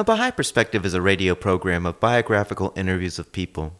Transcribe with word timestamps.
A 0.00 0.02
Baha'i 0.02 0.30
Perspective 0.30 0.86
is 0.86 0.94
a 0.94 1.02
radio 1.02 1.34
program 1.34 1.84
of 1.84 2.00
biographical 2.00 2.72
interviews 2.74 3.18
of 3.18 3.32
people 3.32 3.74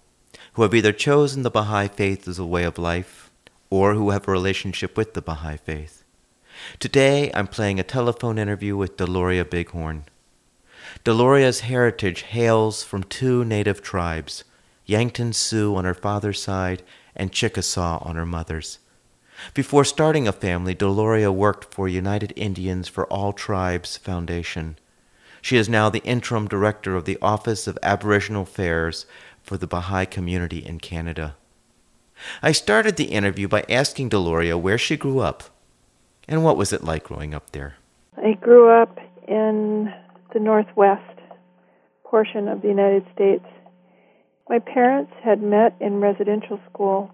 who 0.52 0.60
have 0.60 0.74
either 0.74 0.92
chosen 0.92 1.44
the 1.44 1.50
Baha'i 1.50 1.88
faith 1.88 2.28
as 2.28 2.38
a 2.38 2.44
way 2.44 2.64
of 2.64 2.76
life 2.76 3.30
or 3.70 3.94
who 3.94 4.10
have 4.10 4.28
a 4.28 4.30
relationship 4.30 4.98
with 4.98 5.14
the 5.14 5.22
Baha'i 5.22 5.56
faith. 5.56 6.04
Today 6.78 7.30
I'm 7.32 7.46
playing 7.46 7.80
a 7.80 7.82
telephone 7.82 8.36
interview 8.36 8.76
with 8.76 8.98
Deloria 8.98 9.48
Bighorn. 9.48 10.04
Deloria's 11.06 11.60
heritage 11.60 12.20
hails 12.20 12.82
from 12.82 13.02
two 13.02 13.42
native 13.42 13.80
tribes, 13.80 14.44
Yankton 14.84 15.32
Sioux 15.32 15.74
on 15.74 15.86
her 15.86 15.94
father's 15.94 16.42
side 16.42 16.82
and 17.16 17.32
Chickasaw 17.32 18.02
on 18.04 18.16
her 18.16 18.26
mother's. 18.26 18.78
Before 19.54 19.86
starting 19.86 20.28
a 20.28 20.32
family, 20.32 20.74
Deloria 20.74 21.34
worked 21.34 21.72
for 21.72 21.88
United 21.88 22.34
Indians 22.36 22.88
for 22.88 23.06
All 23.06 23.32
Tribes 23.32 23.96
Foundation 23.96 24.76
she 25.42 25.56
is 25.56 25.68
now 25.68 25.88
the 25.88 26.02
interim 26.04 26.48
director 26.48 26.96
of 26.96 27.04
the 27.04 27.18
Office 27.22 27.66
of 27.66 27.78
Aboriginal 27.82 28.42
Affairs 28.42 29.06
for 29.42 29.56
the 29.56 29.66
Baha'i 29.66 30.06
community 30.06 30.58
in 30.58 30.78
Canada. 30.78 31.36
I 32.42 32.52
started 32.52 32.96
the 32.96 33.04
interview 33.04 33.48
by 33.48 33.64
asking 33.68 34.10
Deloria 34.10 34.60
where 34.60 34.78
she 34.78 34.96
grew 34.96 35.20
up 35.20 35.44
and 36.28 36.44
what 36.44 36.56
was 36.56 36.72
it 36.72 36.84
like 36.84 37.04
growing 37.04 37.34
up 37.34 37.50
there. 37.52 37.76
I 38.16 38.34
grew 38.34 38.68
up 38.68 38.98
in 39.26 39.92
the 40.32 40.40
northwest 40.40 41.18
portion 42.04 42.48
of 42.48 42.62
the 42.62 42.68
United 42.68 43.04
States. 43.14 43.44
My 44.48 44.58
parents 44.58 45.12
had 45.22 45.42
met 45.42 45.74
in 45.80 46.00
residential 46.00 46.60
school 46.68 47.12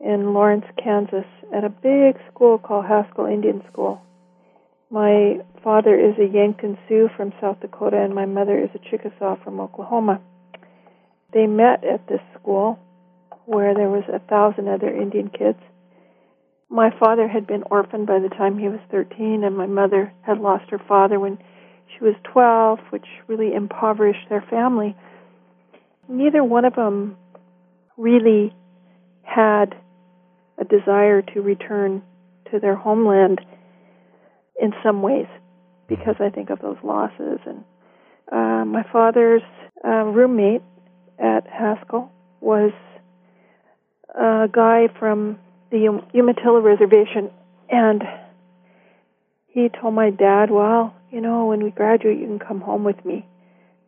in 0.00 0.32
Lawrence, 0.32 0.66
Kansas, 0.82 1.26
at 1.54 1.64
a 1.64 1.68
big 1.68 2.18
school 2.30 2.58
called 2.58 2.86
Haskell 2.86 3.26
Indian 3.26 3.62
School. 3.70 4.00
My 4.92 5.38
father 5.62 5.94
is 5.94 6.18
a 6.18 6.26
Yankton 6.26 6.76
Sioux 6.88 7.08
from 7.16 7.32
South 7.40 7.60
Dakota, 7.60 7.96
and 8.02 8.12
my 8.12 8.26
mother 8.26 8.58
is 8.58 8.70
a 8.74 8.90
Chickasaw 8.90 9.36
from 9.44 9.60
Oklahoma. 9.60 10.20
They 11.32 11.46
met 11.46 11.84
at 11.84 12.08
this 12.08 12.20
school 12.34 12.76
where 13.46 13.72
there 13.72 13.88
was 13.88 14.02
a 14.12 14.18
thousand 14.18 14.66
other 14.66 14.88
Indian 14.88 15.28
kids. 15.28 15.60
My 16.68 16.90
father 16.98 17.28
had 17.28 17.46
been 17.46 17.62
orphaned 17.70 18.08
by 18.08 18.18
the 18.18 18.30
time 18.30 18.58
he 18.58 18.68
was 18.68 18.80
13, 18.90 19.44
and 19.44 19.56
my 19.56 19.66
mother 19.66 20.12
had 20.22 20.40
lost 20.40 20.68
her 20.70 20.80
father 20.88 21.20
when 21.20 21.38
she 21.86 22.02
was 22.02 22.14
12, 22.24 22.80
which 22.90 23.06
really 23.28 23.54
impoverished 23.54 24.28
their 24.28 24.44
family. 24.50 24.96
Neither 26.08 26.42
one 26.42 26.64
of 26.64 26.74
them 26.74 27.16
really 27.96 28.52
had 29.22 29.76
a 30.58 30.64
desire 30.64 31.22
to 31.22 31.42
return 31.42 32.02
to 32.50 32.58
their 32.58 32.74
homeland 32.74 33.40
in 34.60 34.72
some 34.82 35.02
ways 35.02 35.26
because 35.88 36.16
I 36.20 36.30
think 36.30 36.50
of 36.50 36.60
those 36.60 36.76
losses. 36.84 37.40
And 37.46 37.64
uh, 38.30 38.64
my 38.64 38.84
father's 38.92 39.42
uh, 39.84 40.04
roommate 40.04 40.62
at 41.18 41.46
Haskell 41.48 42.10
was 42.40 42.72
a 44.14 44.48
guy 44.50 44.88
from 44.98 45.38
the 45.70 46.02
Umatilla 46.14 46.60
Reservation, 46.60 47.30
and 47.68 48.02
he 49.46 49.68
told 49.68 49.94
my 49.94 50.10
dad, 50.10 50.50
"Well, 50.50 50.94
you 51.10 51.20
know, 51.20 51.46
when 51.46 51.62
we 51.62 51.70
graduate, 51.70 52.18
you 52.18 52.26
can 52.26 52.38
come 52.38 52.60
home 52.60 52.84
with 52.84 53.04
me, 53.04 53.26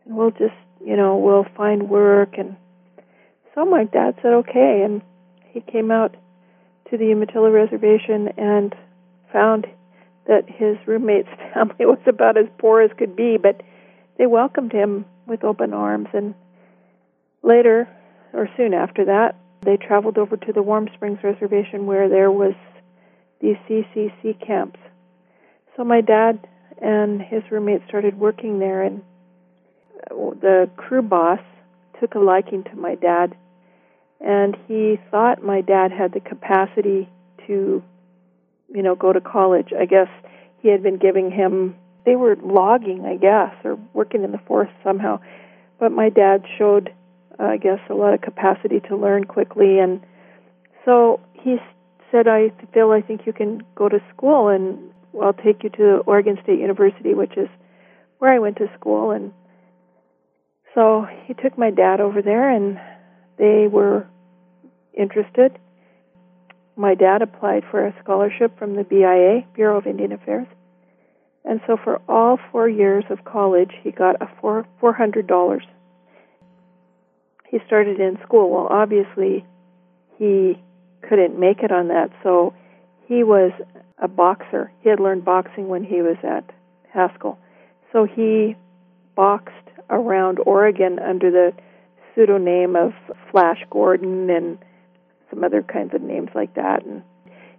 and 0.04 0.16
we'll 0.16 0.30
just, 0.30 0.54
you 0.84 0.96
know, 0.96 1.16
we'll 1.16 1.46
find 1.56 1.88
work." 1.88 2.34
And 2.38 2.56
so 3.54 3.64
my 3.64 3.84
dad 3.84 4.14
said, 4.22 4.32
"Okay," 4.32 4.82
and 4.84 5.02
he 5.50 5.60
came 5.60 5.90
out 5.90 6.16
to 6.90 6.96
the 6.96 7.06
Umatilla 7.06 7.50
Reservation 7.50 8.28
and 8.36 8.74
found 9.32 9.66
that 10.26 10.44
his 10.48 10.76
roommate's 10.86 11.28
family 11.54 11.86
was 11.86 11.98
about 12.06 12.36
as 12.36 12.46
poor 12.58 12.80
as 12.80 12.90
could 12.96 13.16
be, 13.16 13.36
but 13.36 13.62
they 14.18 14.26
welcomed 14.26 14.72
him 14.72 15.04
with 15.26 15.44
open 15.44 15.72
arms. 15.72 16.08
And 16.12 16.34
later, 17.42 17.88
or 18.32 18.48
soon 18.56 18.74
after 18.74 19.04
that, 19.06 19.36
they 19.62 19.76
traveled 19.76 20.18
over 20.18 20.36
to 20.36 20.52
the 20.52 20.62
Warm 20.62 20.88
Springs 20.94 21.18
Reservation 21.22 21.86
where 21.86 22.08
there 22.08 22.30
was 22.30 22.54
these 23.40 23.56
CCC 23.68 24.44
camps. 24.44 24.78
So 25.76 25.84
my 25.84 26.00
dad 26.00 26.46
and 26.80 27.22
his 27.22 27.42
roommate 27.50 27.82
started 27.88 28.18
working 28.18 28.58
there, 28.58 28.82
and 28.82 29.02
the 30.08 30.68
crew 30.76 31.02
boss 31.02 31.40
took 32.00 32.14
a 32.14 32.18
liking 32.18 32.64
to 32.64 32.76
my 32.76 32.96
dad, 32.96 33.36
and 34.20 34.56
he 34.66 34.98
thought 35.10 35.42
my 35.42 35.60
dad 35.60 35.92
had 35.92 36.12
the 36.12 36.20
capacity 36.20 37.08
to 37.46 37.82
you 38.74 38.82
know, 38.82 38.94
go 38.94 39.12
to 39.12 39.20
college. 39.20 39.72
I 39.78 39.84
guess 39.84 40.08
he 40.60 40.68
had 40.68 40.82
been 40.82 40.98
giving 40.98 41.30
him 41.30 41.76
they 42.04 42.16
were 42.16 42.36
logging, 42.42 43.04
I 43.06 43.16
guess, 43.16 43.54
or 43.64 43.78
working 43.92 44.24
in 44.24 44.32
the 44.32 44.40
forest 44.46 44.72
somehow. 44.82 45.20
But 45.78 45.92
my 45.92 46.08
dad 46.08 46.44
showed, 46.58 46.92
uh, 47.38 47.44
I 47.44 47.56
guess, 47.58 47.78
a 47.88 47.94
lot 47.94 48.14
of 48.14 48.20
capacity 48.20 48.80
to 48.88 48.96
learn 48.96 49.24
quickly, 49.24 49.78
and 49.78 50.00
so 50.84 51.20
he 51.32 51.58
said, 52.10 52.26
"I 52.26 52.52
Phil, 52.72 52.90
I 52.90 53.00
think 53.00 53.26
you 53.26 53.32
can 53.32 53.62
go 53.74 53.88
to 53.88 54.00
school, 54.14 54.48
and 54.48 54.92
I'll 55.20 55.32
take 55.32 55.62
you 55.62 55.70
to 55.70 55.98
Oregon 56.06 56.38
State 56.42 56.58
University, 56.58 57.14
which 57.14 57.36
is 57.36 57.48
where 58.18 58.32
I 58.32 58.38
went 58.38 58.56
to 58.56 58.70
school." 58.74 59.10
And 59.12 59.32
so 60.74 61.06
he 61.26 61.34
took 61.34 61.56
my 61.56 61.70
dad 61.70 62.00
over 62.00 62.20
there, 62.22 62.50
and 62.50 62.80
they 63.38 63.68
were 63.68 64.06
interested 64.94 65.58
my 66.76 66.94
dad 66.94 67.22
applied 67.22 67.64
for 67.70 67.86
a 67.86 67.94
scholarship 68.02 68.58
from 68.58 68.76
the 68.76 68.84
BIA, 68.84 69.44
Bureau 69.54 69.78
of 69.78 69.86
Indian 69.86 70.12
Affairs. 70.12 70.46
And 71.44 71.60
so 71.66 71.76
for 71.76 72.00
all 72.08 72.38
four 72.50 72.68
years 72.68 73.04
of 73.10 73.24
college, 73.24 73.72
he 73.82 73.90
got 73.90 74.20
a 74.22 74.28
four 74.40 74.66
four 74.80 74.92
hundred 74.92 75.26
dollars. 75.26 75.64
He 77.48 77.58
started 77.66 78.00
in 78.00 78.18
school. 78.24 78.50
Well, 78.50 78.68
obviously, 78.70 79.44
he 80.18 80.60
couldn't 81.02 81.38
make 81.38 81.58
it 81.62 81.72
on 81.72 81.88
that, 81.88 82.10
so 82.22 82.54
he 83.06 83.24
was 83.24 83.52
a 83.98 84.08
boxer. 84.08 84.72
He 84.80 84.88
had 84.88 85.00
learned 85.00 85.24
boxing 85.24 85.68
when 85.68 85.84
he 85.84 86.00
was 86.00 86.16
at 86.22 86.44
Haskell, 86.92 87.38
so 87.92 88.04
he 88.04 88.56
boxed 89.14 89.52
around 89.90 90.38
Oregon 90.46 90.98
under 90.98 91.30
the 91.30 91.52
pseudonym 92.14 92.76
of 92.76 92.92
Flash 93.30 93.62
Gordon 93.68 94.30
and 94.30 94.58
some 95.32 95.44
other 95.44 95.62
kinds 95.62 95.94
of 95.94 96.02
names 96.02 96.28
like 96.34 96.54
that. 96.54 96.84
And 96.84 97.02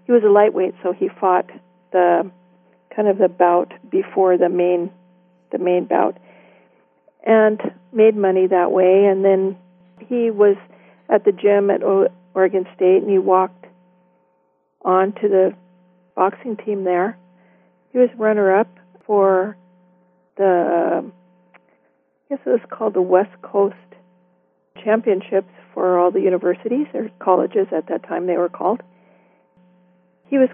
he 0.06 0.12
was 0.12 0.24
a 0.24 0.30
lightweight, 0.30 0.76
so 0.84 0.94
he 0.94 1.10
fought 1.10 1.50
the 1.92 2.30
kind 2.96 3.08
of 3.08 3.18
the 3.18 3.30
bout 3.30 3.74
before 3.90 4.38
the 4.38 4.50
main 4.50 4.92
the 5.52 5.58
main 5.60 5.86
bout, 5.86 6.18
and 7.26 7.62
made 7.92 8.16
money 8.16 8.48
that 8.48 8.72
way. 8.72 9.06
And 9.06 9.24
then 9.24 9.58
he 10.00 10.32
was 10.32 10.58
at 11.10 11.26
the 11.26 11.32
gym 11.32 11.70
at 11.70 11.84
Oregon 11.84 12.66
State, 12.76 13.04
and 13.04 13.10
he 13.10 13.20
walked 13.20 13.66
on 14.84 15.14
to 15.14 15.28
the 15.28 15.54
boxing 16.16 16.58
team 16.58 16.84
there. 16.84 17.18
He 17.92 18.00
was 18.00 18.10
runner 18.18 18.56
up 18.56 18.68
for 19.06 19.56
the 20.38 21.12
I 22.26 22.36
guess 22.36 22.40
it 22.46 22.50
was 22.50 22.62
called 22.70 22.96
the 22.96 23.02
West 23.02 23.42
Coast 23.42 23.76
Championships 24.84 25.54
for 25.74 26.00
all 26.00 26.12
the 26.12 26.22
universities 26.22 26.88
or 26.94 27.10
colleges 27.20 27.68
at 27.72 27.88
that 27.88 28.04
time 28.04 28.28
they 28.28 28.38
were 28.38 28.50
called. 28.50 28.82
He 30.28 30.38
was 30.38 30.50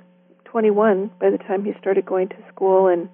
21 0.45 1.12
by 1.19 1.30
the 1.30 1.38
time 1.38 1.63
he 1.63 1.74
started 1.80 2.06
going 2.06 2.30
to 2.30 2.36
school, 2.54 2.88
and 2.88 3.10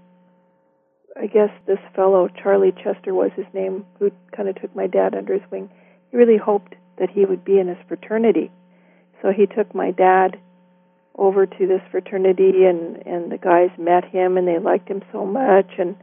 I 1.19 1.27
guess 1.27 1.49
this 1.65 1.79
fellow, 1.95 2.27
Charlie 2.27 2.71
Chester 2.71 3.13
was 3.13 3.31
his 3.35 3.45
name, 3.53 3.85
who 3.99 4.11
kind 4.35 4.49
of 4.49 4.59
took 4.61 4.75
my 4.75 4.87
dad 4.87 5.15
under 5.15 5.33
his 5.33 5.51
wing. 5.51 5.69
He 6.11 6.17
really 6.17 6.37
hoped 6.37 6.75
that 6.97 7.09
he 7.09 7.25
would 7.25 7.43
be 7.43 7.59
in 7.59 7.67
his 7.67 7.77
fraternity. 7.87 8.51
So 9.21 9.31
he 9.31 9.45
took 9.45 9.73
my 9.73 9.91
dad 9.91 10.37
over 11.17 11.45
to 11.45 11.67
this 11.67 11.81
fraternity 11.91 12.65
and 12.65 12.97
and 13.05 13.31
the 13.31 13.37
guys 13.37 13.69
met 13.77 14.03
him 14.03 14.37
and 14.37 14.47
they 14.47 14.59
liked 14.59 14.89
him 14.89 15.01
so 15.11 15.25
much 15.25 15.71
and 15.77 15.95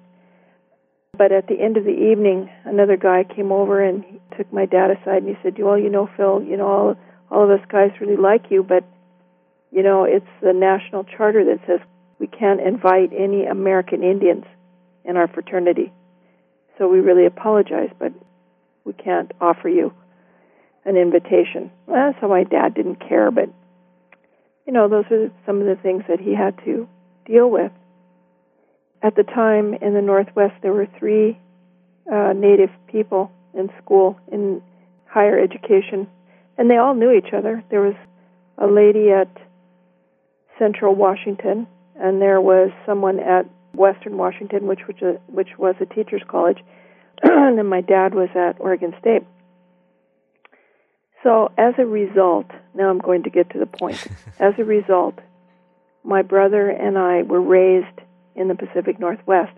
but 1.16 1.30
at 1.30 1.46
the 1.46 1.60
end 1.60 1.76
of 1.76 1.84
the 1.84 1.90
evening, 1.90 2.48
another 2.64 2.96
guy 2.96 3.24
came 3.24 3.52
over 3.52 3.82
and 3.82 4.02
he 4.04 4.20
took 4.36 4.50
my 4.52 4.64
dad 4.64 4.90
aside 4.90 5.22
and 5.22 5.28
he 5.28 5.42
said, 5.42 5.58
"Well, 5.58 5.78
you 5.78 5.90
know, 5.90 6.08
Phil, 6.16 6.42
you 6.42 6.56
know, 6.56 6.66
all 6.66 6.96
all 7.30 7.44
of 7.44 7.50
us 7.50 7.64
guys 7.68 7.90
really 8.00 8.16
like 8.16 8.50
you, 8.50 8.62
but 8.62 8.84
you 9.70 9.82
know, 9.82 10.04
it's 10.04 10.26
the 10.40 10.52
national 10.52 11.04
charter 11.04 11.44
that 11.44 11.60
says 11.66 11.80
we 12.18 12.26
can't 12.26 12.60
invite 12.60 13.12
any 13.12 13.44
American 13.44 14.02
Indians 14.02 14.44
in 15.04 15.16
our 15.16 15.28
fraternity. 15.28 15.92
so 16.78 16.88
we 16.88 17.00
really 17.00 17.26
apologize, 17.26 17.90
but 17.98 18.12
we 18.84 18.92
can't 18.94 19.32
offer 19.40 19.68
you 19.68 19.92
an 20.84 20.96
invitation. 20.96 21.70
Well, 21.86 22.14
so 22.20 22.28
my 22.28 22.44
dad 22.44 22.74
didn't 22.74 22.96
care, 22.96 23.30
but 23.30 23.50
you 24.66 24.72
know, 24.72 24.88
those 24.88 25.04
are 25.10 25.30
some 25.44 25.60
of 25.60 25.66
the 25.66 25.76
things 25.76 26.04
that 26.08 26.20
he 26.20 26.34
had 26.34 26.56
to 26.64 26.88
deal 27.26 27.50
with. 27.50 27.72
At 29.02 29.16
the 29.16 29.24
time 29.24 29.74
in 29.74 29.94
the 29.94 30.02
Northwest, 30.02 30.54
there 30.62 30.72
were 30.72 30.86
three 30.98 31.38
uh, 32.10 32.32
Native 32.34 32.70
people 32.86 33.32
in 33.52 33.68
school 33.82 34.18
in 34.30 34.62
higher 35.06 35.38
education, 35.38 36.06
and 36.56 36.70
they 36.70 36.76
all 36.76 36.94
knew 36.94 37.10
each 37.10 37.32
other. 37.32 37.64
There 37.68 37.80
was 37.80 37.96
a 38.58 38.66
lady 38.66 39.10
at 39.10 39.28
Central 40.58 40.94
Washington, 40.94 41.66
and 41.96 42.22
there 42.22 42.40
was 42.40 42.70
someone 42.86 43.18
at 43.18 43.46
Western 43.74 44.16
Washington, 44.16 44.68
which 44.68 44.86
was 44.86 44.96
a, 45.02 45.20
which 45.30 45.58
was 45.58 45.74
a 45.80 45.86
teachers' 45.86 46.22
college, 46.28 46.58
and 47.22 47.58
then 47.58 47.66
my 47.66 47.80
dad 47.80 48.14
was 48.14 48.28
at 48.36 48.60
Oregon 48.60 48.94
State. 49.00 49.24
So, 51.24 51.50
as 51.58 51.74
a 51.78 51.86
result, 51.86 52.46
now 52.74 52.88
I'm 52.88 52.98
going 52.98 53.24
to 53.24 53.30
get 53.30 53.50
to 53.50 53.58
the 53.58 53.66
point. 53.66 54.06
as 54.38 54.54
a 54.58 54.64
result, 54.64 55.18
my 56.04 56.22
brother 56.22 56.68
and 56.68 56.98
I 56.98 57.22
were 57.22 57.40
raised 57.40 58.00
in 58.34 58.48
the 58.48 58.54
Pacific 58.54 58.98
Northwest 58.98 59.52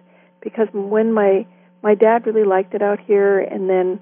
because 0.44 0.68
when 0.72 1.12
my 1.12 1.46
my 1.82 1.94
dad 1.94 2.26
really 2.26 2.44
liked 2.44 2.74
it 2.74 2.80
out 2.80 2.98
here, 2.98 3.38
and 3.38 3.68
then 3.68 4.00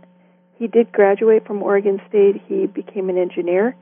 he 0.56 0.68
did 0.68 0.92
graduate 0.92 1.44
from 1.44 1.62
Oregon 1.62 2.00
State. 2.08 2.40
He 2.46 2.66
became 2.66 3.08
an 3.08 3.18
engineer, 3.18 3.74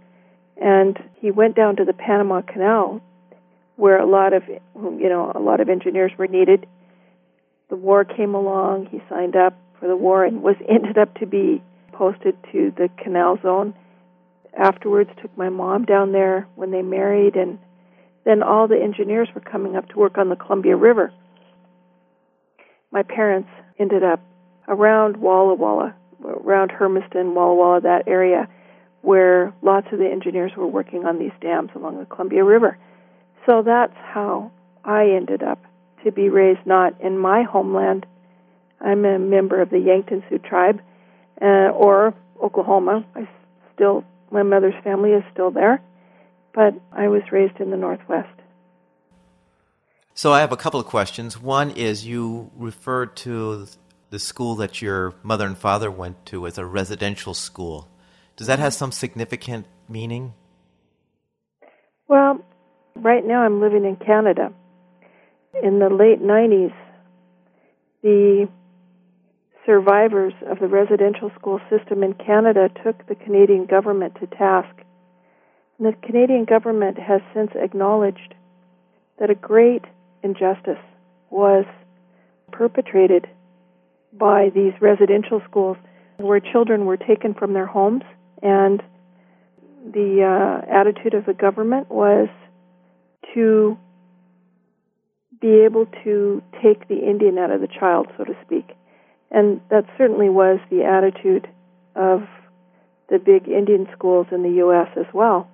and 0.57 0.99
he 1.17 1.31
went 1.31 1.55
down 1.55 1.77
to 1.77 1.85
the 1.85 1.93
Panama 1.93 2.41
Canal, 2.41 3.03
where 3.77 3.99
a 3.99 4.07
lot 4.07 4.33
of 4.33 4.45
you 4.49 5.09
know 5.09 5.33
a 5.35 5.41
lot 5.41 5.61
of 5.61 5.69
engineers 5.69 6.13
were 6.17 6.27
needed. 6.27 6.67
The 7.69 7.77
war 7.77 8.05
came 8.05 8.35
along. 8.35 8.87
He 8.87 9.03
signed 9.09 9.37
up 9.37 9.55
for 9.79 9.87
the 9.87 9.97
war 9.97 10.25
and 10.25 10.43
was 10.43 10.57
ended 10.69 10.97
up 10.97 11.15
to 11.17 11.27
be 11.27 11.63
posted 11.93 12.37
to 12.53 12.73
the 12.77 12.89
canal 13.03 13.39
zone. 13.43 13.75
Afterwards, 14.59 15.11
took 15.21 15.37
my 15.37 15.51
mom 15.51 15.85
down 15.85 16.13
there 16.13 16.49
when 16.57 16.71
they 16.71 16.83
married, 16.83 17.37
and 17.37 17.59
then 18.25 18.43
all 18.43 18.69
the 18.69 18.81
engineers 18.81 19.29
were 19.35 19.41
coming 19.41 19.77
up 19.77 19.89
to 19.89 19.99
work 19.99 20.19
on 20.19 20.29
the 20.29 20.37
Columbia 20.37 20.77
River. 20.77 21.13
My 22.91 23.03
parents 23.03 23.49
ended 23.79 24.03
up 24.03 24.21
around 24.69 25.17
Walla 25.17 25.55
Walla, 25.55 25.95
around 26.25 26.71
Hermiston, 26.71 27.35
Walla 27.35 27.55
Walla, 27.55 27.81
that 27.81 28.07
area, 28.07 28.49
where 29.03 29.55
lots 29.63 29.87
of 29.93 29.99
the 29.99 30.09
engineers 30.09 30.53
were 30.57 30.67
working 30.67 31.07
on 31.07 31.19
these 31.19 31.33
dams 31.41 31.71
along 31.75 31.99
the 31.99 32.05
Columbia 32.07 32.45
River. 32.45 32.77
So 33.47 33.63
that's 33.63 33.97
how 33.97 34.51
I 34.85 35.11
ended 35.11 35.43
up 35.43 35.63
to 36.05 36.13
be 36.13 36.29
raised 36.29 36.67
not 36.67 37.01
in 37.01 37.19
my 37.19 37.43
homeland. 37.43 38.07
I'm 38.81 39.05
a 39.05 39.19
member 39.19 39.61
of 39.61 39.71
the 39.71 39.79
Yankton 39.79 40.23
Sioux 40.29 40.39
tribe, 40.39 40.81
uh, 41.41 41.71
or 41.71 42.15
Oklahoma. 42.43 43.05
I 43.15 43.29
still, 43.75 44.05
my 44.31 44.43
mother's 44.43 44.75
family 44.85 45.13
is 45.13 45.23
still 45.33 45.51
there, 45.51 45.83
but 46.55 46.75
I 46.93 47.09
was 47.09 47.23
raised 47.31 47.61
in 47.61 47.71
the 47.71 47.77
Northwest. 47.77 48.29
So 50.15 50.33
I 50.33 50.41
have 50.41 50.53
a 50.53 50.57
couple 50.57 50.81
of 50.81 50.87
questions. 50.87 51.41
One 51.41 51.71
is 51.71 52.07
you 52.07 52.51
referred 52.57 53.17
to 53.19 53.67
the 54.11 54.19
school 54.19 54.57
that 54.57 54.83
your 54.83 55.15
mother 55.23 55.47
and 55.47 55.57
father 55.57 55.91
went 55.91 56.27
to 56.27 56.47
as 56.47 56.59
a 56.59 56.67
residential 56.67 57.33
school. 57.33 57.89
Does 58.37 58.49
that 58.49 58.59
have 58.59 58.75
some 58.75 58.93
significant 58.93 59.67
meaning? 59.89 60.35
Well, 62.09 62.45
right 62.97 63.25
now 63.25 63.43
I'm 63.43 63.61
living 63.61 63.85
in 63.85 63.97
Canada. 63.97 64.53
In 65.63 65.79
the 65.79 65.89
late 65.89 66.21
90s, 66.21 66.75
the 68.03 68.49
survivors 69.67 70.33
of 70.51 70.59
the 70.59 70.67
residential 70.67 71.31
school 71.39 71.61
system 71.71 72.03
in 72.03 72.15
Canada 72.15 72.69
took 72.83 73.07
the 73.07 73.15
Canadian 73.15 73.67
government 73.67 74.17
to 74.21 74.27
task. 74.27 74.75
The 75.81 75.95
Canadian 76.03 76.45
government 76.45 76.99
has 76.99 77.23
since 77.33 77.53
acknowledged 77.55 78.35
that 79.19 79.31
a 79.31 79.35
great 79.35 79.83
injustice 80.23 80.79
was 81.31 81.65
perpetrated 82.53 83.27
by 84.13 84.51
these 84.55 84.75
residential 84.83 85.41
schools 85.49 85.79
where 86.19 86.39
children 86.39 86.85
were 86.85 86.99
taken 86.99 87.33
from 87.33 87.55
their 87.55 87.65
homes 87.65 88.03
and 88.43 88.83
the 89.91 90.23
uh, 90.23 90.71
attitude 90.71 91.15
of 91.15 91.25
the 91.25 91.33
government 91.33 91.91
was 91.91 92.29
to 93.35 93.79
be 95.41 95.63
able 95.65 95.87
to 96.05 96.43
take 96.63 96.89
the 96.89 97.09
Indian 97.09 97.39
out 97.39 97.51
of 97.51 97.63
the 97.63 97.69
child, 97.69 98.09
so 98.19 98.25
to 98.25 98.37
speak. 98.45 98.77
And 99.31 99.63
that 99.71 99.87
certainly 99.97 100.29
was 100.29 100.61
the 100.71 100.85
attitude 100.85 101.49
of 101.97 102.25
the 103.09 103.19
big 103.19 103.49
Indian 103.49 103.89
schools 103.97 104.27
in 104.31 104.43
the 104.43 104.57
U.S. 104.57 104.89
as 104.99 105.07
well. 105.15 105.49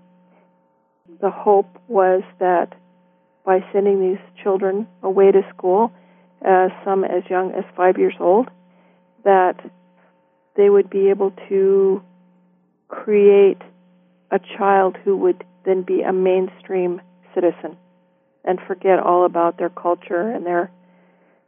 The 1.20 1.30
hope 1.30 1.78
was 1.88 2.22
that 2.38 2.74
by 3.44 3.64
sending 3.72 4.00
these 4.00 4.42
children 4.42 4.86
away 5.02 5.32
to 5.32 5.42
school, 5.54 5.92
uh, 6.44 6.68
some 6.84 7.04
as 7.04 7.22
young 7.30 7.52
as 7.52 7.64
five 7.76 7.96
years 7.96 8.14
old, 8.20 8.48
that 9.24 9.58
they 10.56 10.68
would 10.68 10.90
be 10.90 11.10
able 11.10 11.32
to 11.48 12.02
create 12.88 13.62
a 14.30 14.38
child 14.58 14.96
who 15.04 15.16
would 15.16 15.44
then 15.64 15.82
be 15.82 16.02
a 16.02 16.12
mainstream 16.12 17.00
citizen 17.34 17.76
and 18.44 18.58
forget 18.66 18.98
all 18.98 19.24
about 19.24 19.58
their 19.58 19.68
culture 19.68 20.30
and 20.30 20.46
their 20.46 20.70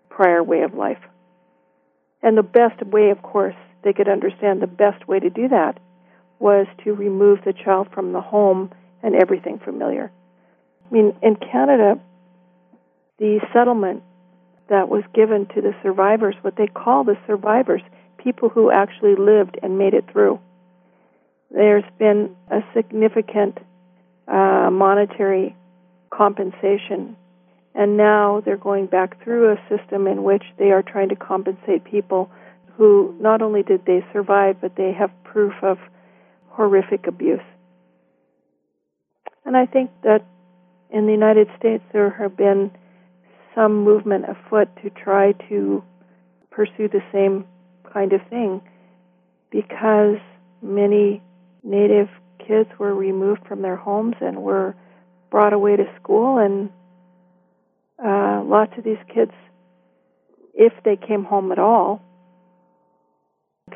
prior 0.09 0.43
way 0.43 0.63
of 0.63 0.75
life. 0.75 0.99
And 2.23 2.37
the 2.37 2.43
best 2.43 2.83
way, 2.85 3.11
of 3.11 3.23
course, 3.23 3.55
they 3.85 3.93
could 3.93 4.09
understand 4.09 4.61
the 4.61 4.67
best 4.67 5.07
way 5.07 5.21
to 5.21 5.31
do 5.31 5.49
that 5.49 5.79
was 6.41 6.67
to 6.85 6.93
remove 6.93 7.39
the 7.45 7.53
child 7.53 7.89
from 7.93 8.13
the 8.13 8.21
home 8.21 8.71
and 9.09 9.17
everything 9.17 9.59
familiar. 9.59 10.13
I 10.87 10.95
mean, 10.95 11.17
in 11.23 11.37
Canada, 11.37 11.99
the 13.19 13.41
settlement 13.55 14.03
that 14.69 14.91
was 14.91 15.03
given 15.15 15.47
to 15.55 15.63
the 15.63 15.75
survivors, 15.83 16.35
what 16.43 16.57
they 16.57 16.67
call 16.67 17.05
the 17.05 17.17
survivors, 17.27 17.81
people 18.19 18.51
who 18.51 18.71
actually 18.71 19.17
lived 19.17 19.59
and 19.63 19.79
made 19.79 19.95
it 19.95 20.05
through. 20.13 20.39
There's 21.51 21.85
been 21.99 22.37
a 22.51 22.61
significant 22.75 23.57
uh, 24.29 24.69
monetary 24.71 25.57
compensation, 26.11 27.17
and 27.75 27.97
now 27.97 28.43
they're 28.45 28.59
going 28.59 28.87
back 28.87 29.25
through 29.25 29.53
a 29.53 29.57
system 29.71 30.07
in 30.07 30.23
which 30.23 30.45
they 30.59 30.71
are 30.71 30.83
trying 30.83 31.09
to 31.09 31.17
compensate 31.17 31.85
people 31.85 32.31
who 32.77 33.17
not 33.21 33.41
only 33.41 33.63
did 33.63 33.87
they 33.87 34.05
survive, 34.13 34.61
but 34.61 34.77
they 34.77 34.93
have 34.93 35.11
proof 35.25 35.55
of 35.63 35.79
horrific 36.51 37.07
abuse. 37.07 37.41
And 39.45 39.57
I 39.57 39.67
think 39.67 39.91
that 40.03 40.25
in 40.91 41.07
the 41.07 41.13
United 41.13 41.49
States 41.59 41.83
there 41.93 42.11
have 42.11 42.37
been 42.37 42.71
some 43.55 43.85
movement 43.85 44.25
afoot 44.29 44.69
to 44.83 44.91
try 44.91 45.33
to 45.49 45.83
pursue 46.51 46.89
the 46.89 47.03
same 47.13 47.47
kind 47.93 48.13
of 48.13 48.21
thing 48.29 48.61
because 49.51 50.19
many 50.63 51.23
native 51.63 52.09
kids 52.47 52.69
were 52.79 52.95
removed 52.95 53.47
from 53.47 53.63
their 53.63 53.77
homes 53.77 54.15
and 54.21 54.43
were 54.43 54.75
brought 55.31 55.53
away 55.53 55.77
to 55.77 55.85
school. 56.01 56.39
And 56.39 56.71
uh, 58.05 58.43
lots 58.45 58.73
of 58.79 58.85
these 58.85 58.99
kids 59.13 59.33
if 60.55 60.73
they 60.85 60.97
came 60.97 61.25
home 61.25 61.53
at 61.53 61.59
all 61.59 62.03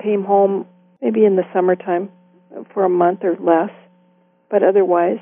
came 0.02 0.24
home 0.24 0.66
maybe 1.00 1.24
in 1.24 1.36
the 1.36 1.44
summertime 1.52 2.08
for 2.72 2.84
a 2.84 2.88
month 2.88 3.20
or 3.22 3.36
less. 3.36 3.70
But 4.50 4.62
otherwise 4.62 5.20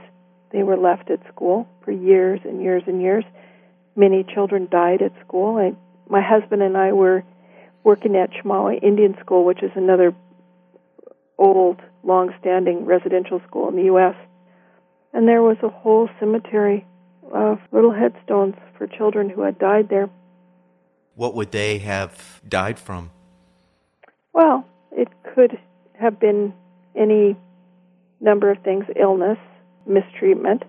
they 0.52 0.62
were 0.62 0.76
left 0.76 1.11
at 1.11 1.21
school 1.33 1.69
for 1.85 1.92
years 1.92 2.40
and 2.45 2.62
years 2.62 2.83
and 2.87 3.00
years 3.00 3.25
many 3.97 4.25
children 4.25 4.69
died 4.71 5.02
at 5.02 5.12
school. 5.25 5.57
I, 5.57 5.76
my 6.11 6.23
husband 6.23 6.62
and 6.62 6.76
I 6.76 6.92
were 6.92 7.25
working 7.85 8.16
at 8.16 8.30
Chemawa 8.30 8.83
Indian 8.83 9.16
School, 9.21 9.45
which 9.45 9.62
is 9.62 9.71
another 9.75 10.14
old, 11.38 11.80
long-standing 12.02 12.85
residential 12.85 13.40
school 13.47 13.69
in 13.69 13.76
the 13.76 13.85
U.S. 13.85 14.14
And 15.12 15.26
there 15.26 15.42
was 15.42 15.57
a 15.62 15.69
whole 15.69 16.09
cemetery 16.19 16.87
of 17.33 17.59
little 17.73 17.92
headstones 17.92 18.54
for 18.76 18.87
children 18.87 19.30
who 19.30 19.42
had 19.42 19.59
died 19.59 19.88
there. 19.88 20.09
What 21.14 21.35
would 21.35 21.52
they 21.52 21.78
have 21.78 22.40
died 22.49 22.78
from? 22.78 23.11
Well, 24.33 24.66
it 24.92 25.09
could 25.35 25.59
have 25.99 26.19
been 26.19 26.54
any 26.97 27.37
number 28.21 28.50
of 28.50 28.59
things 28.62 28.85
illness, 28.97 29.38
mistreatment, 29.87 30.63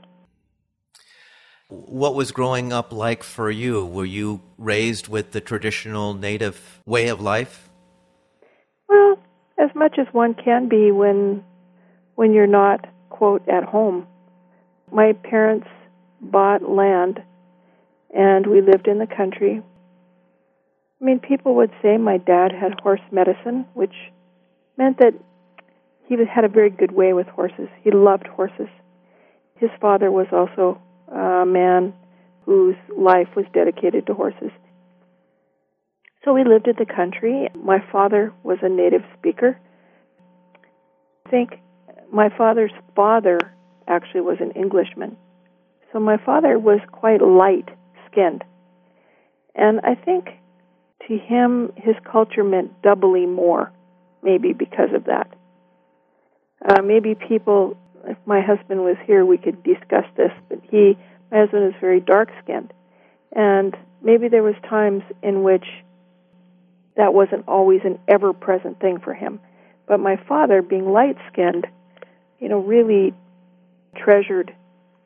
what 1.71 2.15
was 2.15 2.31
growing 2.31 2.73
up 2.73 2.91
like 2.91 3.23
for 3.23 3.49
you? 3.49 3.85
Were 3.85 4.05
you 4.05 4.41
raised 4.57 5.07
with 5.07 5.31
the 5.31 5.39
traditional 5.39 6.13
native 6.13 6.81
way 6.85 7.07
of 7.07 7.21
life? 7.21 7.69
Well, 8.89 9.17
as 9.57 9.69
much 9.73 9.97
as 9.97 10.07
one 10.11 10.33
can 10.33 10.67
be 10.67 10.91
when 10.91 11.43
when 12.15 12.33
you're 12.33 12.45
not 12.45 12.85
quote 13.09 13.47
at 13.47 13.63
home. 13.63 14.05
My 14.91 15.13
parents 15.13 15.67
bought 16.19 16.69
land 16.69 17.21
and 18.13 18.45
we 18.45 18.61
lived 18.61 18.87
in 18.87 18.99
the 18.99 19.07
country. 19.07 19.61
I 21.01 21.03
mean, 21.03 21.19
people 21.19 21.55
would 21.55 21.71
say 21.81 21.97
my 21.97 22.17
dad 22.17 22.51
had 22.51 22.79
horse 22.81 23.01
medicine, 23.11 23.65
which 23.73 23.95
meant 24.77 24.99
that 24.99 25.13
he 26.07 26.15
had 26.25 26.43
a 26.43 26.49
very 26.49 26.69
good 26.69 26.91
way 26.91 27.13
with 27.13 27.27
horses. 27.27 27.69
He 27.83 27.91
loved 27.91 28.27
horses. 28.27 28.67
His 29.61 29.69
father 29.79 30.11
was 30.11 30.25
also 30.31 30.81
a 31.07 31.45
man 31.45 31.93
whose 32.45 32.75
life 32.97 33.27
was 33.35 33.45
dedicated 33.53 34.07
to 34.07 34.13
horses. 34.15 34.49
So 36.25 36.33
we 36.33 36.43
lived 36.43 36.67
in 36.67 36.75
the 36.79 36.91
country. 36.91 37.47
My 37.55 37.77
father 37.91 38.33
was 38.41 38.57
a 38.63 38.69
native 38.69 39.03
speaker. 39.19 39.59
I 41.27 41.29
think 41.29 41.51
my 42.11 42.29
father's 42.35 42.71
father 42.95 43.37
actually 43.87 44.21
was 44.21 44.37
an 44.39 44.51
Englishman. 44.51 45.15
So 45.93 45.99
my 45.99 46.17
father 46.17 46.57
was 46.57 46.79
quite 46.91 47.21
light 47.21 47.69
skinned. 48.07 48.43
And 49.53 49.79
I 49.83 49.93
think 49.93 50.29
to 51.07 51.17
him, 51.19 51.71
his 51.75 51.95
culture 52.11 52.43
meant 52.43 52.81
doubly 52.81 53.27
more, 53.27 53.71
maybe 54.23 54.53
because 54.53 54.89
of 54.95 55.05
that. 55.05 55.31
Uh, 56.67 56.81
maybe 56.81 57.13
people, 57.13 57.77
if 58.07 58.17
my 58.25 58.41
husband 58.41 58.81
was 58.83 58.97
here, 59.05 59.25
we 59.25 59.37
could 59.37 59.63
discuss 59.63 60.05
this, 60.15 60.31
but 60.49 60.59
he, 60.69 60.97
my 61.31 61.39
husband 61.39 61.73
is 61.73 61.79
very 61.79 61.99
dark 61.99 62.29
skinned. 62.43 62.73
And 63.31 63.75
maybe 64.01 64.27
there 64.27 64.43
was 64.43 64.55
times 64.69 65.03
in 65.21 65.43
which 65.43 65.65
that 66.97 67.13
wasn't 67.13 67.47
always 67.47 67.81
an 67.83 67.99
ever 68.07 68.33
present 68.33 68.79
thing 68.79 68.99
for 68.99 69.13
him. 69.13 69.39
But 69.87 69.99
my 69.99 70.17
father, 70.27 70.61
being 70.61 70.91
light 70.91 71.17
skinned, 71.31 71.67
you 72.39 72.49
know, 72.49 72.59
really 72.59 73.13
treasured 73.95 74.53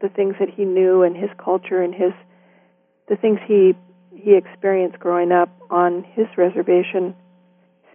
the 0.01 0.09
things 0.09 0.35
that 0.39 0.49
he 0.49 0.65
knew 0.65 1.03
and 1.03 1.15
his 1.15 1.29
culture 1.37 1.81
and 1.81 1.93
his 1.93 2.11
the 3.07 3.15
things 3.15 3.39
he 3.47 3.75
he 4.15 4.35
experienced 4.35 4.99
growing 4.99 5.31
up 5.31 5.49
on 5.69 6.03
his 6.03 6.25
reservation, 6.37 7.15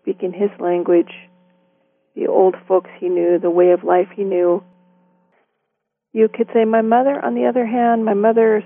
speaking 0.00 0.32
his 0.32 0.50
language, 0.60 1.12
the 2.14 2.26
old 2.26 2.54
folks 2.68 2.90
he 2.98 3.08
knew, 3.08 3.38
the 3.38 3.50
way 3.50 3.70
of 3.70 3.84
life 3.84 4.08
he 4.14 4.24
knew. 4.24 4.62
You 6.12 6.28
could 6.28 6.48
say 6.52 6.64
my 6.64 6.82
mother, 6.82 7.24
on 7.24 7.34
the 7.34 7.46
other 7.46 7.66
hand, 7.66 8.04
my 8.04 8.14
mother's 8.14 8.64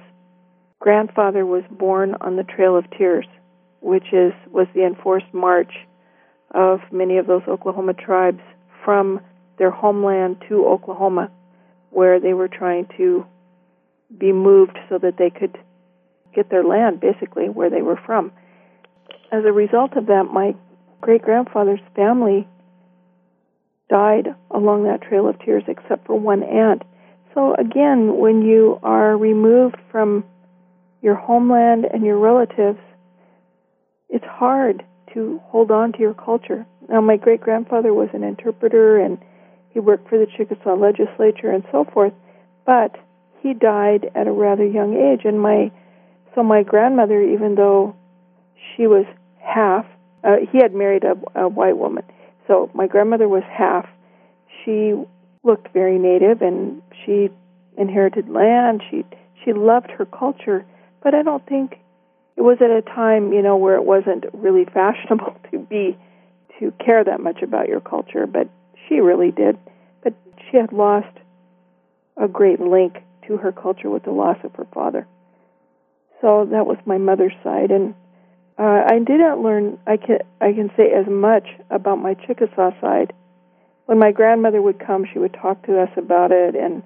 grandfather 0.80 1.44
was 1.44 1.62
born 1.70 2.14
on 2.20 2.36
the 2.36 2.44
Trail 2.44 2.76
of 2.76 2.84
Tears, 2.96 3.26
which 3.80 4.12
is 4.12 4.32
was 4.50 4.66
the 4.74 4.86
enforced 4.86 5.32
march 5.32 5.72
of 6.54 6.80
many 6.90 7.18
of 7.18 7.26
those 7.26 7.42
Oklahoma 7.46 7.94
tribes 7.94 8.40
from 8.84 9.20
their 9.58 9.70
homeland 9.70 10.42
to 10.48 10.66
Oklahoma, 10.66 11.30
where 11.90 12.18
they 12.18 12.32
were 12.32 12.48
trying 12.48 12.86
to 12.96 13.26
be 14.16 14.32
moved 14.32 14.78
so 14.88 14.98
that 14.98 15.16
they 15.18 15.30
could 15.30 15.58
get 16.34 16.50
their 16.50 16.64
land 16.64 17.00
basically 17.00 17.48
where 17.48 17.70
they 17.70 17.82
were 17.82 18.00
from. 18.06 18.32
As 19.32 19.44
a 19.44 19.52
result 19.52 19.96
of 19.96 20.06
that, 20.06 20.24
my 20.32 20.54
great 21.00 21.22
grandfather's 21.22 21.80
family 21.94 22.48
died 23.90 24.34
along 24.50 24.84
that 24.84 25.02
trail 25.02 25.28
of 25.28 25.38
tears 25.40 25.64
except 25.68 26.06
for 26.06 26.18
one 26.18 26.42
aunt. 26.42 26.82
So 27.34 27.54
again, 27.54 28.16
when 28.16 28.42
you 28.42 28.78
are 28.82 29.16
removed 29.16 29.76
from 29.90 30.24
your 31.02 31.16
homeland 31.16 31.84
and 31.92 32.04
your 32.04 32.18
relatives, 32.18 32.78
it's 34.08 34.24
hard 34.24 34.84
to 35.12 35.40
hold 35.46 35.70
on 35.70 35.92
to 35.92 35.98
your 35.98 36.14
culture. 36.14 36.64
Now, 36.88 37.00
my 37.00 37.16
great 37.16 37.40
grandfather 37.40 37.92
was 37.92 38.08
an 38.12 38.22
interpreter 38.22 38.98
and 38.98 39.18
he 39.70 39.80
worked 39.80 40.08
for 40.08 40.18
the 40.18 40.26
Chickasaw 40.36 40.74
legislature 40.74 41.50
and 41.50 41.64
so 41.72 41.84
forth, 41.92 42.12
but 42.64 42.94
he 43.40 43.52
died 43.52 44.10
at 44.14 44.28
a 44.28 44.32
rather 44.32 44.64
young 44.64 44.94
age. 44.94 45.24
And 45.24 45.40
my 45.40 45.72
so 46.34 46.42
my 46.42 46.62
grandmother, 46.62 47.20
even 47.20 47.54
though 47.54 47.94
she 48.56 48.86
was 48.86 49.06
half, 49.40 49.86
uh, 50.22 50.36
he 50.50 50.58
had 50.58 50.74
married 50.74 51.04
a, 51.04 51.14
a 51.40 51.48
white 51.48 51.76
woman. 51.76 52.04
So 52.46 52.70
my 52.74 52.86
grandmother 52.86 53.28
was 53.28 53.42
half. 53.50 53.86
She 54.64 54.94
looked 55.44 55.72
very 55.72 55.98
native, 55.98 56.42
and 56.42 56.82
she 57.04 57.30
inherited 57.76 58.28
land. 58.28 58.82
She 58.90 59.04
she 59.44 59.52
loved 59.52 59.90
her 59.90 60.06
culture, 60.06 60.64
but 61.02 61.14
I 61.14 61.22
don't 61.22 61.44
think 61.46 61.78
it 62.36 62.42
was 62.42 62.58
at 62.60 62.70
a 62.70 62.82
time 62.82 63.32
you 63.32 63.42
know 63.42 63.56
where 63.56 63.76
it 63.76 63.84
wasn't 63.84 64.24
really 64.32 64.64
fashionable 64.72 65.36
to 65.50 65.58
be 65.58 65.96
to 66.58 66.72
care 66.84 67.04
that 67.04 67.20
much 67.20 67.42
about 67.42 67.68
your 67.68 67.80
culture. 67.80 68.26
But 68.26 68.48
she 68.88 69.00
really 69.00 69.30
did. 69.30 69.58
But 70.02 70.14
she 70.50 70.56
had 70.56 70.72
lost 70.72 71.16
a 72.16 72.28
great 72.28 72.60
link 72.60 72.96
to 73.26 73.36
her 73.36 73.52
culture 73.52 73.90
with 73.90 74.04
the 74.04 74.12
loss 74.12 74.38
of 74.44 74.54
her 74.54 74.66
father. 74.72 75.06
So 76.20 76.46
that 76.50 76.66
was 76.66 76.78
my 76.86 76.98
mother's 76.98 77.34
side, 77.42 77.70
and 77.70 77.94
uh, 78.58 78.84
I 78.86 78.98
didn't 78.98 79.42
learn. 79.42 79.78
I 79.86 79.96
can 79.96 80.18
I 80.40 80.52
can 80.52 80.70
say 80.76 80.92
as 80.92 81.06
much 81.06 81.46
about 81.70 81.96
my 81.96 82.14
Chickasaw 82.14 82.70
side. 82.80 83.12
When 83.86 83.98
my 83.98 84.12
grandmother 84.12 84.62
would 84.62 84.84
come, 84.84 85.04
she 85.12 85.18
would 85.18 85.34
talk 85.34 85.64
to 85.66 85.80
us 85.80 85.90
about 85.96 86.32
it 86.32 86.54
and 86.54 86.82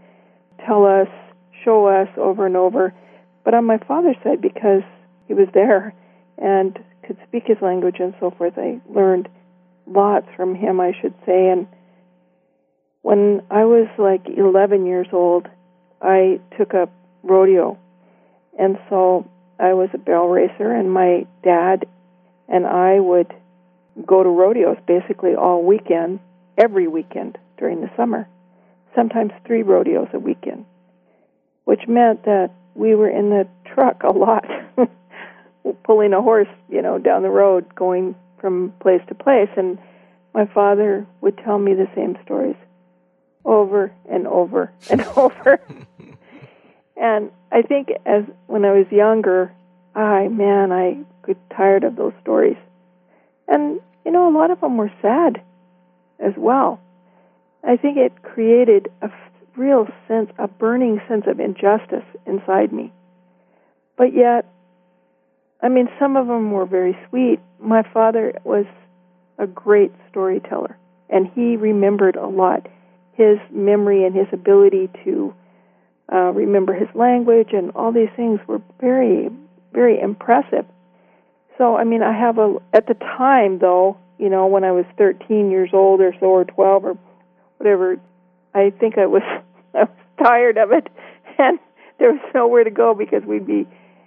tell 0.67 0.85
us, 0.85 1.09
show 1.65 1.87
us 1.87 2.09
over 2.17 2.47
and 2.47 2.57
over. 2.57 2.93
But 3.45 3.55
on 3.55 3.65
my 3.65 3.79
father's 3.79 4.17
side, 4.25 4.41
because 4.41 4.83
he 5.27 5.35
was 5.35 5.49
there 5.55 5.95
and 6.37 6.79
could 7.07 7.19
speak 7.27 7.45
his 7.47 7.59
language 7.63 7.97
and 8.01 8.15
so 8.21 8.31
forth, 8.31 8.55
I 8.57 8.81
learned 8.89 9.29
lots 9.87 10.27
from 10.37 10.55
him, 10.55 10.81
I 10.81 10.93
should 11.01 11.15
say. 11.25 11.49
And 11.49 11.67
when 13.03 13.43
I 13.51 13.65
was 13.65 13.89
like 13.97 14.27
11 14.29 14.87
years 14.87 15.07
old, 15.13 15.47
I 16.03 16.41
took 16.57 16.75
up 16.75 16.93
rodeo 17.23 17.79
and 18.59 18.77
so 18.91 19.31
I 19.59 19.73
was 19.75 19.89
a 19.95 19.99
barrel 19.99 20.29
racer, 20.29 20.71
and 20.73 20.93
my 20.93 21.27
dad 21.45 21.87
and 22.49 22.67
I 22.67 22.99
would 22.99 23.33
go 24.05 24.23
to 24.23 24.29
rodeos 24.29 24.79
basically 24.87 25.35
all 25.35 25.63
weekend, 25.63 26.19
every 26.59 26.89
weekend 26.89 27.39
during 27.57 27.81
the 27.81 27.91
summer, 27.97 28.29
sometimes 28.95 29.33
three 29.47 29.63
rodeos 29.63 30.09
a 30.13 30.19
weekend, 30.19 30.67
which 31.65 31.87
meant 31.87 32.25
that 32.25 32.51
we 32.75 32.95
were 32.95 33.09
in 33.09 33.31
the 33.31 33.49
truck 33.65 34.03
a 34.03 34.13
lot, 34.13 34.45
pulling 35.85 36.13
a 36.13 36.21
horse, 36.21 36.49
you 36.69 36.83
know, 36.83 36.99
down 36.99 37.23
the 37.23 37.31
road, 37.31 37.75
going 37.75 38.15
from 38.41 38.73
place 38.81 39.01
to 39.09 39.15
place. 39.15 39.49
And 39.57 39.79
my 40.35 40.47
father 40.47 41.07
would 41.21 41.39
tell 41.39 41.59
me 41.59 41.75
the 41.75 41.89
same 41.95 42.17
stories 42.25 42.57
over 43.45 43.93
and 44.11 44.27
over 44.27 44.73
and 44.91 45.01
over. 45.17 45.61
And 46.97 47.31
I 47.53 47.63
think 47.63 47.89
as 48.05 48.25
when 48.47 48.65
I 48.65 48.73
was 48.73 48.87
younger, 48.91 49.53
I 49.95 50.29
man, 50.29 50.73
I 50.73 50.99
got 51.27 51.37
tired 51.57 51.85
of 51.85 51.97
those 51.97 52.13
stories. 52.21 52.57
And 53.47 53.81
you 54.05 54.13
know, 54.13 54.29
a 54.29 54.35
lot 54.37 54.51
of 54.51 54.61
them 54.61 54.77
were 54.77 54.93
sad 55.01 55.43
as 56.19 56.33
well. 56.37 56.81
I 57.65 57.77
think 57.77 57.97
it 57.97 58.23
created 58.23 58.89
a 59.03 59.11
real 59.57 59.89
sense, 60.07 60.31
a 60.39 60.49
burning 60.49 61.01
sense 61.09 61.25
of 61.27 61.41
injustice 61.41 62.05
inside 62.27 62.73
me. 62.73 62.93
But 63.97 64.15
yet, 64.15 64.47
I 65.61 65.69
mean, 65.69 65.89
some 65.99 66.17
of 66.17 66.29
them 66.29 66.53
were 66.53 66.67
very 66.67 66.97
sweet. 67.09 67.41
My 67.59 67.83
father 67.83 68.39
was 68.45 68.67
a 69.39 69.47
great 69.47 69.93
storyteller, 70.09 70.79
and 71.11 71.27
he 71.35 71.57
remembered 71.57 72.17
a 72.17 72.27
lot. 72.27 72.67
His 73.15 73.39
memory 73.51 74.05
and 74.05 74.15
his 74.15 74.29
ability 74.33 74.89
to 75.05 75.35
uh, 76.13 76.33
remember 76.33 76.73
his 76.73 76.89
language, 76.95 77.49
and 77.53 77.73
all 77.73 77.93
these 77.93 78.09
things 78.15 78.41
were 78.47 78.63
very, 78.81 79.29
very 79.73 80.01
impressive. 80.01 80.65
So, 81.59 81.77
I 81.77 81.83
mean, 81.83 82.03
I 82.03 82.17
have 82.17 82.39
a, 82.39 82.57
at 82.73 82.87
the 82.87 82.95
time 82.95 83.59
though, 83.59 83.97
you 84.19 84.29
know, 84.29 84.47
when 84.47 84.65
I 84.65 84.73
was 84.73 84.85
13 84.97 85.51
years 85.51 85.71
old 85.73 86.01
or 86.01 86.13
so, 86.19 86.27
or 86.27 86.45
12 86.45 86.85
or 86.85 86.99
whatever, 87.59 87.99
I 88.55 88.71
think 88.71 88.99
I 88.99 89.07
was, 89.07 89.23
I 89.75 89.85
was 89.85 89.89
tired 90.23 90.59
of 90.59 90.73
it, 90.73 90.89
and 91.39 91.59
there 91.99 92.13
was 92.13 92.21
nowhere 92.35 92.65
to 92.65 92.71
go 92.71 92.95
because 92.95 93.25
we'd 93.25 93.47
be 93.47 93.67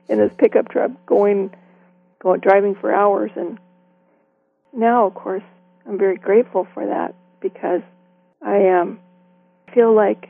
in 0.09 0.17
this 0.17 0.31
pickup 0.37 0.69
truck 0.69 0.91
going, 1.05 1.53
going 2.19 2.39
driving 2.39 2.75
for 2.75 2.93
hours. 2.93 3.31
And 3.35 3.59
now, 4.73 5.07
of 5.07 5.13
course, 5.13 5.43
I'm 5.87 5.97
very 5.97 6.17
grateful 6.17 6.67
for 6.73 6.85
that 6.85 7.15
because 7.39 7.81
I 8.41 8.69
um, 8.69 8.99
feel 9.73 9.95
like 9.95 10.29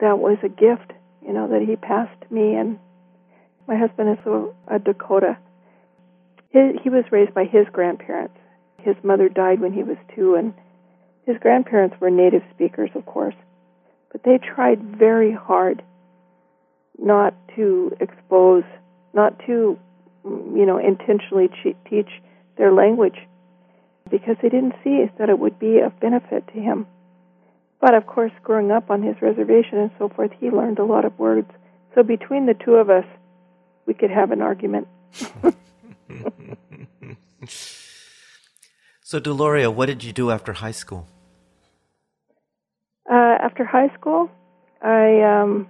that 0.00 0.18
was 0.18 0.38
a 0.42 0.48
gift 0.48 0.92
you 1.24 1.32
know, 1.32 1.48
that 1.48 1.62
he 1.62 1.76
passed 1.76 2.30
me. 2.30 2.54
And 2.54 2.78
my 3.66 3.76
husband 3.76 4.18
is 4.18 4.26
a, 4.26 4.76
a 4.76 4.78
Dakota. 4.78 5.38
He, 6.50 6.78
he 6.82 6.90
was 6.90 7.04
raised 7.10 7.34
by 7.34 7.44
his 7.44 7.66
grandparents. 7.72 8.36
His 8.84 8.96
mother 9.02 9.30
died 9.30 9.60
when 9.60 9.72
he 9.72 9.82
was 9.82 9.96
two, 10.14 10.34
and 10.34 10.52
his 11.26 11.36
grandparents 11.40 11.96
were 12.00 12.10
native 12.10 12.42
speakers, 12.54 12.90
of 12.94 13.06
course. 13.06 13.34
But 14.12 14.22
they 14.24 14.38
tried 14.38 14.82
very 14.82 15.32
hard 15.32 15.82
not 16.98 17.34
to 17.56 17.96
expose, 17.98 18.64
not 19.14 19.38
to, 19.46 19.78
you 20.24 20.66
know, 20.66 20.76
intentionally 20.78 21.48
teach 21.88 22.10
their 22.58 22.72
language 22.72 23.16
because 24.10 24.36
they 24.42 24.50
didn't 24.50 24.74
see 24.84 25.06
that 25.18 25.30
it 25.30 25.38
would 25.38 25.58
be 25.58 25.78
of 25.78 25.98
benefit 25.98 26.46
to 26.48 26.60
him. 26.60 26.86
But 27.80 27.94
of 27.94 28.06
course, 28.06 28.32
growing 28.42 28.70
up 28.70 28.90
on 28.90 29.02
his 29.02 29.16
reservation 29.22 29.78
and 29.78 29.90
so 29.98 30.10
forth, 30.10 30.30
he 30.38 30.50
learned 30.50 30.78
a 30.78 30.84
lot 30.84 31.06
of 31.06 31.18
words. 31.18 31.50
So 31.94 32.02
between 32.02 32.44
the 32.46 32.54
two 32.54 32.74
of 32.74 32.90
us, 32.90 33.06
we 33.86 33.94
could 33.94 34.10
have 34.10 34.30
an 34.30 34.42
argument. 34.42 34.88
so, 39.04 39.20
Deloria, 39.20 39.72
what 39.72 39.84
did 39.84 40.02
you 40.02 40.14
do 40.14 40.30
after 40.30 40.54
high 40.54 40.70
school? 40.72 41.06
Uh, 43.04 43.36
after 43.38 43.62
high 43.62 43.94
school, 43.98 44.30
I 44.80 45.20
um, 45.20 45.68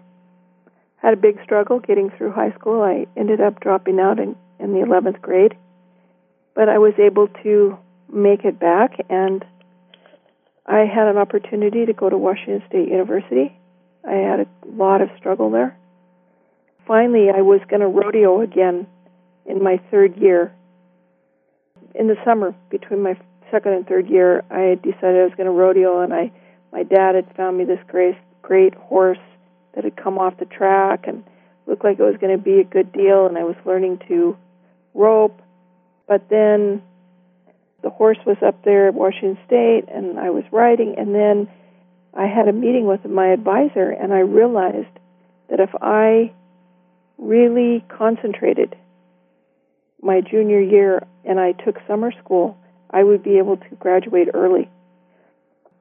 had 1.02 1.14
a 1.14 1.16
big 1.16 1.42
struggle 1.42 1.80
getting 1.80 2.10
through 2.10 2.30
high 2.30 2.52
school. 2.52 2.80
I 2.80 3.06
ended 3.18 3.40
up 3.40 3.58
dropping 3.58 3.98
out 3.98 4.20
in, 4.20 4.36
in 4.60 4.72
the 4.72 4.86
11th 4.86 5.20
grade, 5.20 5.56
but 6.54 6.68
I 6.68 6.78
was 6.78 6.94
able 6.96 7.26
to 7.42 7.76
make 8.08 8.44
it 8.44 8.60
back, 8.60 9.04
and 9.10 9.44
I 10.64 10.84
had 10.86 11.08
an 11.08 11.18
opportunity 11.18 11.86
to 11.86 11.92
go 11.92 12.08
to 12.08 12.16
Washington 12.16 12.62
State 12.68 12.86
University. 12.86 13.58
I 14.06 14.12
had 14.12 14.40
a 14.42 14.46
lot 14.70 15.00
of 15.00 15.08
struggle 15.18 15.50
there. 15.50 15.76
Finally, 16.86 17.30
I 17.34 17.42
was 17.42 17.60
going 17.68 17.80
to 17.80 17.88
rodeo 17.88 18.42
again 18.42 18.86
in 19.44 19.60
my 19.60 19.80
third 19.90 20.16
year. 20.18 20.54
In 21.94 22.08
the 22.08 22.16
summer, 22.24 22.54
between 22.70 23.02
my 23.02 23.16
second 23.50 23.72
and 23.72 23.86
third 23.86 24.08
year, 24.08 24.42
I 24.50 24.74
decided 24.82 25.20
I 25.20 25.24
was 25.24 25.34
going 25.36 25.46
to 25.46 25.52
rodeo, 25.52 26.00
and 26.00 26.12
I, 26.12 26.32
my 26.72 26.82
dad 26.82 27.14
had 27.14 27.34
found 27.36 27.56
me 27.56 27.64
this 27.64 27.78
great, 27.86 28.16
great 28.42 28.74
horse 28.74 29.18
that 29.74 29.84
had 29.84 29.96
come 29.96 30.18
off 30.18 30.36
the 30.38 30.44
track 30.44 31.06
and 31.06 31.22
looked 31.66 31.84
like 31.84 31.98
it 31.98 32.02
was 32.02 32.16
going 32.20 32.36
to 32.36 32.42
be 32.42 32.60
a 32.60 32.64
good 32.64 32.92
deal, 32.92 33.26
and 33.26 33.38
I 33.38 33.44
was 33.44 33.56
learning 33.64 34.00
to 34.08 34.36
rope. 34.92 35.40
But 36.08 36.28
then 36.28 36.82
the 37.82 37.90
horse 37.90 38.18
was 38.26 38.36
up 38.44 38.64
there 38.64 38.88
at 38.88 38.94
Washington 38.94 39.38
State, 39.46 39.84
and 39.88 40.18
I 40.18 40.30
was 40.30 40.44
riding, 40.50 40.96
and 40.98 41.14
then 41.14 41.48
I 42.12 42.26
had 42.26 42.48
a 42.48 42.52
meeting 42.52 42.86
with 42.86 43.04
my 43.04 43.28
advisor, 43.28 43.90
and 43.90 44.12
I 44.12 44.20
realized 44.20 44.98
that 45.48 45.60
if 45.60 45.70
I 45.80 46.32
really 47.18 47.84
concentrated 47.88 48.74
my 50.04 50.20
junior 50.20 50.60
year 50.60 51.02
and 51.24 51.40
I 51.40 51.52
took 51.52 51.76
summer 51.88 52.12
school, 52.22 52.56
I 52.90 53.02
would 53.02 53.22
be 53.22 53.38
able 53.38 53.56
to 53.56 53.68
graduate 53.80 54.28
early. 54.34 54.70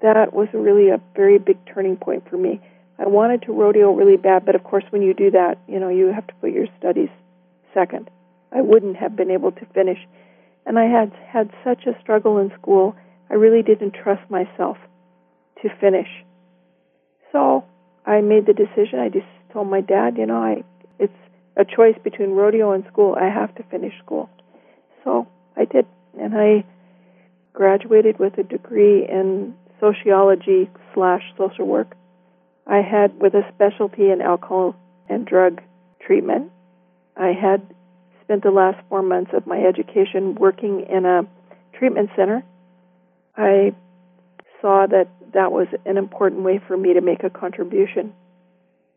That 0.01 0.33
was 0.33 0.47
really 0.53 0.89
a 0.89 1.01
very 1.15 1.37
big 1.37 1.57
turning 1.65 1.97
point 1.97 2.27
for 2.29 2.37
me. 2.37 2.61
I 2.97 3.07
wanted 3.07 3.43
to 3.43 3.53
rodeo 3.53 3.91
really 3.91 4.17
bad, 4.17 4.45
but 4.45 4.55
of 4.55 4.63
course, 4.63 4.83
when 4.89 5.01
you 5.01 5.13
do 5.13 5.31
that, 5.31 5.57
you 5.67 5.79
know, 5.79 5.89
you 5.89 6.07
have 6.07 6.27
to 6.27 6.33
put 6.35 6.51
your 6.51 6.67
studies 6.77 7.09
second. 7.73 8.09
I 8.51 8.61
wouldn't 8.61 8.97
have 8.97 9.15
been 9.15 9.31
able 9.31 9.51
to 9.51 9.65
finish. 9.73 9.99
And 10.65 10.79
I 10.79 10.85
had 10.85 11.11
had 11.27 11.49
such 11.63 11.85
a 11.85 11.99
struggle 12.01 12.37
in 12.37 12.51
school, 12.59 12.95
I 13.29 13.35
really 13.35 13.63
didn't 13.63 13.93
trust 13.93 14.29
myself 14.29 14.77
to 15.61 15.69
finish. 15.81 16.07
So 17.31 17.65
I 18.05 18.21
made 18.21 18.45
the 18.45 18.53
decision. 18.53 18.99
I 18.99 19.09
just 19.09 19.25
told 19.51 19.69
my 19.69 19.81
dad, 19.81 20.17
you 20.17 20.25
know, 20.25 20.37
I 20.37 20.63
it's 20.99 21.13
a 21.55 21.65
choice 21.65 21.95
between 22.03 22.31
rodeo 22.31 22.71
and 22.71 22.85
school. 22.91 23.15
I 23.19 23.29
have 23.29 23.53
to 23.55 23.63
finish 23.63 23.93
school. 24.03 24.29
So 25.03 25.27
I 25.55 25.65
did, 25.65 25.85
and 26.19 26.33
I 26.35 26.63
graduated 27.53 28.19
with 28.19 28.37
a 28.37 28.43
degree 28.43 29.07
in 29.07 29.53
sociology 29.79 30.69
slash 30.93 31.21
social 31.37 31.67
work. 31.67 31.95
I 32.65 32.77
had 32.77 33.19
with 33.19 33.33
a 33.33 33.43
specialty 33.53 34.09
in 34.09 34.21
alcohol 34.21 34.75
and 35.09 35.25
drug 35.25 35.61
treatment. 36.05 36.51
I 37.15 37.33
had 37.33 37.61
spent 38.23 38.43
the 38.43 38.51
last 38.51 38.77
four 38.89 39.01
months 39.01 39.31
of 39.33 39.45
my 39.45 39.59
education 39.59 40.35
working 40.35 40.85
in 40.89 41.05
a 41.05 41.27
treatment 41.77 42.09
center. 42.15 42.43
I 43.35 43.73
saw 44.61 44.87
that 44.87 45.09
that 45.33 45.51
was 45.51 45.67
an 45.85 45.97
important 45.97 46.43
way 46.43 46.61
for 46.65 46.77
me 46.77 46.93
to 46.93 47.01
make 47.01 47.23
a 47.23 47.29
contribution 47.29 48.13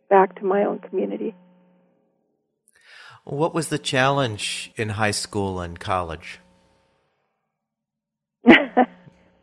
back 0.09 0.39
to 0.39 0.45
my 0.45 0.65
own 0.65 0.79
community. 0.79 1.35
What 3.27 3.53
was 3.53 3.71
the 3.71 3.79
challenge 3.79 4.71
in 4.77 4.91
high 4.91 5.11
school 5.11 5.59
and 5.59 5.81
college? 5.81 6.39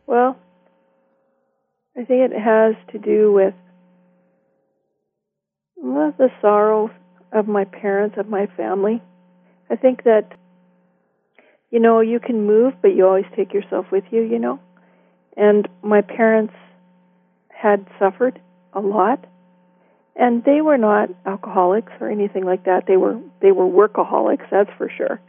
well, 0.06 0.38
I 1.94 2.04
think 2.04 2.32
it 2.32 2.32
has 2.32 2.76
to 2.92 2.98
do 2.98 3.30
with 3.30 3.52
well, 5.76 6.14
the 6.16 6.30
sorrow 6.40 6.90
of 7.30 7.46
my 7.46 7.66
parents, 7.66 8.16
of 8.16 8.26
my 8.26 8.46
family. 8.56 9.02
I 9.68 9.76
think 9.76 10.04
that, 10.04 10.32
you 11.70 11.78
know, 11.78 12.00
you 12.00 12.20
can 12.20 12.46
move, 12.46 12.72
but 12.80 12.96
you 12.96 13.06
always 13.06 13.26
take 13.36 13.52
yourself 13.52 13.84
with 13.92 14.04
you, 14.10 14.22
you 14.22 14.38
know. 14.38 14.60
And 15.36 15.68
my 15.82 16.00
parents 16.00 16.54
had 17.50 17.86
suffered 17.98 18.40
a 18.72 18.80
lot 18.80 19.26
and 20.16 20.44
they 20.44 20.60
were 20.60 20.78
not 20.78 21.10
alcoholics 21.26 21.92
or 22.00 22.10
anything 22.10 22.44
like 22.44 22.64
that. 22.64 22.84
They 22.86 22.96
were 22.96 23.18
they 23.40 23.52
were 23.52 23.66
workaholics, 23.66 24.48
that's 24.50 24.70
for 24.78 24.90
sure. 24.96 25.20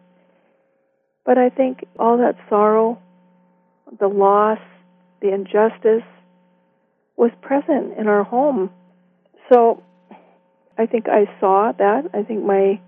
But 1.25 1.37
I 1.37 1.49
think 1.49 1.85
all 1.97 2.17
that 2.19 2.35
sorrow, 2.49 3.01
the 3.99 4.07
loss, 4.07 4.59
the 5.21 5.33
injustice 5.33 6.07
was 7.17 7.31
present 7.41 7.97
in 7.97 8.07
our 8.07 8.23
home. 8.23 8.69
So 9.51 9.83
I 10.77 10.85
think 10.85 11.07
I 11.07 11.25
saw 11.39 11.71
that. 11.71 12.09
I 12.13 12.23
think 12.23 12.43
my 12.43 12.79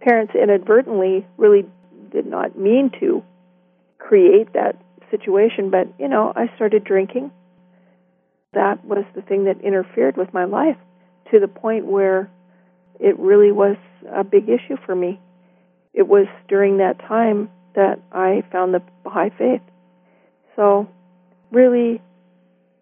parents 0.00 0.32
inadvertently 0.34 1.26
really 1.36 1.66
did 2.10 2.26
not 2.26 2.58
mean 2.58 2.90
to 3.00 3.22
create 3.98 4.54
that 4.54 4.76
situation, 5.10 5.70
but 5.70 5.88
you 5.98 6.08
know, 6.08 6.32
I 6.34 6.50
started 6.56 6.84
drinking. 6.84 7.30
That 8.54 8.84
was 8.84 9.04
the 9.14 9.22
thing 9.22 9.44
that 9.44 9.60
interfered 9.60 10.16
with 10.16 10.32
my 10.32 10.44
life 10.44 10.76
to 11.32 11.40
the 11.40 11.48
point 11.48 11.86
where 11.86 12.30
it 13.00 13.18
really 13.18 13.50
was 13.50 13.76
a 14.14 14.22
big 14.22 14.48
issue 14.48 14.76
for 14.86 14.94
me. 14.94 15.20
It 15.92 16.06
was 16.06 16.26
during 16.48 16.78
that 16.78 17.00
time 17.00 17.50
that 17.74 17.98
I 18.12 18.44
found 18.52 18.74
the 18.74 18.82
Baha'i 19.02 19.30
faith. 19.30 19.62
So, 20.56 20.88
really, 21.50 22.00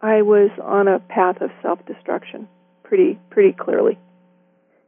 I 0.03 0.23
was 0.23 0.51
on 0.63 0.89
a 0.89 0.99
path 0.99 1.41
of 1.41 1.51
self-destruction 1.63 2.49
pretty 2.85 3.19
pretty 3.31 3.53
clearly. 3.53 3.99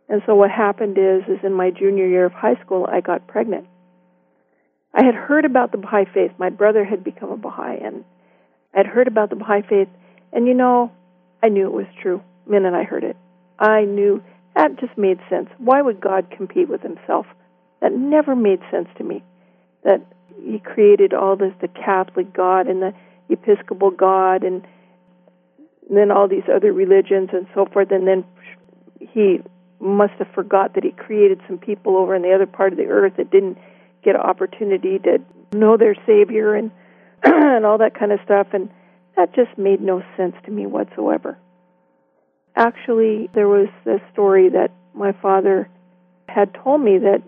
And 0.09 0.23
so 0.27 0.35
what 0.35 0.51
happened 0.51 0.99
is 0.99 1.23
is 1.29 1.39
in 1.45 1.53
my 1.53 1.71
junior 1.71 2.07
year 2.07 2.27
of 2.27 2.33
high 2.33 2.61
school 2.65 2.87
I 2.91 3.01
got 3.01 3.27
pregnant. 3.29 3.67
I 4.95 5.05
had 5.05 5.15
heard 5.15 5.45
about 5.45 5.73
the 5.73 5.79
Baha'i 5.79 6.05
faith. 6.13 6.33
My 6.39 6.51
brother 6.51 6.85
had 6.85 7.05
become 7.05 7.31
a 7.31 7.37
Baha'i 7.37 7.79
and 7.83 8.05
I'd 8.75 8.87
heard 8.87 9.07
about 9.07 9.31
the 9.31 9.37
Baha'i 9.37 9.63
faith 9.63 9.89
and 10.33 10.47
you 10.47 10.55
know, 10.55 10.91
I 11.43 11.49
knew 11.49 11.67
it 11.67 11.73
was 11.73 11.87
true 12.01 12.23
the 12.47 12.53
minute 12.53 12.75
I 12.75 12.85
heard 12.85 13.05
it. 13.05 13.17
I 13.63 13.85
knew 13.85 14.23
that 14.57 14.79
just 14.81 14.99
made 14.99 15.19
sense. 15.31 15.49
Why 15.59 15.81
would 15.81 16.01
God 16.01 16.31
compete 16.31 16.69
with 16.69 16.83
himself? 16.83 17.27
That 17.81 17.93
never 17.93 18.37
made 18.37 18.61
sense 18.71 18.89
to 18.99 19.05
me. 19.05 19.23
That 19.85 20.05
he 20.43 20.59
created 20.59 21.15
all 21.15 21.37
this 21.37 21.55
the 21.61 21.69
Catholic 21.69 22.35
God 22.35 22.67
and 22.67 22.83
the 22.83 22.93
Episcopal 23.31 23.91
God 23.91 24.43
and, 24.43 24.67
and 25.89 25.97
then 25.97 26.11
all 26.11 26.29
these 26.29 26.43
other 26.53 26.73
religions 26.73 27.31
and 27.33 27.47
so 27.55 27.67
forth 27.67 27.91
and 27.93 28.07
then 28.07 28.25
he 28.99 29.41
must 29.81 30.13
have 30.15 30.29
forgot 30.35 30.75
that 30.75 30.85
he 30.85 30.91
created 30.91 31.41
some 31.47 31.59
people 31.59 31.97
over 31.97 32.15
in 32.15 32.23
the 32.23 32.33
other 32.33 32.47
part 32.47 32.73
of 32.73 32.79
the 32.79 32.87
earth 32.87 33.15
that 33.17 33.31
didn't 33.31 33.59
get 34.05 34.17
an 34.17 34.21
opportunity 34.21 34.99
to 34.99 35.19
know 35.53 35.77
their 35.77 35.95
savior 36.07 36.55
and 36.55 36.71
and 37.23 37.65
all 37.65 37.79
that 37.79 37.99
kind 37.99 38.13
of 38.13 38.19
stuff 38.25 38.49
and 38.53 38.69
that 39.17 39.35
just 39.35 39.57
made 39.57 39.81
no 39.81 40.03
sense 40.17 40.35
to 40.45 40.51
me 40.51 40.67
whatsoever. 40.67 41.39
Actually, 42.57 43.31
there 43.35 43.49
was 43.49 43.69
a 43.87 43.99
story 44.13 44.51
that 44.51 44.71
my 44.95 45.13
father 45.13 45.69
had 46.29 46.53
told 46.55 46.81
me 46.81 46.99
that 46.99 47.23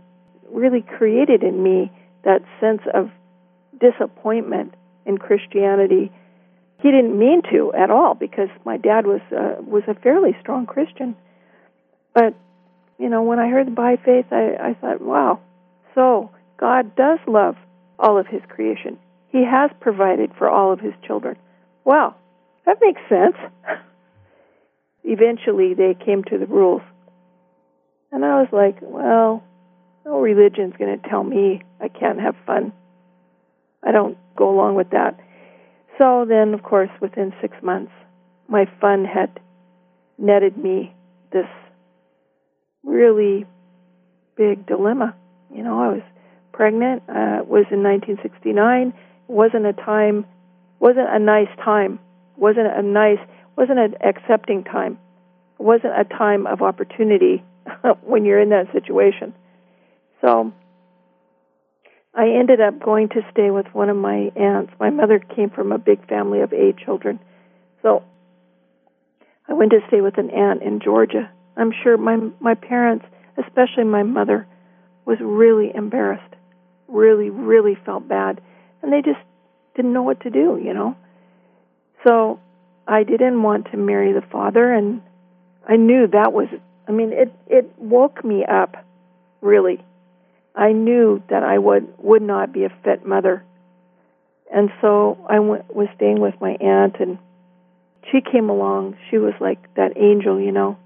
really 0.51 0.83
created 0.83 1.43
in 1.43 1.63
me 1.63 1.91
that 2.25 2.43
sense 2.61 2.83
of 2.93 3.11
disappointment 3.81 4.75
in 5.07 5.19
Christianity. 5.19 6.13
He 6.81 6.91
didn't 6.91 7.19
mean 7.19 7.43
to 7.53 7.73
at 7.73 7.91
all 7.91 8.15
because 8.15 8.49
my 8.65 8.77
dad 8.77 9.07
was 9.07 9.21
uh, 9.33 9.63
was 9.63 9.83
a 9.89 9.95
fairly 9.95 10.37
strong 10.41 10.67
Christian. 10.67 11.17
But 12.13 12.35
you 12.99 13.09
know, 13.09 13.23
when 13.23 13.39
I 13.39 13.49
heard 13.49 13.75
by 13.75 13.97
faith, 13.97 14.27
I, 14.31 14.57
I 14.61 14.75
thought, 14.75 15.01
wow, 15.01 15.41
so 15.95 16.31
God 16.59 16.95
does 16.97 17.19
love 17.27 17.57
all 17.99 18.19
of 18.19 18.27
His 18.27 18.43
creation. 18.49 18.99
He 19.31 19.45
has 19.45 19.71
provided 19.81 20.33
for 20.39 20.49
all 20.49 20.73
of 20.73 20.81
His 20.81 20.95
children. 21.07 21.37
Wow, 21.85 22.15
that 22.67 22.79
makes 22.81 23.01
sense. 23.09 23.37
eventually 25.05 25.75
they 25.75 25.95
came 25.95 26.25
to 26.25 26.39
the 26.39 26.47
rules. 26.47 26.83
And 28.11 28.25
I 28.25 28.41
was 28.41 28.49
like, 28.53 28.77
well, 28.81 29.43
no 30.05 30.21
religion's 30.21 30.75
going 30.79 30.99
to 31.01 31.09
tell 31.09 31.23
me 31.23 31.63
I 31.81 31.89
can't 31.89 32.21
have 32.21 32.35
fun. 32.47 32.73
I 33.83 33.93
don't 33.93 34.17
go 34.37 34.51
along 34.51 34.77
with 34.77 34.91
that. 34.91 35.19
So 35.99 36.25
then, 36.29 36.55
of 36.55 36.63
course, 36.63 36.91
within 37.01 37.33
six 37.41 37.57
months, 37.63 37.93
my 38.49 38.67
fun 38.81 39.05
had 39.05 39.41
netted 40.19 40.57
me 40.57 40.95
this 41.33 41.47
really 42.83 43.47
big 44.37 44.67
dilemma. 44.67 45.15
You 45.55 45.63
know, 45.63 45.81
I 45.81 45.89
was 45.89 46.03
pregnant. 46.53 47.03
Uh, 47.09 47.43
it 47.43 47.49
was 47.49 47.67
in 47.71 47.83
1969. 47.83 48.89
It 48.89 48.95
wasn't 49.29 49.67
a 49.67 49.73
time, 49.73 50.25
wasn't 50.81 51.09
a 51.09 51.19
nice 51.19 51.49
time. 51.65 51.99
wasn't 52.37 52.67
a 52.67 52.83
nice 52.83 53.21
wasn't 53.57 53.79
an 53.79 53.95
accepting 54.03 54.65
time. 54.65 54.99
It 55.59 55.63
wasn't 55.63 55.93
a 55.99 56.05
time 56.05 56.47
of 56.47 56.63
opportunity 56.63 57.45
when 58.03 58.25
you're 58.25 58.41
in 58.41 58.51
that 58.51 58.73
situation. 58.73 59.35
So 60.21 60.53
I 62.15 62.29
ended 62.29 62.61
up 62.61 62.81
going 62.81 63.09
to 63.11 63.23
stay 63.33 63.51
with 63.51 63.67
one 63.73 63.91
of 63.91 63.97
my 63.97 64.31
aunts. 64.37 64.73
My 64.79 64.91
mother 64.91 65.19
came 65.19 65.51
from 65.51 65.73
a 65.73 65.79
big 65.79 66.07
family 66.09 66.41
of 66.41 66.53
eight 66.53 66.77
children. 66.79 67.19
So 67.83 68.03
I 69.49 69.53
went 69.53 69.73
to 69.73 69.81
stay 69.89 70.01
with 70.01 70.17
an 70.19 70.31
aunt 70.31 70.63
in 70.63 70.81
Georgia. 70.81 71.31
I'm 71.57 71.73
sure 71.83 71.97
my 71.97 72.17
my 72.41 72.55
parents, 72.55 73.05
especially 73.37 73.85
my 73.85 74.03
mother, 74.03 74.47
was 75.05 75.19
really 75.21 75.73
embarrassed. 75.75 76.35
Really, 76.89 77.31
really 77.31 77.77
felt 77.85 78.09
bad. 78.09 78.41
And 78.83 78.93
they 78.93 79.03
just 79.03 79.21
didn't 79.75 79.93
know 79.93 80.03
what 80.03 80.21
to 80.21 80.31
do, 80.31 80.61
you 80.63 80.73
know. 80.73 80.97
So 82.05 82.39
I 82.87 83.03
didn't 83.03 83.43
want 83.43 83.71
to 83.71 83.77
marry 83.77 84.13
the 84.13 84.27
father 84.31 84.73
and 84.73 85.01
I 85.67 85.77
knew 85.77 86.07
that 86.09 86.33
was 86.33 86.49
I 86.87 86.93
mean 86.93 87.13
it 87.13 87.33
it 87.47 87.73
woke 87.79 88.25
me 88.25 88.45
up 88.45 88.77
really. 89.41 89.85
I 90.55 90.73
knew 90.73 91.23
that 91.31 91.43
I 91.43 91.59
would 91.59 91.95
would 91.99 92.23
not 92.23 92.53
be 92.53 92.65
a 92.65 92.73
fit 92.83 93.07
mother. 93.07 93.45
And 94.53 94.71
so 94.81 95.19
I 95.29 95.41
went, 95.41 95.75
was 95.75 95.89
staying 95.97 96.21
with 96.21 96.35
my 96.41 96.57
aunt 96.61 96.97
and 97.01 97.19
she 98.11 98.21
came 98.21 98.51
along. 98.51 98.97
She 99.11 99.19
was 99.19 99.35
like 99.41 99.75
that 99.75 99.97
angel, 99.97 100.41
you 100.41 100.53
know, 100.53 100.79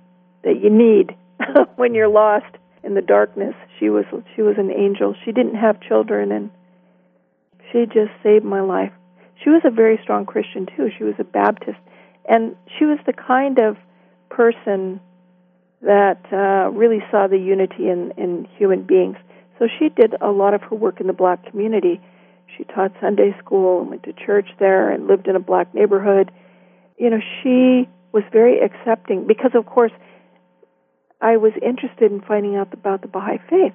that 0.45 0.61
you 0.63 0.71
need 0.71 1.17
when 1.77 1.95
you're 1.95 2.09
lost 2.09 2.57
in 2.83 2.95
the 2.95 3.03
darkness. 3.03 3.55
She 3.79 3.91
was 3.91 4.05
she 4.35 4.43
was 4.43 4.57
an 4.59 4.71
angel. 4.71 5.15
She 5.25 5.33
didn't 5.33 5.57
have 5.57 5.81
children 5.81 6.33
and 6.33 6.51
she 7.73 7.85
just 7.87 8.13
saved 8.23 8.45
my 8.45 8.61
life. 8.61 8.93
She 9.43 9.51
was 9.51 9.63
a 9.65 9.71
very 9.71 9.99
strong 10.03 10.27
Christian 10.27 10.67
too. 10.67 10.89
She 10.97 11.05
was 11.05 11.15
a 11.19 11.25
Baptist 11.25 11.79
and 12.29 12.55
she 12.79 12.85
was 12.85 12.99
the 13.07 13.13
kind 13.13 13.59
of 13.59 13.77
person 14.29 15.01
that 15.81 16.21
uh, 16.33 16.71
really 16.71 17.01
saw 17.11 17.27
the 17.27 17.39
unity 17.39 17.89
in, 17.89 18.13
in 18.17 18.47
human 18.57 18.83
beings. 18.83 19.17
So 19.59 19.67
she 19.79 19.89
did 19.89 20.15
a 20.21 20.31
lot 20.31 20.55
of 20.55 20.63
her 20.63 20.77
work 20.77 21.01
in 21.01 21.07
the 21.07 21.13
black 21.13 21.51
community. 21.51 22.01
She 22.57 22.65
taught 22.65 22.93
Sunday 23.01 23.35
school 23.39 23.81
and 23.81 23.91
went 23.91 24.03
to 24.05 24.13
church 24.13 24.49
there 24.59 24.91
and 24.91 25.07
lived 25.07 25.27
in 25.27 25.37
a 25.37 25.41
black 25.41 25.75
neighborhood. 25.75 26.31
You 26.99 27.11
know, 27.11 27.21
she 27.43 27.89
was 28.13 28.25
very 28.33 28.61
accepting 28.61 29.27
because, 29.27 29.53
of 29.55 29.67
course, 29.67 29.93
I 31.21 31.37
was 31.37 31.53
interested 31.63 32.13
in 32.13 32.21
finding 32.21 32.57
out 32.57 32.73
about 32.73 33.03
the 33.03 33.09
Baha'i 33.09 33.39
faith. 33.49 33.75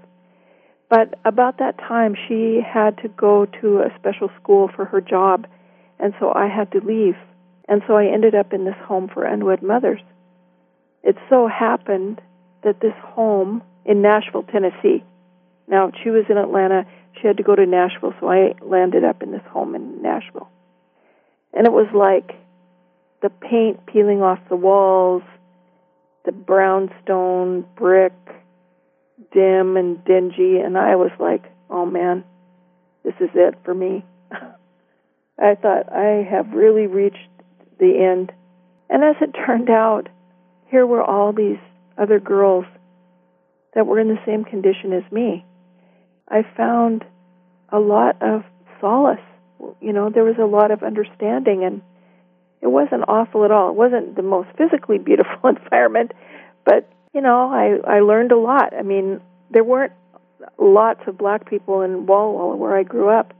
But 0.89 1.15
about 1.25 1.57
that 1.57 1.77
time, 1.77 2.15
she 2.27 2.61
had 2.61 2.97
to 2.99 3.07
go 3.07 3.45
to 3.61 3.79
a 3.79 3.89
special 3.97 4.29
school 4.41 4.69
for 4.75 4.85
her 4.85 5.01
job, 5.01 5.47
and 5.99 6.13
so 6.19 6.31
I 6.33 6.47
had 6.47 6.71
to 6.73 6.79
leave. 6.79 7.15
And 7.67 7.81
so 7.87 7.95
I 7.95 8.07
ended 8.07 8.35
up 8.35 8.53
in 8.53 8.65
this 8.65 8.75
home 8.85 9.09
for 9.13 9.23
unwed 9.23 9.63
mothers. 9.63 10.01
It 11.01 11.17
so 11.29 11.47
happened 11.47 12.21
that 12.63 12.79
this 12.79 12.93
home 13.01 13.61
in 13.85 14.01
Nashville, 14.01 14.43
Tennessee, 14.43 15.03
now 15.67 15.91
she 16.03 16.09
was 16.09 16.25
in 16.29 16.37
Atlanta, 16.37 16.85
she 17.19 17.27
had 17.27 17.37
to 17.37 17.43
go 17.43 17.55
to 17.55 17.65
Nashville, 17.65 18.13
so 18.19 18.29
I 18.29 18.55
landed 18.61 19.03
up 19.03 19.23
in 19.23 19.31
this 19.31 19.43
home 19.49 19.75
in 19.75 20.01
Nashville. 20.01 20.49
And 21.53 21.67
it 21.67 21.73
was 21.73 21.87
like 21.93 22.37
the 23.21 23.29
paint 23.29 23.85
peeling 23.85 24.21
off 24.21 24.39
the 24.49 24.55
walls, 24.55 25.23
the 26.25 26.31
brownstone 26.31 27.65
brick, 27.75 28.13
dim 29.31 29.77
and 29.77 30.03
dingy, 30.03 30.59
and 30.59 30.77
I 30.77 30.95
was 30.95 31.11
like, 31.19 31.43
oh 31.69 31.85
man, 31.85 32.23
this 33.03 33.13
is 33.19 33.29
it 33.33 33.55
for 33.63 33.73
me. 33.73 34.05
I 35.39 35.55
thought 35.55 35.91
I 35.91 36.27
have 36.29 36.51
really 36.53 36.87
reached 36.87 37.17
the 37.79 37.99
end. 37.99 38.31
And 38.89 39.03
as 39.03 39.15
it 39.21 39.35
turned 39.45 39.69
out, 39.69 40.09
here 40.67 40.85
were 40.85 41.03
all 41.03 41.33
these 41.33 41.59
other 41.97 42.19
girls 42.19 42.65
that 43.73 43.87
were 43.87 43.99
in 43.99 44.07
the 44.07 44.19
same 44.25 44.43
condition 44.43 44.93
as 44.93 45.03
me. 45.11 45.45
I 46.29 46.43
found 46.55 47.05
a 47.69 47.79
lot 47.79 48.21
of 48.21 48.43
solace. 48.79 49.19
You 49.81 49.93
know, 49.93 50.09
there 50.09 50.23
was 50.23 50.37
a 50.39 50.45
lot 50.45 50.71
of 50.71 50.83
understanding, 50.83 51.63
and 51.63 51.81
it 52.61 52.67
wasn't 52.67 53.03
awful 53.07 53.45
at 53.45 53.51
all. 53.51 53.69
It 53.69 53.75
wasn't 53.75 54.15
the 54.15 54.21
most 54.21 54.49
physically 54.57 54.97
beautiful 54.97 55.37
environment, 55.49 56.11
but 56.65 56.89
you 57.13 57.21
know, 57.21 57.51
I 57.51 57.97
I 57.97 57.99
learned 57.99 58.31
a 58.31 58.37
lot. 58.37 58.73
I 58.77 58.81
mean, 58.81 59.21
there 59.51 59.63
weren't 59.63 59.93
lots 60.57 61.01
of 61.07 61.17
black 61.17 61.49
people 61.49 61.81
in 61.81 62.05
Walla 62.05 62.33
Walla 62.33 62.55
where 62.55 62.75
I 62.77 62.83
grew 62.83 63.09
up, 63.09 63.33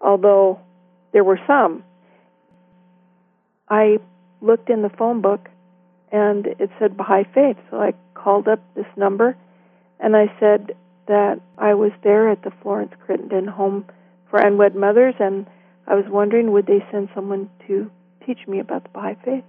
although 0.00 0.60
there 1.12 1.24
were 1.24 1.40
some. 1.46 1.84
I 3.72 3.96
looked 4.42 4.68
in 4.68 4.82
the 4.82 4.90
phone 4.90 5.22
book 5.22 5.48
and 6.12 6.46
it 6.46 6.68
said 6.78 6.94
Baha'i 6.94 7.24
Faith. 7.32 7.56
So 7.70 7.78
I 7.78 7.94
called 8.12 8.46
up 8.46 8.60
this 8.74 8.86
number 8.98 9.34
and 9.98 10.14
I 10.14 10.26
said 10.38 10.72
that 11.08 11.40
I 11.56 11.72
was 11.72 11.90
there 12.04 12.28
at 12.28 12.42
the 12.42 12.52
Florence 12.60 12.92
Crittenton 13.02 13.48
Home 13.48 13.86
for 14.28 14.38
Unwed 14.38 14.76
Mothers 14.76 15.14
and 15.18 15.46
I 15.86 15.94
was 15.94 16.04
wondering 16.06 16.52
would 16.52 16.66
they 16.66 16.84
send 16.92 17.08
someone 17.14 17.48
to 17.66 17.90
teach 18.26 18.46
me 18.46 18.60
about 18.60 18.82
the 18.82 18.90
Baha'i 18.90 19.16
Faith. 19.24 19.44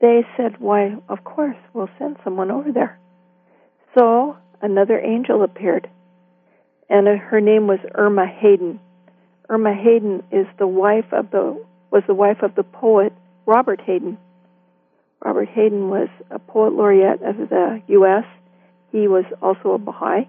They 0.00 0.22
said, 0.36 0.58
Why, 0.58 0.96
of 1.08 1.22
course, 1.22 1.56
we'll 1.72 1.88
send 2.00 2.16
someone 2.24 2.50
over 2.50 2.72
there. 2.72 2.98
So 3.96 4.36
another 4.60 4.98
angel 4.98 5.44
appeared, 5.44 5.88
and 6.88 7.06
her 7.06 7.40
name 7.40 7.66
was 7.68 7.78
Erma 7.94 8.26
Hayden. 8.26 8.80
Erma 9.48 9.74
Hayden 9.74 10.22
is 10.32 10.46
the 10.58 10.66
wife 10.66 11.12
of 11.12 11.30
the 11.30 11.62
was 11.90 12.02
the 12.06 12.14
wife 12.14 12.42
of 12.42 12.54
the 12.54 12.62
poet 12.62 13.12
Robert 13.46 13.80
Hayden. 13.80 14.18
Robert 15.24 15.48
Hayden 15.48 15.88
was 15.88 16.08
a 16.30 16.38
poet 16.38 16.72
laureate 16.72 17.22
of 17.22 17.36
the 17.48 17.82
U.S. 17.88 18.24
He 18.92 19.06
was 19.08 19.24
also 19.42 19.72
a 19.72 19.78
Baha'i, 19.78 20.28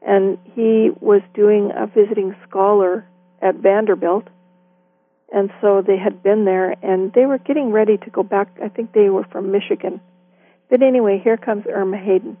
and 0.00 0.38
he 0.54 0.90
was 1.00 1.20
doing 1.34 1.70
a 1.76 1.86
visiting 1.86 2.34
scholar 2.48 3.06
at 3.40 3.56
Vanderbilt. 3.56 4.26
And 5.34 5.50
so 5.60 5.82
they 5.82 5.96
had 5.96 6.22
been 6.22 6.44
there, 6.44 6.74
and 6.82 7.12
they 7.12 7.26
were 7.26 7.38
getting 7.38 7.72
ready 7.72 7.96
to 7.96 8.10
go 8.10 8.22
back. 8.22 8.48
I 8.62 8.68
think 8.68 8.92
they 8.92 9.08
were 9.08 9.24
from 9.24 9.50
Michigan. 9.50 10.00
But 10.70 10.82
anyway, 10.82 11.20
here 11.22 11.36
comes 11.36 11.64
Erma 11.66 11.98
Hayden. 11.98 12.36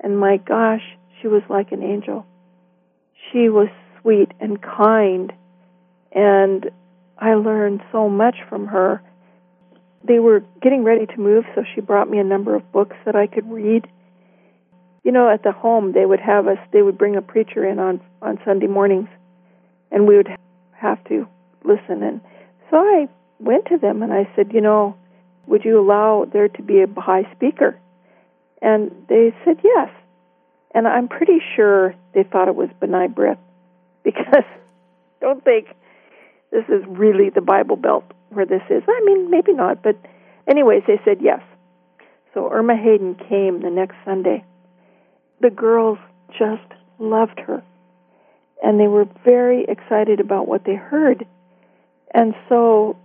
And 0.00 0.18
my 0.18 0.36
gosh, 0.36 0.82
she 1.20 1.28
was 1.28 1.42
like 1.48 1.72
an 1.72 1.82
angel. 1.82 2.26
She 3.32 3.48
was 3.48 3.68
sweet 4.00 4.32
and 4.40 4.60
kind, 4.62 5.32
and 6.12 6.70
I 7.20 7.34
learned 7.34 7.82
so 7.90 8.08
much 8.08 8.36
from 8.48 8.66
her. 8.68 9.02
They 10.04 10.20
were 10.20 10.42
getting 10.62 10.84
ready 10.84 11.06
to 11.06 11.16
move, 11.20 11.44
so 11.54 11.64
she 11.74 11.80
brought 11.80 12.08
me 12.08 12.18
a 12.18 12.24
number 12.24 12.54
of 12.54 12.70
books 12.72 12.96
that 13.04 13.16
I 13.16 13.26
could 13.26 13.50
read. 13.50 13.88
You 15.02 15.12
know, 15.12 15.28
at 15.28 15.42
the 15.42 15.52
home, 15.52 15.92
they 15.92 16.06
would 16.06 16.20
have 16.20 16.46
us, 16.46 16.58
they 16.72 16.82
would 16.82 16.96
bring 16.96 17.16
a 17.16 17.22
preacher 17.22 17.64
in 17.68 17.78
on, 17.78 18.00
on 18.22 18.38
Sunday 18.44 18.66
mornings, 18.66 19.08
and 19.90 20.06
we 20.06 20.16
would 20.16 20.28
have 20.72 21.02
to 21.04 21.26
listen. 21.64 22.02
And 22.02 22.20
so 22.70 22.76
I 22.76 23.08
went 23.40 23.66
to 23.66 23.78
them 23.78 24.02
and 24.02 24.12
I 24.12 24.28
said, 24.36 24.52
You 24.52 24.60
know, 24.60 24.96
would 25.46 25.64
you 25.64 25.80
allow 25.80 26.24
there 26.30 26.48
to 26.48 26.62
be 26.62 26.82
a 26.82 26.86
Baha'i 26.86 27.24
speaker? 27.34 27.78
And 28.62 28.90
they 29.08 29.34
said 29.44 29.58
yes. 29.64 29.90
And 30.74 30.86
I'm 30.86 31.08
pretty 31.08 31.40
sure 31.56 31.94
they 32.14 32.22
thought 32.22 32.48
it 32.48 32.54
was 32.54 32.68
B'nai 32.80 33.12
B'rith 33.12 33.38
because 34.04 34.44
don't 35.20 35.42
think 35.42 35.68
this 36.50 36.64
is 36.68 36.82
really 36.86 37.30
the 37.30 37.40
Bible 37.40 37.76
Belt 37.76 38.04
where 38.30 38.46
this 38.46 38.62
is. 38.70 38.82
I 38.86 39.02
mean, 39.04 39.30
maybe 39.30 39.52
not, 39.52 39.82
but 39.82 39.96
anyways, 40.46 40.82
they 40.86 41.00
said 41.04 41.18
yes. 41.20 41.40
So 42.34 42.50
Erma 42.50 42.76
Hayden 42.76 43.16
came 43.28 43.62
the 43.62 43.70
next 43.70 43.96
Sunday. 44.04 44.44
The 45.40 45.50
girls 45.50 45.98
just 46.30 46.72
loved 46.98 47.40
her, 47.40 47.62
and 48.62 48.78
they 48.78 48.88
were 48.88 49.06
very 49.24 49.64
excited 49.64 50.20
about 50.20 50.48
what 50.48 50.64
they 50.64 50.74
heard. 50.74 51.26
And 52.12 52.34
so 52.48 52.96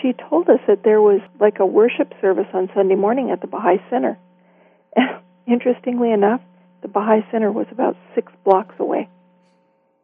she 0.00 0.12
told 0.12 0.48
us 0.48 0.60
that 0.66 0.82
there 0.84 1.00
was 1.00 1.20
like 1.38 1.58
a 1.58 1.66
worship 1.66 2.12
service 2.20 2.48
on 2.52 2.70
Sunday 2.74 2.94
morning 2.94 3.30
at 3.30 3.40
the 3.40 3.46
Baha'i 3.46 3.78
Center. 3.88 4.18
And 4.94 5.20
interestingly 5.46 6.12
enough, 6.12 6.40
the 6.82 6.88
Baha'i 6.88 7.24
Center 7.30 7.50
was 7.50 7.66
about 7.70 7.96
six 8.14 8.32
blocks 8.44 8.74
away 8.78 9.08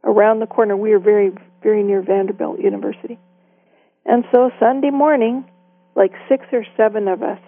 around 0.04 0.40
the 0.40 0.46
corner. 0.46 0.76
We 0.76 0.90
were 0.90 0.98
very, 0.98 1.32
very 1.66 1.82
near 1.82 2.00
Vanderbilt 2.00 2.60
University. 2.60 3.18
And 4.04 4.24
so 4.30 4.52
Sunday 4.60 4.90
morning, 4.90 5.44
like 5.96 6.12
six 6.28 6.46
or 6.52 6.64
seven 6.76 7.08
of 7.08 7.24
us 7.24 7.40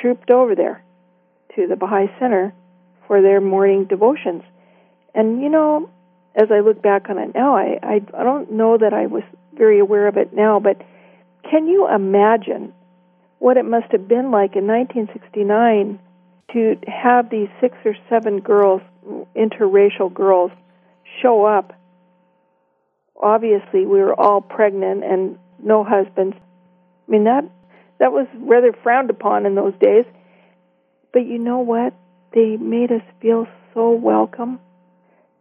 trooped 0.00 0.30
over 0.30 0.54
there 0.54 0.82
to 1.54 1.66
the 1.66 1.76
Baha'i 1.76 2.06
Center 2.18 2.54
for 3.06 3.20
their 3.20 3.42
morning 3.42 3.84
devotions. 3.84 4.42
And 5.14 5.42
you 5.42 5.50
know, 5.50 5.90
as 6.34 6.48
I 6.50 6.60
look 6.60 6.80
back 6.80 7.10
on 7.10 7.18
it 7.18 7.34
now, 7.34 7.54
I, 7.54 7.78
I 7.82 7.94
I 8.18 8.22
don't 8.22 8.52
know 8.52 8.78
that 8.78 8.94
I 8.94 9.06
was 9.06 9.24
very 9.52 9.78
aware 9.78 10.08
of 10.08 10.16
it 10.16 10.32
now, 10.32 10.58
but 10.58 10.80
can 11.50 11.66
you 11.66 11.86
imagine 11.94 12.72
what 13.40 13.58
it 13.58 13.66
must 13.66 13.92
have 13.92 14.08
been 14.08 14.30
like 14.30 14.56
in 14.56 14.66
1969 14.66 15.98
to 16.54 16.76
have 16.86 17.28
these 17.28 17.48
six 17.60 17.76
or 17.84 17.94
seven 18.08 18.40
girls, 18.40 18.80
interracial 19.36 20.12
girls, 20.12 20.50
show 21.20 21.44
up. 21.44 21.75
Obviously, 23.22 23.86
we 23.86 24.00
were 24.00 24.14
all 24.14 24.40
pregnant 24.40 25.04
and 25.04 25.38
no 25.62 25.84
husbands. 25.84 26.36
I 26.36 27.10
mean 27.10 27.24
that 27.24 27.44
that 27.98 28.12
was 28.12 28.26
rather 28.36 28.72
frowned 28.82 29.10
upon 29.10 29.46
in 29.46 29.54
those 29.54 29.74
days. 29.80 30.04
But 31.12 31.20
you 31.26 31.38
know 31.38 31.60
what? 31.60 31.94
They 32.34 32.56
made 32.56 32.92
us 32.92 33.02
feel 33.22 33.46
so 33.74 33.90
welcome. 33.92 34.60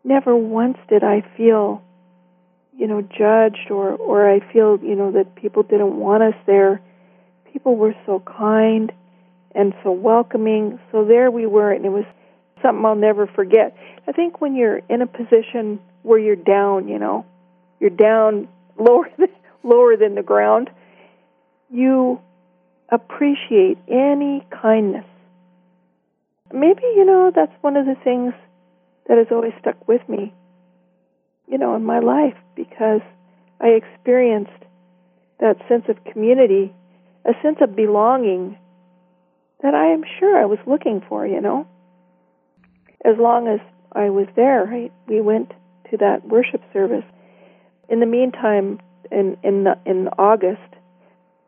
never 0.04 0.36
once 0.36 0.78
did 0.88 1.04
I 1.04 1.24
feel, 1.36 1.82
you 2.78 2.88
know, 2.88 3.02
judged 3.02 3.72
or 3.72 3.92
or 3.94 4.30
I 4.30 4.40
feel, 4.54 4.80
you 4.82 4.96
know, 4.96 5.12
that 5.12 5.36
people 5.36 5.64
didn't 5.64 5.98
want 5.98 6.24
us 6.24 6.36
there. 6.46 6.82
People 7.52 7.76
were 7.76 7.96
so 8.06 8.20
kind 8.20 8.92
and 9.54 9.74
so 9.84 9.92
welcoming. 9.92 10.80
So 10.92 11.06
there 11.06 11.32
we 11.32 11.46
were, 11.46 11.72
and 11.72 11.86
it 11.86 11.90
was 11.92 12.06
something 12.62 12.86
I'll 12.86 12.96
never 12.96 13.28
forget. 13.28 13.76
I 14.08 14.12
think 14.12 14.42
when 14.42 14.56
you're 14.56 14.82
in 14.90 15.02
a 15.02 15.08
position 15.08 15.80
where 16.04 16.20
you're 16.20 16.36
down, 16.36 16.88
you 16.88 17.00
know, 17.00 17.26
you're 17.80 17.90
down 17.90 18.48
lower 18.80 19.10
than, 19.18 19.30
lower 19.64 19.98
than 19.98 20.16
the 20.16 20.24
ground, 20.24 20.70
you 21.70 22.20
appreciate 22.90 23.78
any 23.88 24.46
kindness. 24.62 25.06
Maybe, 26.54 26.84
you 26.96 27.06
know, 27.06 27.32
that's 27.36 27.52
one 27.62 27.76
of 27.76 27.86
the 27.86 27.96
things 28.04 28.34
that 29.08 29.18
has 29.18 29.28
always 29.32 29.54
stuck 29.60 29.88
with 29.88 30.08
me, 30.08 30.34
you 31.48 31.58
know, 31.58 31.76
in 31.76 31.84
my 31.84 32.00
life 32.00 32.36
because 32.56 33.02
I 33.60 33.70
experienced 33.70 34.52
that 35.40 35.58
sense 35.68 35.86
of 35.90 36.04
community, 36.12 36.74
a 37.26 37.34
sense 37.42 37.58
of 37.62 37.76
belonging 37.76 38.58
that 39.62 39.74
I 39.74 39.88
am 39.88 40.04
sure 40.20 40.38
I 40.38 40.46
was 40.46 40.60
looking 40.68 41.02
for, 41.08 41.26
you 41.26 41.42
know. 41.42 41.68
As 43.04 43.16
long 43.18 43.48
as 43.48 43.60
I 43.92 44.10
was 44.10 44.28
there, 44.36 44.66
we 45.08 45.22
went 45.22 45.52
to 45.92 45.98
that 45.98 46.28
worship 46.28 46.62
service. 46.74 47.04
In 47.90 48.00
the 48.00 48.06
meantime, 48.06 48.80
in 49.12 49.38
in 49.44 49.64
the, 49.64 49.78
in 49.86 50.08
August, 50.18 50.62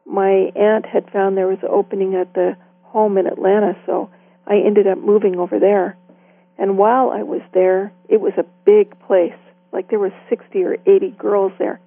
my 0.05 0.51
aunt 0.55 0.85
had 0.85 1.09
found 1.11 1.37
there 1.37 1.47
was 1.47 1.59
an 1.61 1.69
opening 1.69 2.15
at 2.15 2.33
the 2.33 2.55
home 2.83 3.17
in 3.17 3.27
Atlanta, 3.27 3.75
so 3.85 4.09
I 4.45 4.57
ended 4.65 4.87
up 4.87 4.97
moving 4.97 5.39
over 5.39 5.59
there. 5.59 5.97
And 6.57 6.77
while 6.77 7.11
I 7.11 7.23
was 7.23 7.41
there, 7.53 7.91
it 8.09 8.21
was 8.21 8.33
a 8.37 8.45
big 8.65 8.97
place. 9.01 9.37
Like 9.71 9.89
there 9.89 9.99
were 9.99 10.13
60 10.29 10.63
or 10.63 10.77
80 10.85 11.11
girls 11.11 11.51
there. 11.59 11.79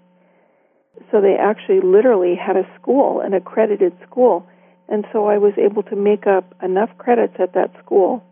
So 1.11 1.21
they 1.21 1.37
actually 1.37 1.81
literally 1.81 2.37
had 2.37 2.57
a 2.57 2.69
school, 2.81 3.21
an 3.21 3.33
accredited 3.33 3.97
school. 4.07 4.47
And 4.89 5.07
so 5.13 5.27
I 5.27 5.39
was 5.39 5.55
able 5.57 5.83
to 5.85 5.97
make 5.97 6.27
up 6.27 6.55
enough 6.63 6.91
credits 6.99 7.35
at 7.39 7.55
that 7.55 7.73
school 7.83 8.23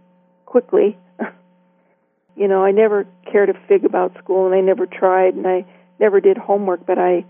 quickly. 0.45 0.99
you 2.37 2.47
know, 2.47 2.65
I 2.65 2.73
never 2.73 3.07
cared 3.31 3.49
a 3.49 3.55
fig 3.67 3.85
about 3.85 4.17
school 4.19 4.47
and 4.47 4.55
I 4.55 4.61
never 4.61 4.87
tried 4.87 5.35
and 5.35 5.47
I 5.47 5.65
never 5.99 6.21
did 6.21 6.37
homework, 6.37 6.87
but 6.87 6.99
I 6.99 7.25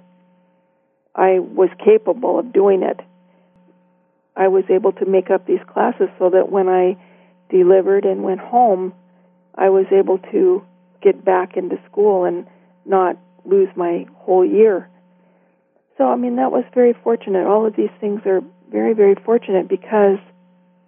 I 1.14 1.40
was 1.40 1.70
capable 1.84 2.38
of 2.38 2.52
doing 2.52 2.82
it. 2.82 3.00
I 4.36 4.48
was 4.48 4.64
able 4.70 4.92
to 4.92 5.04
make 5.04 5.30
up 5.30 5.46
these 5.46 5.62
classes 5.66 6.08
so 6.18 6.30
that 6.30 6.50
when 6.50 6.68
I 6.68 6.96
delivered 7.50 8.04
and 8.04 8.22
went 8.22 8.40
home, 8.40 8.94
I 9.54 9.70
was 9.70 9.86
able 9.90 10.18
to 10.30 10.64
get 11.02 11.24
back 11.24 11.56
into 11.56 11.76
school 11.90 12.24
and 12.24 12.46
not 12.86 13.16
lose 13.44 13.68
my 13.74 14.06
whole 14.14 14.44
year. 14.44 14.88
So, 15.96 16.04
I 16.04 16.14
mean, 16.14 16.36
that 16.36 16.52
was 16.52 16.64
very 16.72 16.92
fortunate. 17.02 17.46
All 17.46 17.66
of 17.66 17.74
these 17.74 17.90
things 18.00 18.20
are 18.26 18.40
very, 18.70 18.94
very 18.94 19.16
fortunate 19.16 19.68
because 19.68 20.18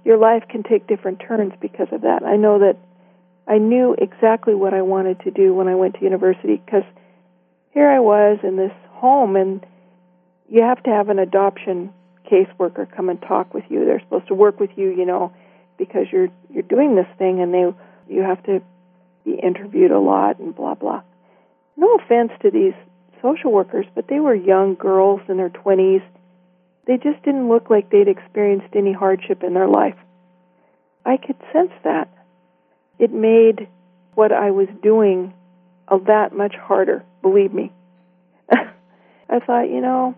your 0.04 0.16
life 0.16 0.44
can 0.48 0.62
take 0.62 0.86
different 0.86 1.20
turns 1.26 1.52
because 1.60 1.88
of 1.90 2.02
that. 2.02 2.22
I 2.22 2.36
know 2.36 2.60
that 2.60 2.76
I 3.48 3.58
knew 3.58 3.96
exactly 3.98 4.54
what 4.54 4.74
I 4.74 4.82
wanted 4.82 5.18
to 5.20 5.32
do 5.32 5.52
when 5.52 5.66
I 5.66 5.74
went 5.74 5.94
to 5.94 6.04
university 6.04 6.62
because 6.64 6.84
here 7.72 7.88
I 7.88 8.00
was 8.00 8.38
in 8.42 8.56
this 8.56 8.72
home 8.90 9.36
and 9.36 9.64
you 10.48 10.62
have 10.62 10.82
to 10.84 10.90
have 10.90 11.08
an 11.08 11.18
adoption 11.18 11.92
caseworker 12.30 12.90
come 12.94 13.08
and 13.08 13.20
talk 13.22 13.54
with 13.54 13.64
you. 13.68 13.84
They're 13.84 14.00
supposed 14.00 14.28
to 14.28 14.34
work 14.34 14.60
with 14.60 14.70
you, 14.76 14.90
you 14.90 15.06
know, 15.06 15.32
because 15.78 16.06
you're 16.12 16.28
you're 16.52 16.62
doing 16.62 16.96
this 16.96 17.06
thing 17.18 17.40
and 17.40 17.54
they 17.54 17.72
you 18.12 18.22
have 18.22 18.42
to 18.44 18.60
be 19.24 19.34
interviewed 19.34 19.90
a 19.90 19.98
lot 19.98 20.38
and 20.38 20.54
blah 20.54 20.74
blah. 20.74 21.02
No 21.76 21.94
offense 21.94 22.32
to 22.42 22.50
these 22.50 22.74
social 23.22 23.52
workers, 23.52 23.86
but 23.94 24.08
they 24.08 24.20
were 24.20 24.34
young 24.34 24.74
girls 24.74 25.20
in 25.28 25.36
their 25.36 25.50
20s. 25.50 26.02
They 26.86 26.96
just 26.96 27.22
didn't 27.22 27.48
look 27.48 27.70
like 27.70 27.90
they'd 27.90 28.08
experienced 28.08 28.74
any 28.74 28.92
hardship 28.92 29.42
in 29.42 29.54
their 29.54 29.68
life. 29.68 29.96
I 31.04 31.16
could 31.16 31.36
sense 31.52 31.72
that. 31.84 32.08
It 32.98 33.12
made 33.12 33.68
what 34.14 34.32
I 34.32 34.50
was 34.50 34.68
doing 34.82 35.32
that 35.98 36.34
much 36.34 36.54
harder, 36.54 37.04
believe 37.22 37.52
me. 37.52 37.72
I 38.50 39.38
thought, 39.40 39.68
you 39.68 39.80
know, 39.80 40.14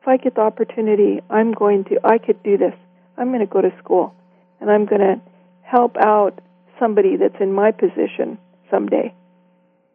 if 0.00 0.08
I 0.08 0.16
get 0.16 0.34
the 0.34 0.40
opportunity, 0.40 1.20
I'm 1.30 1.52
going 1.52 1.84
to, 1.84 2.00
I 2.04 2.18
could 2.18 2.42
do 2.42 2.58
this. 2.58 2.74
I'm 3.16 3.28
going 3.28 3.40
to 3.40 3.46
go 3.46 3.60
to 3.60 3.72
school 3.78 4.14
and 4.60 4.70
I'm 4.70 4.86
going 4.86 5.00
to 5.00 5.20
help 5.62 5.96
out 5.96 6.40
somebody 6.78 7.16
that's 7.16 7.40
in 7.40 7.52
my 7.52 7.70
position 7.70 8.38
someday. 8.70 9.14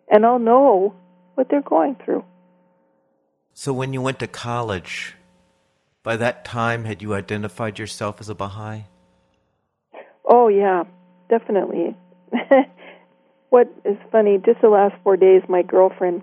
And 0.10 0.26
I'll 0.26 0.40
know 0.40 0.96
what 1.36 1.50
they're 1.50 1.62
going 1.62 1.96
through. 2.04 2.24
So 3.54 3.74
when 3.74 3.92
you 3.92 4.02
went 4.02 4.20
to 4.20 4.28
college, 4.28 5.16
by 6.04 6.16
that 6.16 6.46
time, 6.46 6.86
had 6.86 7.02
you 7.02 7.14
identified 7.14 7.80
yourself 7.80 8.22
as 8.22 8.30
a 8.30 8.36
Baha'i? 8.36 8.86
Oh, 10.24 10.48
yeah, 10.48 10.84
definitely. 11.30 11.98
what 13.50 13.72
is 13.86 13.98
funny, 14.12 14.38
just 14.44 14.62
the 14.62 14.70
last 14.70 14.96
four 15.04 15.18
days, 15.18 15.42
my 15.48 15.62
girlfriend, 15.62 16.22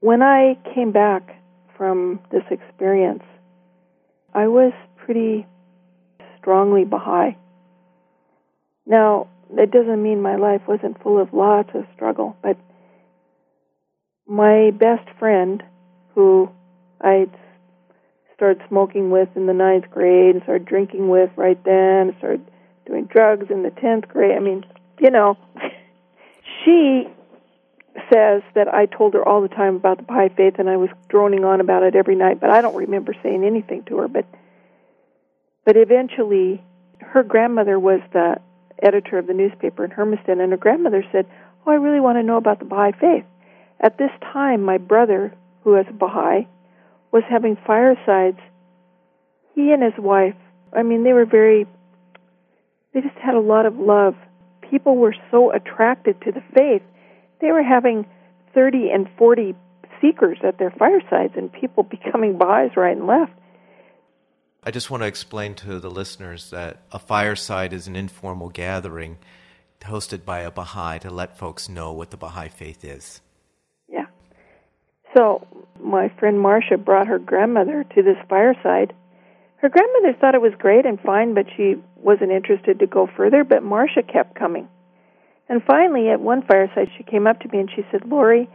when 0.00 0.22
I 0.22 0.58
came 0.74 0.92
back 0.92 1.36
from 1.76 2.20
this 2.30 2.44
experience, 2.50 3.22
I 4.34 4.48
was 4.48 4.72
pretty 4.96 5.46
strongly 6.38 6.84
Baha'i. 6.84 7.36
Now, 8.86 9.28
that 9.56 9.70
doesn't 9.70 10.02
mean 10.02 10.22
my 10.22 10.36
life 10.36 10.62
wasn't 10.66 11.02
full 11.02 11.20
of 11.20 11.32
lots 11.32 11.70
of 11.74 11.84
struggle, 11.94 12.36
but 12.42 12.56
my 14.26 14.70
best 14.70 15.08
friend, 15.18 15.62
who 16.14 16.50
I 17.00 17.26
started 18.34 18.62
smoking 18.68 19.10
with 19.10 19.28
in 19.36 19.46
the 19.46 19.52
ninth 19.52 19.90
grade 19.90 20.34
and 20.34 20.42
started 20.42 20.66
drinking 20.66 21.08
with 21.08 21.30
right 21.36 21.62
then, 21.64 22.14
started 22.18 22.44
doing 22.86 23.04
drugs 23.04 23.46
in 23.50 23.62
the 23.62 23.70
tenth 23.70 24.08
grade. 24.08 24.36
I 24.36 24.40
mean, 24.40 24.64
you 25.02 25.10
know, 25.10 25.36
she 26.64 27.08
says 28.12 28.42
that 28.54 28.68
I 28.72 28.86
told 28.86 29.14
her 29.14 29.28
all 29.28 29.42
the 29.42 29.48
time 29.48 29.74
about 29.74 29.96
the 29.96 30.04
Baha'i 30.04 30.28
faith 30.28 30.54
and 30.58 30.70
I 30.70 30.76
was 30.76 30.90
droning 31.08 31.44
on 31.44 31.60
about 31.60 31.82
it 31.82 31.96
every 31.96 32.14
night, 32.14 32.40
but 32.40 32.50
I 32.50 32.60
don't 32.60 32.76
remember 32.76 33.14
saying 33.20 33.44
anything 33.44 33.82
to 33.88 33.98
her. 33.98 34.08
But 34.08 34.26
but 35.64 35.76
eventually, 35.76 36.62
her 37.00 37.22
grandmother 37.22 37.78
was 37.78 38.00
the 38.12 38.36
editor 38.80 39.18
of 39.18 39.26
the 39.26 39.34
newspaper 39.34 39.84
in 39.84 39.90
Hermiston, 39.90 40.40
and 40.40 40.52
her 40.52 40.58
grandmother 40.58 41.04
said, 41.10 41.26
"Oh, 41.66 41.72
I 41.72 41.74
really 41.74 42.00
want 42.00 42.18
to 42.18 42.22
know 42.22 42.36
about 42.36 42.60
the 42.60 42.64
Baha'i 42.64 42.92
faith." 42.92 43.24
At 43.80 43.98
this 43.98 44.10
time, 44.32 44.62
my 44.62 44.78
brother, 44.78 45.34
who 45.64 45.76
is 45.76 45.86
a 45.88 45.92
Baha'i, 45.92 46.46
was 47.10 47.24
having 47.28 47.56
firesides. 47.66 48.38
He 49.54 49.72
and 49.72 49.82
his 49.82 49.98
wife, 49.98 50.36
I 50.72 50.82
mean, 50.82 51.02
they 51.02 51.12
were 51.12 51.26
very. 51.26 51.66
They 52.92 53.00
just 53.00 53.16
had 53.16 53.34
a 53.34 53.40
lot 53.40 53.66
of 53.66 53.78
love. 53.78 54.14
People 54.72 54.96
were 54.96 55.14
so 55.30 55.52
attracted 55.52 56.18
to 56.22 56.32
the 56.32 56.40
faith. 56.54 56.80
They 57.42 57.52
were 57.52 57.62
having 57.62 58.06
30 58.54 58.88
and 58.90 59.06
40 59.18 59.54
seekers 60.00 60.38
at 60.42 60.58
their 60.58 60.70
firesides 60.70 61.34
and 61.36 61.52
people 61.52 61.82
becoming 61.90 62.38
Baha'is 62.38 62.74
right 62.74 62.96
and 62.96 63.06
left. 63.06 63.32
I 64.64 64.70
just 64.70 64.90
want 64.90 65.02
to 65.02 65.06
explain 65.06 65.54
to 65.56 65.78
the 65.78 65.90
listeners 65.90 66.48
that 66.52 66.78
a 66.90 66.98
fireside 66.98 67.74
is 67.74 67.86
an 67.86 67.96
informal 67.96 68.48
gathering 68.48 69.18
hosted 69.80 70.24
by 70.24 70.40
a 70.40 70.50
Baha'i 70.50 71.00
to 71.00 71.10
let 71.10 71.36
folks 71.36 71.68
know 71.68 71.92
what 71.92 72.10
the 72.10 72.16
Baha'i 72.16 72.48
faith 72.48 72.82
is. 72.82 73.20
Yeah. 73.90 74.06
So 75.14 75.46
my 75.78 76.08
friend 76.18 76.40
Marcia 76.40 76.78
brought 76.78 77.08
her 77.08 77.18
grandmother 77.18 77.84
to 77.94 78.02
this 78.02 78.16
fireside. 78.26 78.94
Her 79.62 79.68
grandmother 79.68 80.12
thought 80.18 80.34
it 80.34 80.42
was 80.42 80.52
great 80.58 80.84
and 80.86 81.00
fine, 81.00 81.34
but 81.34 81.46
she 81.56 81.76
wasn't 81.94 82.32
interested 82.32 82.80
to 82.80 82.86
go 82.88 83.08
further, 83.16 83.44
but 83.44 83.62
Marcia 83.62 84.02
kept 84.02 84.34
coming. 84.34 84.68
And 85.48 85.62
finally, 85.62 86.10
at 86.10 86.20
one 86.20 86.42
fireside, 86.42 86.90
she 86.96 87.04
came 87.04 87.28
up 87.28 87.38
to 87.40 87.48
me 87.48 87.60
and 87.60 87.70
she 87.70 87.86
said, 87.92 88.04
Lori, 88.04 88.50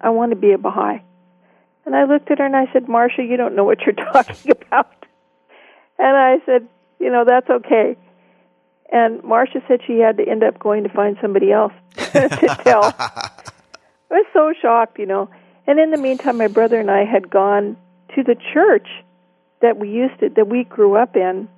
I 0.00 0.10
want 0.10 0.30
to 0.30 0.36
be 0.36 0.50
a 0.50 0.58
Baha'i. 0.58 1.00
And 1.86 1.94
I 1.94 2.04
looked 2.04 2.32
at 2.32 2.38
her 2.38 2.44
and 2.44 2.56
I 2.56 2.70
said, 2.72 2.88
Marcia, 2.88 3.22
you 3.22 3.36
don't 3.36 3.54
know 3.54 3.62
what 3.62 3.82
you're 3.82 3.94
talking 4.12 4.50
about. 4.50 5.06
And 5.96 6.16
I 6.16 6.44
said, 6.44 6.66
you 6.98 7.10
know, 7.10 7.24
that's 7.24 7.48
okay. 7.48 7.96
And 8.90 9.22
Marcia 9.22 9.62
said 9.68 9.80
she 9.86 9.98
had 10.00 10.16
to 10.16 10.28
end 10.28 10.42
up 10.42 10.58
going 10.58 10.82
to 10.82 10.88
find 10.88 11.16
somebody 11.22 11.52
else 11.52 11.72
to 11.96 12.58
tell. 12.64 12.82
I 12.98 13.30
was 14.10 14.26
so 14.32 14.52
shocked, 14.60 14.98
you 14.98 15.06
know. 15.06 15.30
And 15.68 15.78
in 15.78 15.92
the 15.92 15.98
meantime, 15.98 16.36
my 16.36 16.48
brother 16.48 16.80
and 16.80 16.90
I 16.90 17.04
had 17.04 17.30
gone 17.30 17.76
to 18.16 18.24
the 18.24 18.34
church 18.52 18.88
that 19.60 19.78
we 19.78 19.88
used 19.90 20.18
to, 20.20 20.28
that 20.36 20.48
we 20.48 20.64
grew 20.64 20.96
up 20.96 21.16
in, 21.16 21.48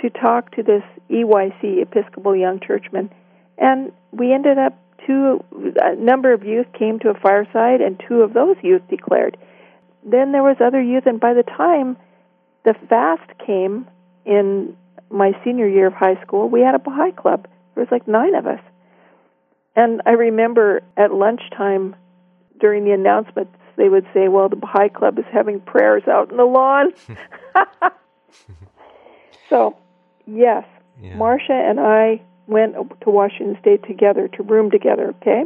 to 0.00 0.10
talk 0.10 0.54
to 0.56 0.62
this 0.62 0.82
EYC 1.10 1.82
Episcopal 1.82 2.34
Young 2.34 2.60
Churchman, 2.60 3.10
and 3.58 3.92
we 4.10 4.32
ended 4.32 4.58
up 4.58 4.78
two 5.06 5.44
a 5.80 5.94
number 5.96 6.32
of 6.32 6.44
youth 6.44 6.66
came 6.78 6.98
to 7.00 7.10
a 7.10 7.14
fireside, 7.14 7.80
and 7.80 8.00
two 8.08 8.22
of 8.22 8.32
those 8.32 8.56
youth 8.62 8.82
declared. 8.88 9.36
Then 10.04 10.32
there 10.32 10.42
was 10.42 10.56
other 10.60 10.80
youth, 10.80 11.06
and 11.06 11.20
by 11.20 11.34
the 11.34 11.42
time 11.42 11.96
the 12.64 12.74
fast 12.88 13.30
came 13.46 13.86
in 14.24 14.76
my 15.10 15.32
senior 15.44 15.68
year 15.68 15.88
of 15.88 15.94
high 15.94 16.20
school, 16.22 16.48
we 16.48 16.60
had 16.60 16.74
a 16.74 16.78
Baha'i 16.78 17.12
club. 17.12 17.46
There 17.74 17.84
was 17.84 17.90
like 17.90 18.08
nine 18.08 18.34
of 18.34 18.46
us. 18.46 18.60
And 19.74 20.02
I 20.06 20.10
remember 20.10 20.82
at 20.96 21.12
lunchtime 21.12 21.96
during 22.60 22.84
the 22.84 22.92
announcements, 22.92 23.52
they 23.76 23.88
would 23.88 24.06
say, 24.14 24.28
Well, 24.28 24.48
the 24.48 24.56
Baha'i 24.56 24.88
Club 24.88 25.18
is 25.18 25.24
having 25.32 25.60
prayers 25.60 26.02
out 26.08 26.30
in 26.30 26.36
the 26.36 26.44
lawn. 26.44 26.92
so, 29.48 29.76
yes, 30.26 30.64
yeah. 31.00 31.16
Marcia 31.16 31.52
and 31.52 31.80
I 31.80 32.22
went 32.46 32.74
to 32.74 33.10
Washington 33.10 33.56
State 33.60 33.84
together 33.86 34.28
to 34.28 34.42
room 34.42 34.70
together, 34.70 35.14
okay? 35.20 35.44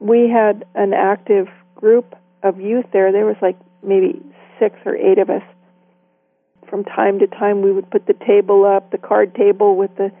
We 0.00 0.28
had 0.28 0.64
an 0.74 0.94
active 0.94 1.48
group 1.74 2.14
of 2.42 2.60
youth 2.60 2.86
there. 2.92 3.12
There 3.12 3.26
was 3.26 3.36
like 3.42 3.58
maybe 3.82 4.20
six 4.58 4.76
or 4.84 4.96
eight 4.96 5.18
of 5.18 5.30
us. 5.30 5.42
From 6.68 6.84
time 6.84 7.18
to 7.20 7.26
time, 7.26 7.62
we 7.62 7.72
would 7.72 7.90
put 7.90 8.06
the 8.06 8.14
table 8.26 8.64
up, 8.64 8.90
the 8.90 8.98
card 8.98 9.34
table 9.34 9.76
with 9.76 9.96
the 9.96 10.12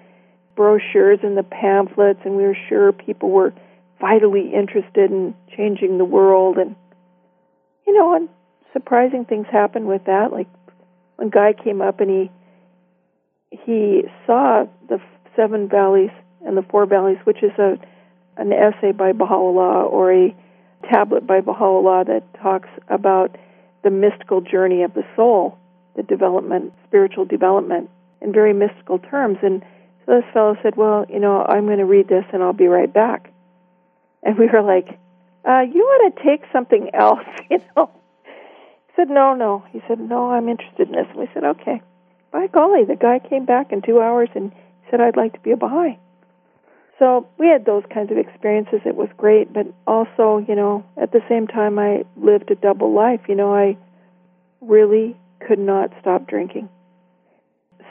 brochures 0.56 1.20
and 1.22 1.36
the 1.36 1.42
pamphlets, 1.42 2.20
and 2.24 2.36
we 2.36 2.42
were 2.42 2.56
sure 2.68 2.92
people 2.92 3.30
were 3.30 3.52
vitally 4.00 4.52
interested 4.54 5.10
in 5.10 5.34
changing 5.56 5.98
the 5.98 6.04
world. 6.04 6.56
And, 6.56 6.74
you 7.88 7.94
know, 7.94 8.14
and 8.14 8.28
surprising 8.74 9.24
things 9.24 9.46
happened 9.50 9.86
with 9.86 10.04
that. 10.04 10.30
Like, 10.30 10.46
one 11.16 11.30
guy 11.30 11.54
came 11.54 11.80
up 11.80 12.00
and 12.00 12.10
he 12.10 12.30
he 13.50 14.02
saw 14.26 14.66
the 14.88 15.00
seven 15.34 15.68
valleys 15.68 16.10
and 16.44 16.54
the 16.54 16.62
four 16.62 16.84
valleys, 16.84 17.16
which 17.24 17.42
is 17.42 17.52
a 17.58 17.78
an 18.36 18.52
essay 18.52 18.92
by 18.92 19.12
Baha'u'llah 19.12 19.84
or 19.84 20.12
a 20.12 20.36
tablet 20.88 21.26
by 21.26 21.40
Baha'u'llah 21.40 22.04
that 22.04 22.22
talks 22.40 22.68
about 22.88 23.36
the 23.82 23.90
mystical 23.90 24.42
journey 24.42 24.82
of 24.82 24.92
the 24.92 25.04
soul, 25.16 25.58
the 25.96 26.02
development, 26.02 26.74
spiritual 26.86 27.24
development, 27.24 27.88
in 28.20 28.32
very 28.32 28.52
mystical 28.52 28.98
terms. 28.98 29.38
And 29.42 29.64
so 30.04 30.20
this 30.20 30.24
fellow 30.34 30.56
said, 30.62 30.76
Well, 30.76 31.06
you 31.08 31.20
know, 31.20 31.42
I'm 31.42 31.64
going 31.64 31.78
to 31.78 31.86
read 31.86 32.06
this 32.06 32.24
and 32.34 32.42
I'll 32.42 32.52
be 32.52 32.68
right 32.68 32.92
back. 32.92 33.32
And 34.22 34.36
we 34.36 34.46
were 34.46 34.62
like, 34.62 34.98
uh, 35.48 35.60
You 35.60 35.80
want 35.80 36.14
to 36.14 36.22
take 36.22 36.42
something 36.52 36.90
else, 36.94 37.26
you 37.50 37.58
know? 37.76 37.90
He 38.24 38.92
said, 38.96 39.08
No, 39.08 39.34
no. 39.34 39.64
He 39.72 39.80
said, 39.88 39.98
No, 39.98 40.30
I'm 40.30 40.48
interested 40.48 40.88
in 40.88 40.94
this. 40.94 41.06
And 41.10 41.18
we 41.18 41.28
said, 41.32 41.44
Okay. 41.44 41.82
By 42.30 42.46
golly, 42.46 42.84
the 42.84 42.96
guy 42.96 43.20
came 43.20 43.46
back 43.46 43.72
in 43.72 43.80
two 43.80 44.00
hours 44.00 44.28
and 44.34 44.52
said, 44.90 45.00
I'd 45.00 45.16
like 45.16 45.32
to 45.32 45.40
be 45.40 45.52
a 45.52 45.56
Baha'i. 45.56 45.98
So 46.98 47.26
we 47.38 47.46
had 47.46 47.64
those 47.64 47.84
kinds 47.92 48.10
of 48.10 48.18
experiences. 48.18 48.80
It 48.84 48.96
was 48.96 49.08
great, 49.16 49.52
but 49.52 49.66
also, 49.86 50.44
you 50.48 50.54
know, 50.54 50.84
at 51.00 51.12
the 51.12 51.20
same 51.28 51.46
time, 51.46 51.78
I 51.78 52.04
lived 52.16 52.50
a 52.50 52.56
double 52.56 52.92
life. 52.92 53.20
You 53.28 53.36
know, 53.36 53.54
I 53.54 53.76
really 54.60 55.16
could 55.46 55.60
not 55.60 55.90
stop 56.00 56.26
drinking. 56.26 56.68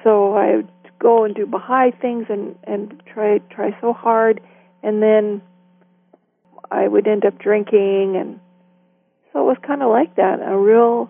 So 0.03 0.33
I 0.33 0.57
would 0.57 0.69
go 0.99 1.23
and 1.23 1.33
do 1.33 1.45
Baha'i 1.45 1.91
things 1.91 2.25
and 2.29 2.55
and 2.65 3.01
try 3.11 3.39
try 3.49 3.75
so 3.79 3.93
hard, 3.93 4.41
and 4.83 5.01
then 5.01 5.41
I 6.71 6.87
would 6.87 7.07
end 7.07 7.25
up 7.25 7.39
drinking, 7.39 8.15
and 8.17 8.39
so 9.31 9.41
it 9.41 9.45
was 9.45 9.57
kind 9.65 9.81
of 9.81 9.89
like 9.89 10.15
that, 10.15 10.39
a 10.41 10.57
real 10.57 11.09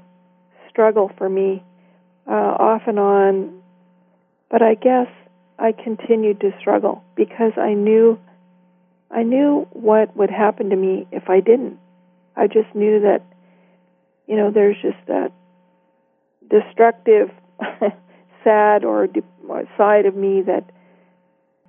struggle 0.69 1.11
for 1.17 1.27
me, 1.27 1.63
uh, 2.27 2.31
off 2.31 2.83
and 2.87 2.99
on. 2.99 3.61
But 4.49 4.61
I 4.61 4.75
guess 4.75 5.07
I 5.59 5.71
continued 5.71 6.41
to 6.41 6.51
struggle 6.59 7.03
because 7.15 7.53
I 7.57 7.73
knew 7.73 8.19
I 9.09 9.23
knew 9.23 9.67
what 9.71 10.15
would 10.17 10.29
happen 10.29 10.69
to 10.69 10.75
me 10.75 11.07
if 11.11 11.29
I 11.29 11.39
didn't. 11.39 11.79
I 12.35 12.47
just 12.47 12.73
knew 12.75 13.01
that 13.01 13.23
you 14.27 14.35
know 14.35 14.51
there's 14.51 14.77
just 14.81 14.97
that 15.07 15.31
destructive 16.49 17.29
sad 18.43 18.83
or 18.83 19.07
de- 19.07 19.23
side 19.77 20.05
of 20.05 20.15
me 20.15 20.41
that 20.43 20.69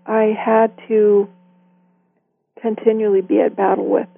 I 0.06 0.36
had 0.38 0.72
to 0.88 1.28
continually 2.60 3.20
be 3.20 3.40
at 3.40 3.56
battle 3.56 3.86
with. 3.86 4.08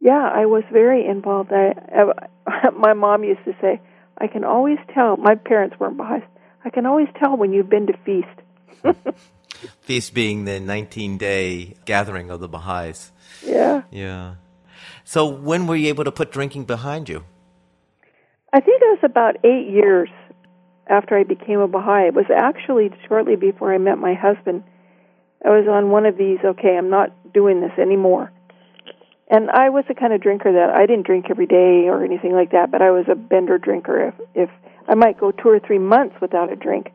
Yeah, 0.00 0.30
I 0.32 0.46
was 0.46 0.64
very 0.72 1.06
involved. 1.06 1.50
I, 1.52 1.74
I 1.92 2.70
my 2.76 2.92
mom 2.92 3.24
used 3.24 3.44
to 3.44 3.54
say, 3.60 3.80
"I 4.18 4.26
can 4.26 4.44
always 4.44 4.78
tell." 4.92 5.16
My 5.16 5.34
parents 5.34 5.76
weren't 5.78 5.96
Baha'is. 5.96 6.22
I 6.64 6.70
can 6.70 6.86
always 6.86 7.08
tell 7.18 7.36
when 7.36 7.52
you've 7.52 7.68
been 7.68 7.86
to 7.86 7.94
feast 8.04 8.44
Feast 9.80 10.14
being 10.14 10.44
the 10.44 10.60
19 10.60 11.18
day 11.18 11.74
gathering 11.84 12.30
of 12.30 12.40
the 12.40 12.48
Baha'is. 12.48 13.12
Yeah. 13.44 13.82
Yeah. 13.90 14.34
So 15.04 15.26
when 15.26 15.66
were 15.66 15.76
you 15.76 15.88
able 15.88 16.04
to 16.04 16.12
put 16.12 16.32
drinking 16.32 16.64
behind 16.64 17.08
you? 17.08 17.24
I 18.52 18.60
think 18.60 18.82
it 18.82 18.86
was 18.86 19.00
about 19.02 19.36
eight 19.44 19.68
years 19.68 20.08
after 20.86 21.18
I 21.18 21.24
became 21.24 21.60
a 21.60 21.68
Baha'i. 21.68 22.08
It 22.08 22.14
was 22.14 22.26
actually 22.34 22.90
shortly 23.08 23.36
before 23.36 23.74
I 23.74 23.78
met 23.78 23.98
my 23.98 24.14
husband. 24.14 24.62
I 25.44 25.50
was 25.50 25.66
on 25.68 25.90
one 25.90 26.06
of 26.06 26.16
these, 26.16 26.38
okay, 26.42 26.76
I'm 26.76 26.90
not 26.90 27.10
doing 27.32 27.60
this 27.60 27.72
anymore. 27.78 28.32
And 29.28 29.50
I 29.50 29.70
was 29.70 29.84
the 29.88 29.94
kind 29.94 30.12
of 30.12 30.20
drinker 30.20 30.52
that 30.52 30.70
I 30.70 30.86
didn't 30.86 31.06
drink 31.06 31.26
every 31.30 31.46
day 31.46 31.88
or 31.88 32.04
anything 32.04 32.32
like 32.32 32.52
that, 32.52 32.70
but 32.70 32.82
I 32.82 32.90
was 32.90 33.06
a 33.10 33.14
bender 33.14 33.58
drinker. 33.58 34.08
If, 34.08 34.14
if 34.34 34.50
I 34.88 34.94
might 34.94 35.18
go 35.18 35.32
two 35.32 35.48
or 35.48 35.60
three 35.60 35.78
months 35.78 36.16
without 36.20 36.52
a 36.52 36.56
drink, 36.56 36.90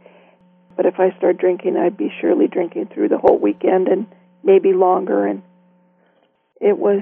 but 0.76 0.86
if 0.86 1.00
I 1.00 1.16
start 1.18 1.38
drinking, 1.38 1.76
I'd 1.76 1.98
be 1.98 2.12
surely 2.22 2.48
drinking 2.48 2.90
through 2.94 3.10
the 3.10 3.18
whole 3.18 3.38
weekend 3.38 3.88
and 3.88 4.08
maybe 4.44 4.74
longer. 4.74 5.26
And 5.26 5.44
it 6.62 6.78
was 6.78 7.02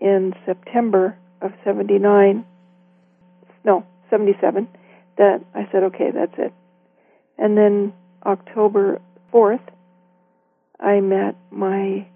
in 0.00 0.34
September 0.44 1.16
of 1.40 1.52
79, 1.64 2.44
no, 3.64 3.86
77, 4.10 4.68
that 5.16 5.40
I 5.54 5.68
said, 5.72 5.84
okay, 5.84 6.10
that's 6.12 6.34
it. 6.36 6.52
And 7.38 7.56
then 7.56 7.94
October 8.26 9.00
4th, 9.32 9.62
I 10.82 11.00
met 11.00 11.36
my 11.50 12.06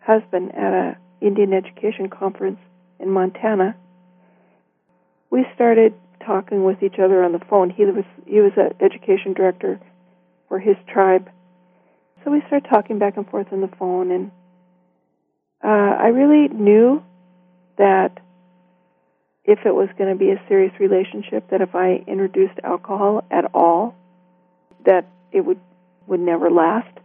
husband 0.00 0.54
at 0.54 0.72
a 0.72 0.96
Indian 1.20 1.52
education 1.52 2.08
conference 2.08 2.58
in 2.98 3.10
Montana. 3.10 3.76
We 5.30 5.46
started 5.54 5.94
talking 6.24 6.64
with 6.64 6.82
each 6.82 6.98
other 6.98 7.22
on 7.22 7.32
the 7.32 7.38
phone. 7.38 7.70
He 7.70 7.84
was 7.84 8.04
he 8.26 8.40
was 8.40 8.52
an 8.56 8.72
education 8.80 9.32
director 9.32 9.80
for 10.48 10.58
his 10.58 10.76
tribe. 10.92 11.30
So 12.24 12.30
we 12.30 12.42
started 12.48 12.68
talking 12.68 12.98
back 12.98 13.16
and 13.16 13.28
forth 13.28 13.46
on 13.52 13.60
the 13.60 13.70
phone, 13.78 14.10
and 14.10 14.30
uh, 15.62 15.68
I 15.68 16.08
really 16.08 16.48
knew 16.48 17.02
that 17.78 18.18
if 19.44 19.60
it 19.64 19.74
was 19.74 19.88
going 19.96 20.10
to 20.10 20.18
be 20.18 20.30
a 20.30 20.42
serious 20.48 20.72
relationship, 20.78 21.48
that 21.50 21.60
if 21.60 21.74
I 21.74 22.04
introduced 22.06 22.58
alcohol 22.62 23.24
at 23.30 23.44
all, 23.54 23.94
that 24.84 25.06
it 25.32 25.42
would 25.42 25.60
would 26.06 26.20
never 26.20 26.50
last. 26.50 26.99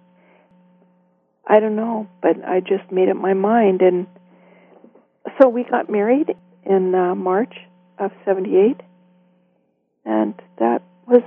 I 1.48 1.60
don't 1.60 1.76
know, 1.76 2.08
but 2.22 2.44
I 2.44 2.60
just 2.60 2.92
made 2.92 3.10
up 3.10 3.18
my 3.18 3.34
mind, 3.34 3.82
and 3.82 4.08
so 5.40 5.48
we 5.48 5.64
got 5.64 5.90
married 5.90 6.36
in 6.66 6.96
uh, 6.96 7.16
March 7.16 7.54
of 8.00 8.12
'78, 8.26 8.82
and 10.06 10.34
that 10.60 10.82
was 11.08 11.22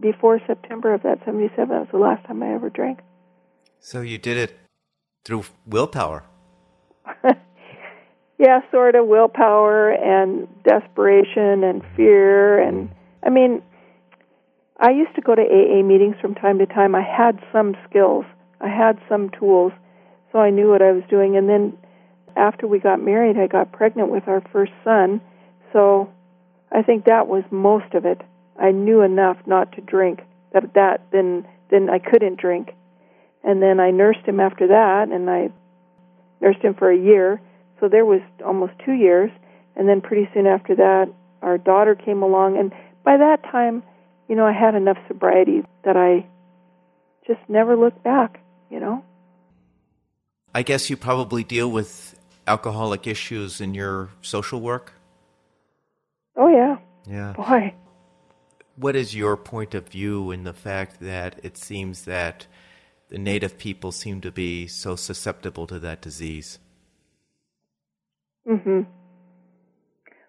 before 0.00 0.40
September 0.46 0.94
of 0.94 1.02
that 1.02 1.18
77. 1.24 1.68
That 1.68 1.80
was 1.80 1.88
the 1.92 1.98
last 1.98 2.26
time 2.26 2.42
I 2.42 2.54
ever 2.54 2.70
drank. 2.70 3.00
So 3.80 4.00
you 4.00 4.18
did 4.18 4.36
it 4.36 4.58
through 5.24 5.44
willpower. 5.66 6.24
yeah, 8.38 8.60
sort 8.70 8.94
of 8.94 9.06
willpower 9.06 9.90
and 9.90 10.48
desperation 10.62 11.64
and 11.64 11.82
fear 11.96 12.60
and 12.60 12.90
I 13.24 13.30
mean 13.30 13.62
I 14.80 14.90
used 14.90 15.14
to 15.16 15.22
go 15.22 15.34
to 15.34 15.42
AA 15.42 15.82
meetings 15.82 16.16
from 16.20 16.34
time 16.34 16.58
to 16.58 16.66
time. 16.66 16.94
I 16.94 17.02
had 17.02 17.40
some 17.52 17.74
skills. 17.88 18.24
I 18.60 18.68
had 18.68 18.98
some 19.08 19.30
tools. 19.30 19.72
So 20.32 20.38
I 20.38 20.50
knew 20.50 20.70
what 20.70 20.82
I 20.82 20.92
was 20.92 21.04
doing 21.08 21.36
and 21.36 21.48
then 21.48 21.78
after 22.38 22.66
we 22.66 22.78
got 22.78 23.02
married, 23.02 23.36
I 23.36 23.48
got 23.48 23.72
pregnant 23.72 24.10
with 24.10 24.28
our 24.28 24.40
first 24.52 24.72
son. 24.84 25.20
So 25.72 26.08
I 26.70 26.82
think 26.82 27.04
that 27.04 27.26
was 27.26 27.44
most 27.50 27.94
of 27.94 28.06
it. 28.06 28.20
I 28.58 28.70
knew 28.70 29.02
enough 29.02 29.38
not 29.46 29.72
to 29.72 29.80
drink. 29.80 30.20
That 30.52 30.74
that 30.74 31.02
then 31.12 31.46
then 31.70 31.90
I 31.90 31.98
couldn't 31.98 32.40
drink, 32.40 32.74
and 33.44 33.62
then 33.62 33.78
I 33.80 33.90
nursed 33.90 34.24
him 34.24 34.40
after 34.40 34.68
that, 34.68 35.08
and 35.10 35.28
I 35.28 35.50
nursed 36.40 36.60
him 36.60 36.74
for 36.74 36.90
a 36.90 36.96
year. 36.96 37.40
So 37.80 37.88
there 37.88 38.06
was 38.06 38.20
almost 38.44 38.72
two 38.84 38.92
years, 38.92 39.30
and 39.76 39.88
then 39.88 40.00
pretty 40.00 40.28
soon 40.32 40.46
after 40.46 40.74
that, 40.76 41.12
our 41.42 41.58
daughter 41.58 41.94
came 41.94 42.22
along, 42.22 42.58
and 42.58 42.72
by 43.04 43.18
that 43.18 43.42
time, 43.44 43.82
you 44.28 44.36
know, 44.36 44.46
I 44.46 44.52
had 44.52 44.74
enough 44.74 44.98
sobriety 45.06 45.62
that 45.84 45.96
I 45.96 46.26
just 47.26 47.40
never 47.48 47.76
looked 47.76 48.02
back. 48.02 48.40
You 48.70 48.80
know. 48.80 49.04
I 50.54 50.62
guess 50.62 50.90
you 50.90 50.96
probably 50.96 51.44
deal 51.44 51.70
with 51.70 52.18
alcoholic 52.46 53.06
issues 53.06 53.60
in 53.60 53.74
your 53.74 54.10
social 54.22 54.60
work. 54.60 54.92
Oh 56.36 56.48
yeah. 56.48 56.78
Yeah. 57.06 57.32
Boy 57.32 57.74
what 58.78 58.94
is 58.94 59.14
your 59.14 59.36
point 59.36 59.74
of 59.74 59.88
view 59.88 60.30
in 60.30 60.44
the 60.44 60.52
fact 60.52 61.00
that 61.00 61.40
it 61.42 61.56
seems 61.56 62.04
that 62.04 62.46
the 63.08 63.18
native 63.18 63.58
people 63.58 63.90
seem 63.90 64.20
to 64.20 64.30
be 64.30 64.68
so 64.68 64.94
susceptible 64.94 65.66
to 65.66 65.78
that 65.80 66.00
disease? 66.00 66.60
Mhm. 68.46 68.86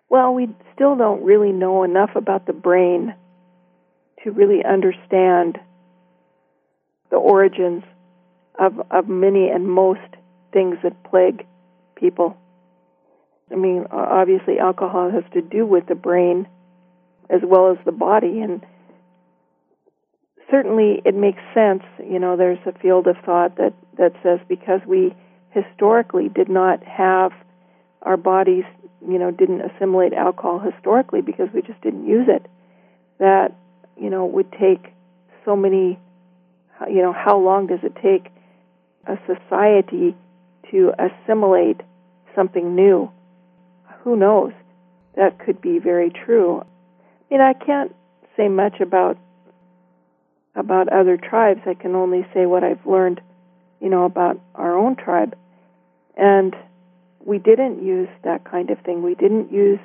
Well, 0.10 0.34
we 0.34 0.50
still 0.74 0.96
don't 0.96 1.24
really 1.24 1.52
know 1.52 1.84
enough 1.84 2.16
about 2.16 2.48
the 2.48 2.54
brain 2.54 3.14
to 4.24 4.32
really 4.32 4.66
understand 4.66 5.60
the 7.12 7.18
origins 7.18 7.84
of 8.60 8.80
of 8.92 9.08
many 9.08 9.50
and 9.50 9.68
most 9.68 10.02
things 10.52 10.78
that 10.84 11.04
plague 11.04 11.46
people. 11.96 12.38
I 13.52 13.56
mean, 13.56 13.86
obviously, 13.92 14.60
alcohol 14.60 15.10
has 15.10 15.24
to 15.34 15.42
do 15.42 15.66
with 15.66 15.88
the 15.88 15.96
brain 15.96 16.48
as 17.30 17.42
well 17.44 17.72
as 17.72 17.78
the 17.86 17.92
body, 17.92 18.42
and 18.42 18.64
certainly 20.52 21.02
it 21.06 21.16
makes 21.16 21.42
sense. 21.54 21.84
You 22.00 22.20
know, 22.20 22.36
there's 22.38 22.60
a 22.66 22.78
field 22.80 23.08
of 23.08 23.16
thought 23.26 23.56
that 23.58 23.74
that 23.98 24.14
says 24.22 24.40
because 24.48 24.82
we 24.86 25.16
historically 25.52 26.30
did 26.30 26.50
not 26.50 26.84
have 26.84 27.32
our 28.02 28.18
bodies, 28.18 28.66
you 29.08 29.18
know, 29.18 29.32
didn't 29.32 29.62
assimilate 29.62 30.14
alcohol 30.14 30.60
historically 30.60 31.22
because 31.22 31.50
we 31.54 31.62
just 31.62 31.82
didn't 31.82 32.06
use 32.06 32.28
it. 32.28 32.46
That 33.20 33.56
you 33.98 34.10
know 34.10 34.26
would 34.26 34.52
take 34.52 34.94
so 35.46 35.56
many. 35.56 35.98
You 36.88 37.02
know, 37.02 37.14
how 37.14 37.38
long 37.38 37.68
does 37.68 37.80
it 37.84 37.94
take 38.02 38.32
a 39.10 39.18
society 39.26 40.16
to 40.72 40.92
assimilate 41.00 41.82
something 42.36 42.76
new? 42.76 43.12
Who 44.04 44.16
knows? 44.16 44.54
That 45.16 45.40
could 45.40 45.60
be 45.60 45.80
very 45.80 46.12
true. 46.12 46.62
I 46.62 46.66
mean, 47.30 47.42
I 47.42 47.54
can't 47.54 47.94
say 48.38 48.48
much 48.48 48.80
about 48.80 49.18
about 50.56 50.92
other 50.92 51.18
tribes. 51.18 51.62
I 51.66 51.74
can 51.74 51.96
only 51.96 52.26
say 52.34 52.46
what 52.46 52.64
I've 52.64 52.86
learned, 52.86 53.22
you 53.82 53.90
know, 53.90 54.06
about 54.06 54.40
our 54.56 54.78
own 54.78 54.96
tribe. 54.96 55.36
And 56.18 56.56
we 57.24 57.38
didn't 57.38 57.84
use 57.84 58.10
that 58.24 58.44
kind 58.44 58.70
of 58.70 58.80
thing. 58.80 59.04
We 59.04 59.16
didn't 59.16 59.52
use 59.52 59.80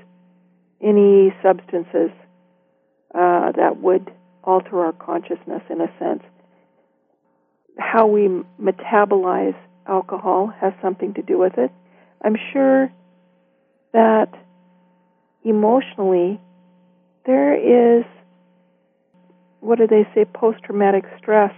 any 0.80 1.34
substances 1.42 2.10
uh, 3.14 3.52
that 3.52 3.78
would 3.80 4.10
alter 4.42 4.84
our 4.84 4.92
consciousness 4.92 5.62
in 5.70 5.80
a 5.80 5.88
sense. 5.98 6.22
How 7.78 8.06
we 8.06 8.28
metabolize 8.60 9.56
alcohol 9.86 10.52
has 10.60 10.72
something 10.80 11.14
to 11.14 11.22
do 11.22 11.38
with 11.38 11.58
it. 11.58 11.70
I'm 12.24 12.36
sure 12.52 12.90
that 13.92 14.28
emotionally 15.44 16.40
there 17.26 17.98
is 17.98 18.04
what 19.60 19.78
do 19.78 19.86
they 19.86 20.06
say 20.14 20.24
post 20.26 20.62
traumatic 20.62 21.04
stress 21.18 21.52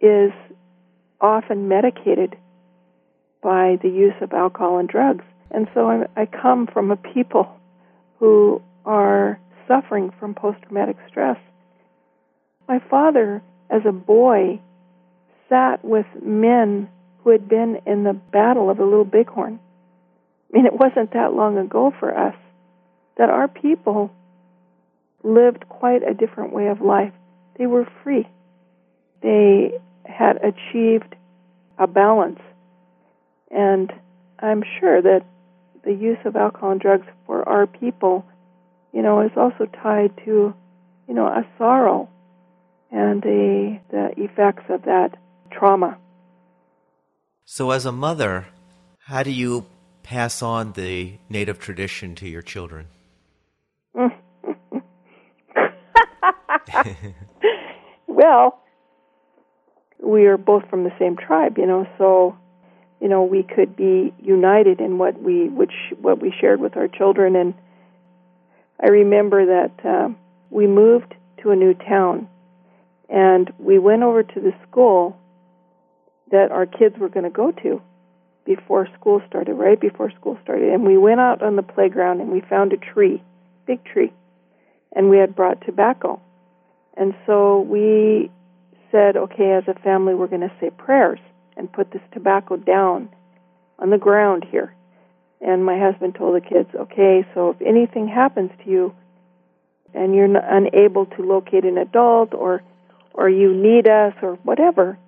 is 0.00 0.32
often 1.20 1.68
medicated 1.68 2.36
by 3.42 3.78
the 3.82 3.88
use 3.88 4.14
of 4.20 4.32
alcohol 4.32 4.78
and 4.78 4.88
drugs. 4.88 5.24
And 5.50 5.68
so 5.74 5.88
I, 5.88 6.22
I 6.22 6.26
come 6.26 6.66
from 6.66 6.90
a 6.90 6.96
people 6.96 7.48
who 8.18 8.62
are 8.84 9.40
suffering 9.66 10.12
from 10.18 10.34
post 10.34 10.62
traumatic 10.62 10.96
stress. 11.08 11.38
My 12.68 12.80
father, 12.90 13.42
as 13.70 13.82
a 13.86 13.92
boy, 13.92 14.60
sat 15.48 15.84
with 15.84 16.06
men 16.22 16.88
who 17.22 17.30
had 17.30 17.48
been 17.48 17.80
in 17.86 18.04
the 18.04 18.12
Battle 18.12 18.70
of 18.70 18.76
the 18.76 18.84
Little 18.84 19.04
Bighorn. 19.04 19.58
I 20.52 20.56
mean, 20.56 20.66
it 20.66 20.74
wasn't 20.74 21.12
that 21.14 21.32
long 21.32 21.58
ago 21.58 21.92
for 21.98 22.16
us 22.16 22.36
that 23.16 23.30
our 23.30 23.48
people 23.48 24.10
lived 25.22 25.68
quite 25.68 26.02
a 26.02 26.14
different 26.14 26.52
way 26.52 26.68
of 26.68 26.80
life. 26.80 27.12
They 27.58 27.66
were 27.66 27.88
free. 28.02 28.28
They 29.22 29.72
had 30.04 30.38
achieved 30.44 31.16
a 31.78 31.86
balance. 31.86 32.40
And 33.50 33.92
I'm 34.38 34.62
sure 34.80 35.00
that 35.00 35.24
the 35.84 35.92
use 35.92 36.18
of 36.24 36.36
alcohol 36.36 36.72
and 36.72 36.80
drugs 36.80 37.06
for 37.26 37.48
our 37.48 37.66
people, 37.66 38.24
you 38.92 39.02
know, 39.02 39.20
is 39.22 39.32
also 39.36 39.66
tied 39.66 40.16
to, 40.24 40.54
you 41.08 41.14
know, 41.14 41.26
a 41.26 41.46
sorrow 41.58 42.08
and 42.90 43.22
the 43.22 43.80
the 43.90 44.10
effects 44.16 44.64
of 44.68 44.82
that 44.82 45.18
trauma. 45.58 45.98
So 47.44 47.70
as 47.70 47.86
a 47.86 47.92
mother, 47.92 48.46
how 48.98 49.22
do 49.22 49.30
you 49.30 49.66
pass 50.02 50.42
on 50.42 50.72
the 50.72 51.18
native 51.28 51.58
tradition 51.58 52.14
to 52.16 52.28
your 52.28 52.42
children? 52.42 52.86
well, 58.06 58.58
we 60.02 60.26
are 60.26 60.36
both 60.36 60.68
from 60.68 60.84
the 60.84 60.92
same 60.98 61.16
tribe, 61.16 61.58
you 61.58 61.66
know, 61.66 61.86
so 61.98 62.36
you 63.00 63.08
know 63.08 63.24
we 63.24 63.42
could 63.42 63.76
be 63.76 64.14
united 64.22 64.80
in 64.80 64.98
what 64.98 65.20
we 65.20 65.48
which 65.48 65.72
what 66.00 66.20
we 66.20 66.32
shared 66.40 66.60
with 66.60 66.76
our 66.76 66.88
children. 66.88 67.36
And 67.36 67.54
I 68.82 68.88
remember 68.88 69.46
that 69.46 69.86
uh, 69.86 70.08
we 70.50 70.66
moved 70.66 71.14
to 71.42 71.50
a 71.50 71.56
new 71.56 71.74
town, 71.74 72.28
and 73.08 73.52
we 73.58 73.78
went 73.78 74.02
over 74.02 74.22
to 74.22 74.40
the 74.40 74.52
school 74.68 75.16
that 76.30 76.50
our 76.50 76.66
kids 76.66 76.96
were 76.98 77.08
going 77.08 77.24
to 77.24 77.30
go 77.30 77.52
to 77.52 77.80
before 78.44 78.88
school 78.98 79.22
started, 79.26 79.54
right 79.54 79.80
before 79.80 80.10
school 80.10 80.38
started. 80.42 80.72
And 80.72 80.84
we 80.84 80.98
went 80.98 81.20
out 81.20 81.42
on 81.42 81.56
the 81.56 81.62
playground 81.62 82.20
and 82.20 82.30
we 82.30 82.40
found 82.40 82.72
a 82.72 82.76
tree, 82.76 83.22
big 83.66 83.84
tree, 83.84 84.12
and 84.94 85.08
we 85.08 85.18
had 85.18 85.34
brought 85.34 85.64
tobacco. 85.64 86.20
And 86.96 87.14
so 87.26 87.60
we 87.60 88.30
said, 88.92 89.16
okay, 89.16 89.52
as 89.52 89.64
a 89.66 89.78
family, 89.80 90.14
we're 90.14 90.28
going 90.28 90.48
to 90.48 90.52
say 90.60 90.70
prayers 90.70 91.18
and 91.56 91.72
put 91.72 91.90
this 91.90 92.02
tobacco 92.12 92.56
down 92.56 93.08
on 93.78 93.90
the 93.90 93.98
ground 93.98 94.46
here. 94.50 94.74
And 95.40 95.64
my 95.64 95.78
husband 95.78 96.14
told 96.14 96.36
the 96.36 96.46
kids, 96.46 96.68
okay, 96.74 97.26
so 97.34 97.50
if 97.50 97.60
anything 97.60 98.08
happens 98.08 98.50
to 98.64 98.70
you 98.70 98.94
and 99.92 100.14
you're 100.14 100.24
unable 100.36 101.06
to 101.06 101.22
locate 101.22 101.64
an 101.64 101.78
adult 101.78 102.34
or 102.34 102.62
or 103.12 103.28
you 103.28 103.54
need 103.54 103.86
us 103.86 104.12
or 104.22 104.34
whatever, 104.42 104.98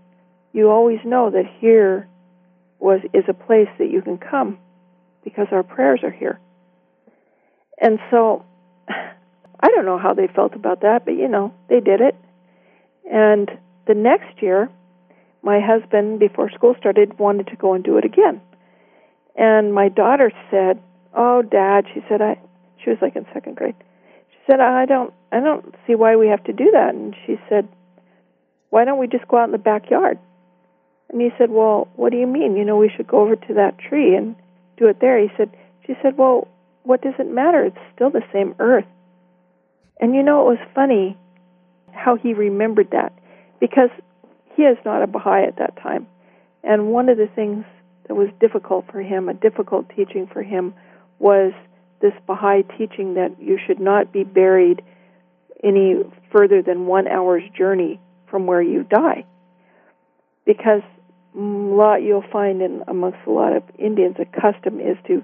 you 0.57 0.71
always 0.71 1.01
know 1.05 1.31
that 1.31 1.45
here 1.61 2.09
was 2.79 3.01
is 3.13 3.25
a 3.29 3.35
place 3.35 3.69
that 3.79 3.91
you 3.91 4.01
can 4.01 4.17
come 4.17 4.59
because 5.23 5.49
our 5.53 5.63
prayers 5.63 6.01
are 6.03 6.11
here. 6.11 6.41
And 7.79 7.99
so 8.11 8.43
I 8.89 9.69
don't 9.69 9.85
know 9.85 9.99
how 9.99 10.15
they 10.15 10.29
felt 10.29 10.55
about 10.55 10.81
that, 10.81 11.05
but 11.05 11.13
you 11.13 11.29
know, 11.29 11.53
they 11.69 11.81
did 11.81 12.01
it. 12.01 12.17
And 13.13 13.51
the 13.87 13.95
next 13.95 14.43
year, 14.43 14.71
my 15.43 15.61
husband, 15.61 16.21
before 16.21 16.51
school 16.51 16.75
started, 16.79 17.19
wanted 17.19 17.49
to 17.49 17.57
go 17.57 17.75
and 17.75 17.85
do 17.85 17.99
it 17.99 18.07
again. 18.07 18.41
And 19.37 19.75
my 19.75 19.91
daughter 19.91 20.33
said, 20.51 20.81
"Oh, 21.15 21.43
Dad," 21.43 21.85
she 21.93 22.03
said, 22.09 22.23
"I." 22.23 22.41
She 22.83 22.89
was 22.89 22.99
like 23.03 23.15
in 23.15 23.27
second 23.35 23.57
grade. 23.57 23.75
She 24.31 24.39
said, 24.51 24.61
"I 24.61 24.87
don't, 24.87 25.13
I 25.31 25.41
don't 25.41 25.75
see 25.87 25.95
why 25.95 26.17
we 26.17 26.29
have 26.29 26.43
to 26.45 26.55
do 26.55 26.71
that." 26.73 26.95
And 26.95 27.15
she 27.27 27.39
said, 27.51 27.69
"Why 28.71 28.87
don't 28.87 28.99
we 28.99 29.07
just 29.07 29.29
go 29.29 29.37
out 29.37 29.45
in 29.45 29.53
the 29.53 29.59
backyard?" 29.59 30.19
And 31.11 31.21
he 31.21 31.31
said, 31.39 31.51
"Well, 31.51 31.89
what 31.97 32.11
do 32.11 32.19
you 32.19 32.27
mean? 32.27 32.57
You 32.57 32.65
know, 32.65 32.77
we 32.77 32.91
should 32.95 33.07
go 33.07 33.21
over 33.21 33.37
to 33.37 33.55
that 33.55 33.79
tree 33.79 34.15
and 34.15 34.37
do 34.77 34.89
it 34.89 35.01
there." 35.01 35.19
He 35.19 35.31
said, 35.37 35.51
"She 35.87 35.97
said, 36.03 36.17
well, 36.19 36.49
what 36.83 37.03
does 37.03 37.15
it 37.19 37.31
matter? 37.31 37.65
It's 37.65 37.79
still 37.95 38.11
the 38.11 38.25
same 38.33 38.55
earth." 38.59 38.87
And 40.01 40.15
you 40.15 40.23
know, 40.23 40.43
it 40.43 40.59
was 40.59 40.69
funny 40.75 41.17
how 41.93 42.17
he 42.17 42.35
remembered 42.35 42.91
that 42.91 43.13
because 43.61 43.91
he 44.55 44.63
is 44.63 44.77
not 44.85 45.03
a 45.03 45.07
Baha'i 45.07 45.45
at 45.45 45.57
that 45.57 45.77
time. 45.77 46.07
And 46.63 46.93
one 46.93 47.09
of 47.09 47.17
the 47.17 47.29
things 47.29 47.65
that 48.07 48.15
was 48.15 48.29
difficult 48.41 48.87
for 48.91 49.01
him, 49.01 49.29
a 49.29 49.35
difficult 49.35 49.89
teaching 49.95 50.27
for 50.27 50.43
him, 50.43 50.75
was 51.19 51.53
this 52.01 52.13
Baha'i 52.27 52.63
teaching 52.77 53.15
that 53.15 53.41
you 53.41 53.59
should 53.65 53.81
not 53.81 54.13
be 54.13 54.25
buried 54.25 54.83
any 55.63 56.03
further 56.31 56.63
than 56.63 56.87
one 56.87 57.09
hour's 57.09 57.43
journey 57.57 57.99
from 58.27 58.47
where 58.47 58.63
you 58.63 58.83
die. 58.85 59.25
Because 60.45 60.83
lot 61.37 61.97
you'll 62.03 62.25
find 62.33 62.63
in 62.63 62.83
amongst 62.89 63.19
a 63.27 63.31
lot 63.31 63.55
of 63.55 63.63
Indians, 63.79 64.17
a 64.19 64.25
custom 64.25 64.81
is 64.81 64.97
to 65.07 65.23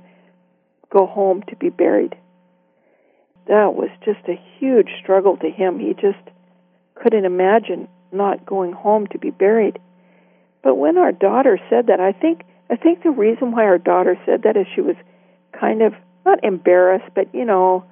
go 0.91 1.07
home 1.07 1.43
to 1.49 1.57
be 1.57 1.71
buried 1.71 2.17
that 3.47 3.75
was 3.75 3.91
just 4.05 4.21
a 4.29 4.41
huge 4.59 4.89
struggle 5.03 5.37
to 5.39 5.51
him. 5.51 5.79
He 5.79 5.95
just 5.95 6.23
couldn't 6.95 7.25
imagine 7.25 7.89
not 8.13 8.47
going 8.47 8.73
home 8.73 9.07
to 9.09 9.19
be 9.19 9.31
buried. 9.31 9.79
But 10.63 10.77
when 10.77 10.97
our 10.97 11.13
daughter 11.13 11.59
said 11.69 11.89
that, 11.89 12.01
I 12.01 12.13
think 12.13 12.43
I 12.71 12.77
think 12.77 13.03
the 13.03 13.11
reason 13.11 13.53
why 13.53 13.65
our 13.65 13.79
daughter 13.79 14.17
said 14.25 14.43
that 14.45 14.57
is 14.57 14.67
she 14.75 14.81
was 14.81 14.97
kind 15.59 15.83
of 15.83 15.93
not 16.25 16.45
embarrassed, 16.45 17.11
but 17.15 17.35
you 17.35 17.45
know, 17.45 17.85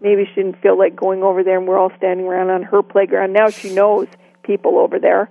maybe 0.00 0.24
she 0.26 0.42
didn't 0.42 0.62
feel 0.62 0.78
like 0.78 0.94
going 0.94 1.22
over 1.22 1.42
there 1.42 1.58
and 1.58 1.66
we're 1.66 1.78
all 1.78 1.92
standing 1.96 2.26
around 2.26 2.50
on 2.50 2.62
her 2.62 2.82
playground. 2.82 3.32
Now 3.32 3.50
she 3.50 3.74
knows 3.74 4.06
people 4.44 4.78
over 4.78 4.98
there 4.98 5.28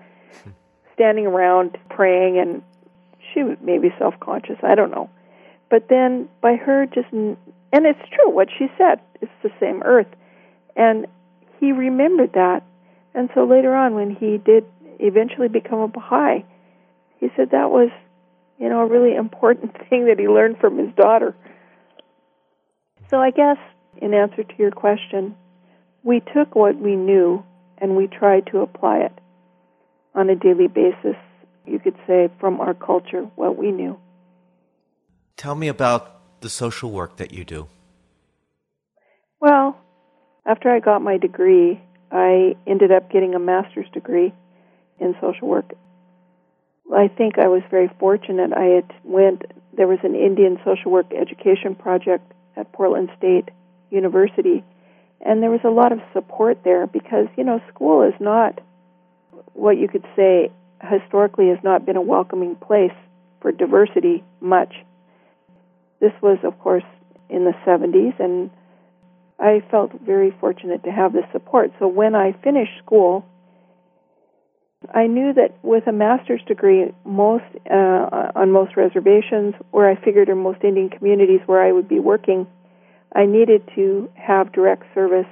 standing 1.00 1.26
around 1.26 1.78
praying 1.90 2.38
and 2.38 2.62
she 3.34 3.42
was 3.42 3.58
maybe 3.62 3.88
self-conscious, 3.98 4.58
I 4.64 4.76
don't 4.76 4.92
know. 4.92 5.10
But 5.70 5.88
then 5.88 6.28
by 6.42 6.56
her 6.56 6.86
just 6.86 7.08
and 7.14 7.38
it's 7.86 8.10
true 8.12 8.30
what 8.30 8.50
she 8.58 8.68
said. 8.78 9.00
It's 9.22 9.32
the 9.44 9.52
same 9.60 9.82
earth. 9.84 10.08
And 10.76 11.08
he 11.60 11.72
remembered 11.72 12.34
that. 12.34 12.64
And 13.14 13.30
so 13.34 13.46
later 13.46 13.74
on, 13.76 13.96
when 13.96 14.14
he 14.14 14.38
did 14.38 14.66
eventually 15.00 15.48
become 15.48 15.80
a 15.80 15.88
Baha'i, 15.88 16.44
he 17.20 17.30
said 17.36 17.52
that 17.52 17.70
was, 17.70 17.90
you 18.60 18.68
know, 18.70 18.82
a 18.82 18.88
really 18.88 19.16
important 19.16 19.76
thing 19.90 20.08
that 20.08 20.20
he 20.20 20.28
learned 20.28 20.58
from 20.60 20.78
his 20.78 20.94
daughter. 20.96 21.36
So 23.10 23.20
I 23.20 23.32
guess, 23.32 23.58
in 23.98 24.14
answer 24.14 24.44
to 24.44 24.54
your 24.58 24.72
question, 24.72 25.36
we 26.04 26.22
took 26.34 26.56
what 26.56 26.78
we 26.78 26.96
knew 26.96 27.44
and 27.78 27.96
we 27.96 28.08
tried 28.08 28.48
to 28.48 28.60
apply 28.60 29.00
it. 29.00 29.14
On 30.16 30.30
a 30.30 30.36
daily 30.36 30.68
basis, 30.68 31.16
you 31.66 31.80
could 31.80 31.96
say, 32.08 32.30
from 32.40 32.60
our 32.60 32.74
culture, 32.74 33.24
what 33.36 33.58
we 33.58 33.72
knew. 33.72 34.00
Tell 35.38 35.56
me 35.56 35.68
about 35.68 36.42
the 36.42 36.50
social 36.50 36.92
work 36.92 37.18
that 37.18 37.34
you 37.34 37.46
do. 37.46 37.68
Well, 39.40 39.78
after 40.46 40.70
I 40.70 40.80
got 40.80 41.02
my 41.02 41.18
degree, 41.18 41.82
I 42.12 42.56
ended 42.68 42.92
up 42.92 43.12
getting 43.12 43.36
a 43.36 43.40
master's 43.40 43.90
degree 43.94 44.34
in 45.00 45.16
social 45.22 45.48
work. 45.48 45.74
I 46.94 47.08
think 47.08 47.38
I 47.38 47.48
was 47.48 47.62
very 47.70 47.90
fortunate. 48.00 48.52
I 48.54 48.66
had 48.66 48.92
went 49.04 49.44
there 49.78 49.88
was 49.88 50.00
an 50.04 50.16
Indian 50.16 50.60
social 50.66 50.92
work 50.92 51.14
education 51.14 51.76
project 51.76 52.34
at 52.58 52.72
Portland 52.74 53.10
State 53.18 53.50
University 53.92 54.64
and 55.22 55.44
there 55.44 55.52
was 55.52 55.62
a 55.64 55.70
lot 55.70 55.92
of 55.92 56.00
support 56.14 56.60
there 56.64 56.88
because, 56.88 57.28
you 57.38 57.44
know, 57.44 57.60
school 57.74 58.04
is 58.04 58.14
not 58.20 58.60
what 59.54 59.78
you 59.78 59.88
could 59.88 60.06
say 60.16 60.52
historically 60.82 61.50
has 61.50 61.58
not 61.64 61.86
been 61.86 61.98
a 61.98 62.02
welcoming 62.02 62.56
place 62.56 62.94
for 63.42 63.52
diversity 63.52 64.24
much. 64.40 64.74
This 66.00 66.14
was 66.22 66.38
of 66.44 66.58
course 66.60 66.84
in 67.30 67.46
the 67.46 67.54
70s 67.66 68.20
and 68.20 68.50
I 69.40 69.64
felt 69.72 69.92
very 70.02 70.36
fortunate 70.40 70.84
to 70.84 70.92
have 70.92 71.14
this 71.14 71.26
support. 71.32 71.72
So 71.80 71.88
when 71.88 72.14
I 72.14 72.34
finished 72.44 72.74
school, 72.84 73.26
I 74.94 75.08
knew 75.08 75.34
that 75.34 75.58
with 75.62 75.88
a 75.88 75.92
master's 75.92 76.42
degree, 76.46 76.94
most 77.06 77.44
uh, 77.70 78.32
on 78.36 78.52
most 78.52 78.76
reservations, 78.78 79.54
where 79.72 79.90
I 79.90 79.96
figured 79.96 80.30
in 80.30 80.38
most 80.38 80.64
Indian 80.64 80.90
communities 80.90 81.42
where 81.46 81.62
I 81.62 81.72
would 81.72 81.88
be 81.88 82.00
working, 82.00 82.48
I 83.14 83.26
needed 83.26 83.70
to 83.76 84.10
have 84.16 84.52
direct 84.52 84.84
service 84.94 85.28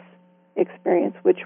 experience, 0.56 1.16
which 1.22 1.40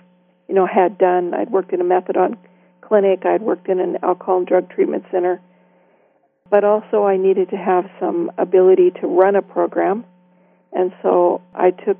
you 0.51 0.55
know 0.55 0.67
had 0.67 0.97
done. 0.97 1.33
I'd 1.33 1.49
worked 1.49 1.71
in 1.71 1.79
a 1.79 1.85
methadone 1.85 2.35
clinic, 2.81 3.25
I'd 3.25 3.41
worked 3.41 3.69
in 3.69 3.79
an 3.79 3.99
alcohol 4.03 4.39
and 4.39 4.45
drug 4.45 4.69
treatment 4.69 5.05
center, 5.09 5.39
but 6.49 6.65
also 6.65 7.05
I 7.05 7.15
needed 7.15 7.51
to 7.51 7.55
have 7.55 7.85
some 8.01 8.29
ability 8.37 8.91
to 8.99 9.07
run 9.07 9.37
a 9.37 9.41
program, 9.41 10.03
and 10.73 10.91
so 11.01 11.41
I 11.55 11.71
took 11.71 11.97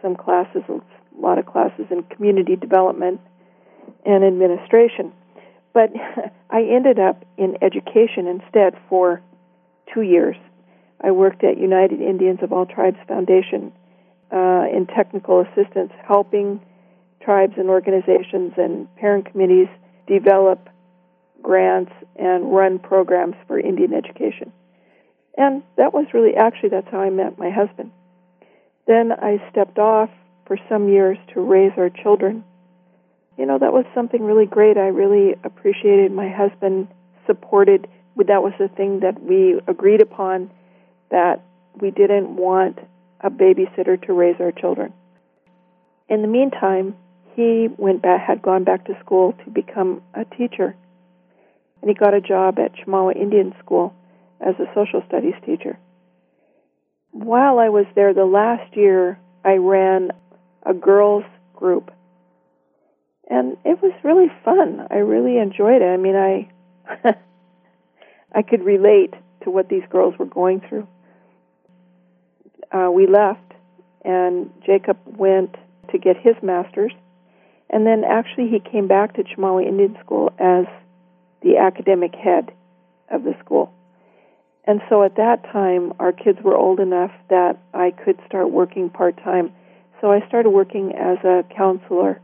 some 0.00 0.14
classes, 0.14 0.62
a 0.68 0.80
lot 1.20 1.40
of 1.40 1.46
classes 1.46 1.86
in 1.90 2.04
community 2.04 2.54
development 2.54 3.20
and 4.06 4.22
administration. 4.22 5.12
But 5.74 5.90
I 6.50 6.62
ended 6.62 7.00
up 7.00 7.24
in 7.36 7.58
education 7.62 8.28
instead 8.28 8.78
for 8.88 9.20
two 9.92 10.02
years. 10.02 10.36
I 11.02 11.10
worked 11.10 11.42
at 11.42 11.58
United 11.58 12.00
Indians 12.00 12.38
of 12.42 12.52
All 12.52 12.64
Tribes 12.64 12.98
Foundation 13.08 13.72
uh, 14.32 14.66
in 14.72 14.86
technical 14.86 15.40
assistance, 15.40 15.90
helping 16.06 16.60
tribes 17.28 17.58
and 17.58 17.68
organizations 17.68 18.54
and 18.56 18.88
parent 18.96 19.30
committees 19.30 19.68
develop 20.06 20.66
grants 21.42 21.92
and 22.16 22.50
run 22.50 22.78
programs 22.78 23.34
for 23.46 23.60
Indian 23.60 23.92
education. 23.92 24.50
And 25.36 25.62
that 25.76 25.92
was 25.92 26.06
really 26.14 26.36
actually 26.36 26.70
that's 26.70 26.88
how 26.90 27.00
I 27.00 27.10
met 27.10 27.38
my 27.38 27.50
husband. 27.50 27.92
Then 28.86 29.12
I 29.12 29.46
stepped 29.50 29.78
off 29.78 30.08
for 30.46 30.56
some 30.70 30.88
years 30.88 31.18
to 31.34 31.42
raise 31.42 31.72
our 31.76 31.90
children. 31.90 32.44
You 33.36 33.44
know, 33.44 33.58
that 33.58 33.74
was 33.74 33.84
something 33.94 34.22
really 34.22 34.46
great. 34.46 34.78
I 34.78 34.88
really 34.88 35.34
appreciated 35.44 36.10
my 36.10 36.30
husband 36.30 36.88
supported 37.26 37.88
that 38.16 38.42
was 38.42 38.54
the 38.58 38.68
thing 38.68 39.00
that 39.00 39.22
we 39.22 39.60
agreed 39.68 40.00
upon 40.00 40.50
that 41.10 41.44
we 41.78 41.90
didn't 41.90 42.36
want 42.36 42.78
a 43.20 43.28
babysitter 43.28 44.00
to 44.06 44.14
raise 44.14 44.36
our 44.40 44.50
children. 44.50 44.94
In 46.08 46.22
the 46.22 46.28
meantime, 46.28 46.96
he 47.38 47.68
went 47.76 48.02
back 48.02 48.20
had 48.26 48.42
gone 48.42 48.64
back 48.64 48.84
to 48.86 48.98
school 49.00 49.34
to 49.44 49.50
become 49.50 50.02
a 50.14 50.24
teacher. 50.24 50.74
And 51.80 51.88
he 51.88 51.94
got 51.94 52.12
a 52.12 52.20
job 52.20 52.58
at 52.58 52.74
Chemawa 52.74 53.14
Indian 53.14 53.54
School 53.62 53.94
as 54.40 54.54
a 54.58 54.66
social 54.74 55.02
studies 55.06 55.34
teacher 55.46 55.78
while 57.12 57.58
I 57.58 57.68
was 57.68 57.86
there, 57.94 58.14
the 58.14 58.24
last 58.24 58.76
year, 58.76 59.18
I 59.44 59.54
ran 59.54 60.10
a 60.64 60.74
girls 60.74 61.24
group. 61.54 61.90
And 63.28 63.56
it 63.64 63.82
was 63.82 63.92
really 64.02 64.28
fun. 64.44 64.86
I 64.90 64.96
really 64.96 65.38
enjoyed 65.38 65.82
it. 65.82 65.84
I 65.84 65.96
mean, 65.96 66.16
I 66.16 66.48
I 68.34 68.42
could 68.42 68.64
relate 68.64 69.14
to 69.42 69.50
what 69.50 69.68
these 69.68 69.82
girls 69.90 70.14
were 70.18 70.26
going 70.26 70.60
through. 70.60 70.86
Uh, 72.72 72.90
we 72.90 73.06
left, 73.06 73.52
and 74.04 74.50
Jacob 74.64 74.98
went 75.06 75.56
to 75.90 75.98
get 75.98 76.16
his 76.18 76.34
master's, 76.42 76.92
and 77.70 77.86
then 77.86 78.04
actually 78.04 78.48
he 78.48 78.60
came 78.60 78.88
back 78.88 79.14
to 79.14 79.24
Chemawa 79.24 79.66
Indian 79.66 79.96
School 80.04 80.32
as 80.38 80.66
the 81.42 81.58
academic 81.58 82.14
head 82.14 82.52
of 83.10 83.24
the 83.24 83.34
school. 83.44 83.72
And 84.64 84.82
so 84.88 85.02
at 85.02 85.16
that 85.16 85.44
time, 85.44 85.94
our 85.98 86.12
kids 86.12 86.38
were 86.42 86.56
old 86.56 86.78
enough 86.78 87.12
that 87.30 87.58
I 87.72 87.90
could 87.90 88.18
start 88.26 88.50
working 88.50 88.90
part 88.90 89.16
time. 89.16 89.52
So 90.00 90.12
I 90.12 90.26
started 90.28 90.50
working 90.50 90.94
as 90.94 91.18
a 91.24 91.42
counselor 91.56 92.20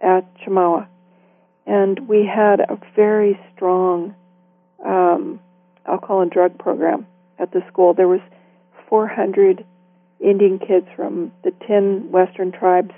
at 0.00 0.24
Chemawa. 0.38 0.86
And 1.66 2.08
we 2.08 2.24
had 2.24 2.60
a 2.60 2.78
very 2.94 3.38
strong 3.54 4.14
um, 4.84 5.40
alcohol 5.86 6.22
and 6.22 6.30
drug 6.30 6.58
program 6.58 7.06
at 7.38 7.52
the 7.52 7.62
school. 7.68 7.94
There 7.94 8.08
was 8.08 8.20
400 8.88 9.64
Indian 10.20 10.58
kids 10.58 10.86
from 10.94 11.32
the 11.42 11.52
10 11.66 12.10
Western 12.10 12.52
tribes 12.52 12.94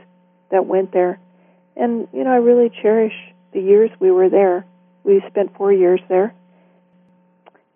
that 0.51 0.67
went 0.67 0.93
there. 0.93 1.19
And, 1.77 2.09
you 2.13 2.25
know, 2.25 2.31
I 2.31 2.37
really 2.37 2.71
cherish 2.83 3.15
the 3.53 3.61
years 3.61 3.91
we 4.01 4.11
were 4.11 4.29
there. 4.29 4.67
We 5.05 5.23
spent 5.29 5.57
four 5.57 5.73
years 5.73 6.01
there. 6.09 6.35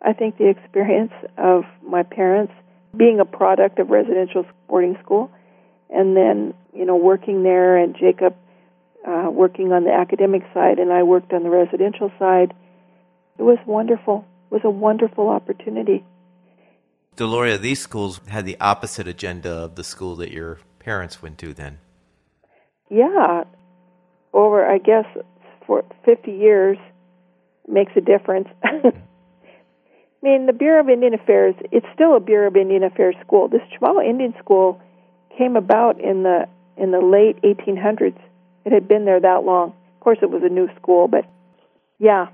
I 0.03 0.13
think 0.13 0.39
the 0.39 0.49
experience 0.49 1.13
of 1.37 1.65
my 1.83 2.03
parents 2.03 2.53
being 2.97 3.21
a 3.21 3.25
product 3.25 3.79
of 3.79 3.91
residential 3.91 4.47
boarding 4.69 4.97
school 5.03 5.31
and 5.91 6.17
then, 6.17 6.55
you 6.73 6.85
know, 6.85 6.97
working 6.97 7.43
there 7.43 7.77
and 7.77 7.97
Jacob 7.97 8.35
uh, 9.07 9.31
working 9.31 9.73
on 9.73 9.85
the 9.85 9.93
academic 9.93 10.43
side 10.53 10.79
and 10.79 10.93
I 10.93 11.03
worked 11.03 11.33
on 11.33 11.43
the 11.43 11.51
residential 11.51 12.11
side, 12.19 12.55
it 13.39 13.43
was 13.43 13.59
wonderful. 13.67 14.27
It 14.51 14.55
was 14.55 14.63
a 14.65 14.71
wonderful 14.71 15.29
opportunity. 15.29 16.05
Deloria, 17.17 17.59
these 17.59 17.81
schools 17.81 18.21
had 18.29 18.45
the 18.45 18.59
opposite 18.61 19.09
agenda 19.09 19.51
of 19.51 19.75
the 19.75 19.85
school 19.85 20.17
that 20.17 20.33
your 20.33 20.59
parents 20.79 21.23
went 21.23 21.39
to 21.39 21.55
then. 21.55 21.79
Yeah. 22.91 23.45
Over, 24.37 24.67
I 24.67 24.77
guess, 24.77 25.07
for 25.67 25.83
50 26.05 26.31
years 26.31 26.77
makes 27.67 27.93
a 27.97 28.03
difference. 28.03 28.49
I 28.63 28.93
mean, 30.23 30.45
the 30.45 30.53
Bureau 30.53 30.81
of 30.81 30.91
Indian 30.91 31.15
Affairs, 31.15 31.55
it's 31.73 31.87
still 31.95 32.15
a 32.15 32.21
Bureau 32.21 32.49
of 32.49 32.57
Indian 32.57 32.83
Affairs 32.83 33.17
school. 33.25 33.49
This 33.49 33.63
Chemawa 33.73 34.07
Indian 34.07 34.35
School 34.39 34.79
came 35.39 35.57
about 35.57 35.99
in 35.99 36.23
the 36.23 36.47
in 36.77 36.91
the 36.91 37.01
late 37.01 37.41
1800s. 37.41 38.19
It 38.67 38.73
had 38.73 38.87
been 38.87 39.07
there 39.07 39.21
that 39.21 39.45
long. 39.45 39.69
Of 39.95 40.01
course, 40.01 40.19
it 40.21 40.31
was 40.31 40.43
a 40.45 40.51
new 40.51 40.69
school, 40.77 41.09
but 41.09 41.25
yeah, 41.99 42.27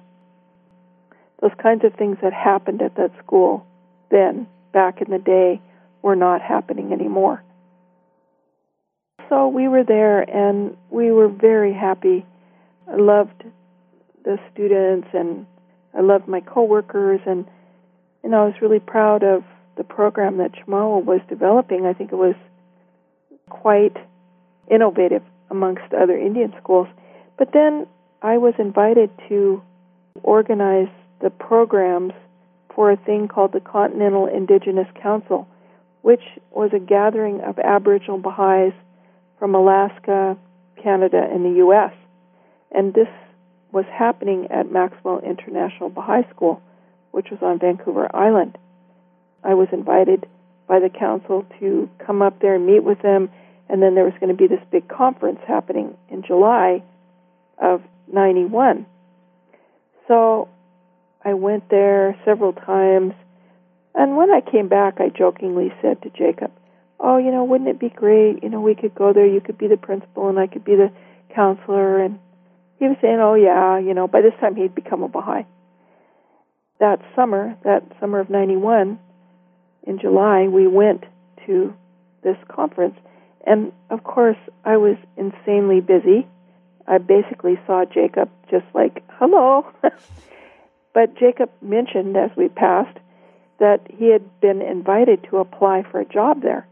those 1.41 1.53
kinds 1.63 1.85
of 1.85 1.95
things 1.95 2.17
that 2.23 2.33
happened 2.33 2.83
at 2.83 2.97
that 2.97 3.13
school 3.25 3.65
then, 4.11 4.49
back 4.73 5.01
in 5.01 5.11
the 5.11 5.19
day, 5.19 5.61
were 6.03 6.17
not 6.17 6.43
happening 6.43 6.93
anymore. 6.93 7.45
So 9.33 9.49
we 9.49 9.67
were 9.67 9.83
there, 9.83 10.21
and 10.21 10.77
we 10.91 11.11
were 11.11 11.29
very 11.29 11.73
happy. 11.73 12.27
I 12.87 12.97
loved 12.97 13.45
the 14.25 14.39
students, 14.53 15.09
and 15.15 15.47
I 15.97 16.03
loved 16.03 16.29
my 16.29 16.41
coworkers, 16.41 17.21
and 17.25 17.47
know, 18.29 18.43
I 18.43 18.47
was 18.47 18.61
really 18.61 18.79
proud 18.79 19.23
of 19.23 19.43
the 19.79 19.85
program 19.85 20.37
that 20.37 20.53
Chemawa 20.53 21.03
was 21.03 21.21
developing. 21.29 21.87
I 21.87 21.95
think 21.95 22.13
it 22.13 22.17
was 22.17 22.35
quite 23.49 23.97
innovative 24.71 25.23
amongst 25.51 25.95
other 25.95 26.19
Indian 26.19 26.53
schools. 26.61 26.89
But 27.39 27.53
then 27.55 27.87
I 28.21 28.37
was 28.37 28.53
invited 28.59 29.09
to 29.31 29.63
organize 30.23 30.89
the 31.23 31.31
programs 31.31 32.13
for 32.75 32.91
a 32.91 32.97
thing 32.97 33.29
called 33.29 33.53
the 33.53 33.61
Continental 33.61 34.27
Indigenous 34.27 34.89
Council, 35.03 35.49
which 36.03 36.23
was 36.51 36.71
a 36.75 36.79
gathering 36.79 37.41
of 37.41 37.59
Aboriginal 37.59 38.19
Baha'is 38.19 38.75
from 39.43 39.57
Alaska, 39.57 40.37
Canada, 40.81 41.21
and 41.21 41.45
the 41.45 41.57
U.S. 41.59 41.93
And 42.71 42.95
this 42.95 43.09
was 43.73 43.85
happening 43.93 44.47
at 44.53 44.71
Maxwell 44.71 45.19
International 45.19 45.91
Baha'i 45.91 46.23
School 46.33 46.63
which 47.11 47.27
was 47.29 47.41
on 47.43 47.59
Vancouver 47.59 48.09
Island. 48.15 48.57
I 49.43 49.55
was 49.55 49.67
invited 49.73 50.29
by 50.69 50.79
the 50.79 50.89
council 50.89 51.45
to 51.59 51.91
come 52.07 52.23
up 52.23 52.39
there 52.41 52.55
and 52.55 52.65
meet 52.65 52.85
with 52.85 53.03
them, 53.03 53.31
and 53.69 53.83
then 53.83 53.97
there 53.97 54.05
was 54.05 54.15
going 54.21 54.29
to 54.29 54.37
be 54.37 54.47
this 54.47 54.65
big 54.71 54.89
conference 54.89 55.41
happening 55.45 55.97
in 56.09 56.23
July 56.23 56.85
of 57.59 57.83
91. 58.13 58.87
So 60.07 60.49
I 61.25 61.35
went 61.35 61.69
there 61.69 62.17
several 62.25 62.53
times, 62.53 63.13
and 63.93 64.17
when 64.17 64.31
I 64.31 64.41
came 64.41 64.69
back, 64.69 65.01
I 65.01 65.09
jokingly 65.09 65.73
said 65.83 66.01
to 66.03 66.11
Jacob, 66.11 66.53
Oh, 67.05 67.17
you 67.19 67.33
know, 67.33 67.43
wouldn't 67.43 67.69
it 67.69 67.81
be 67.81 67.89
great? 67.89 68.45
You 68.45 68.49
know, 68.49 68.61
we 68.61 68.77
could 68.77 68.95
go 68.95 69.13
there, 69.13 69.27
you 69.27 69.41
could 69.41 69.59
be 69.59 69.67
the 69.67 69.77
principal, 69.77 70.29
and 70.29 70.39
I 70.39 70.47
could 70.47 70.65
be 70.65 70.77
the 70.77 70.93
counselor. 71.35 71.99
And 71.99 72.21
he 72.79 72.87
was 72.87 72.97
saying, 73.03 73.19
"Oh 73.19 73.35
yeah, 73.35 73.79
you 73.79 73.93
know." 73.93 74.07
By 74.07 74.21
this 74.21 74.35
time, 74.41 74.55
he'd 74.55 74.75
become 74.75 75.03
a 75.03 75.09
Baha'i. 75.09 75.45
That 76.79 77.01
summer, 77.17 77.57
that 77.65 77.83
summer 77.99 78.21
of 78.21 78.31
'91, 78.31 79.01
in 79.83 79.99
July, 79.99 80.47
we 80.47 80.69
went 80.69 81.05
to 81.47 81.75
this 82.23 82.37
conference, 82.49 82.97
and 83.45 83.73
of 83.91 84.05
course, 84.05 84.39
I 84.65 84.77
was 84.77 84.97
insanely 85.17 85.81
busy. 85.81 86.29
I 86.87 86.99
basically 86.99 87.59
saw 87.67 87.85
Jacob 87.85 88.31
just 88.49 88.67
like, 88.75 89.03
"Hello," 89.19 89.67
but 90.95 91.17
Jacob 91.17 91.51
mentioned 91.61 92.17
as 92.17 92.31
we 92.37 92.49
passed 92.49 92.99
that 93.59 93.81
he 93.89 94.11
had 94.11 94.41
been 94.41 94.63
invited 94.63 95.25
to 95.31 95.39
apply 95.39 95.83
for 95.83 96.01
a 96.01 96.05
job 96.05 96.43
there, 96.43 96.67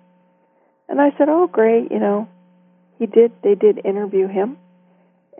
and 0.90 1.00
I 1.00 1.16
said, 1.16 1.30
"Oh, 1.30 1.46
great," 1.46 1.90
you 1.90 1.98
know. 1.98 2.28
He 2.98 3.06
did. 3.06 3.32
They 3.42 3.54
did 3.54 3.80
interview 3.86 4.28
him 4.28 4.58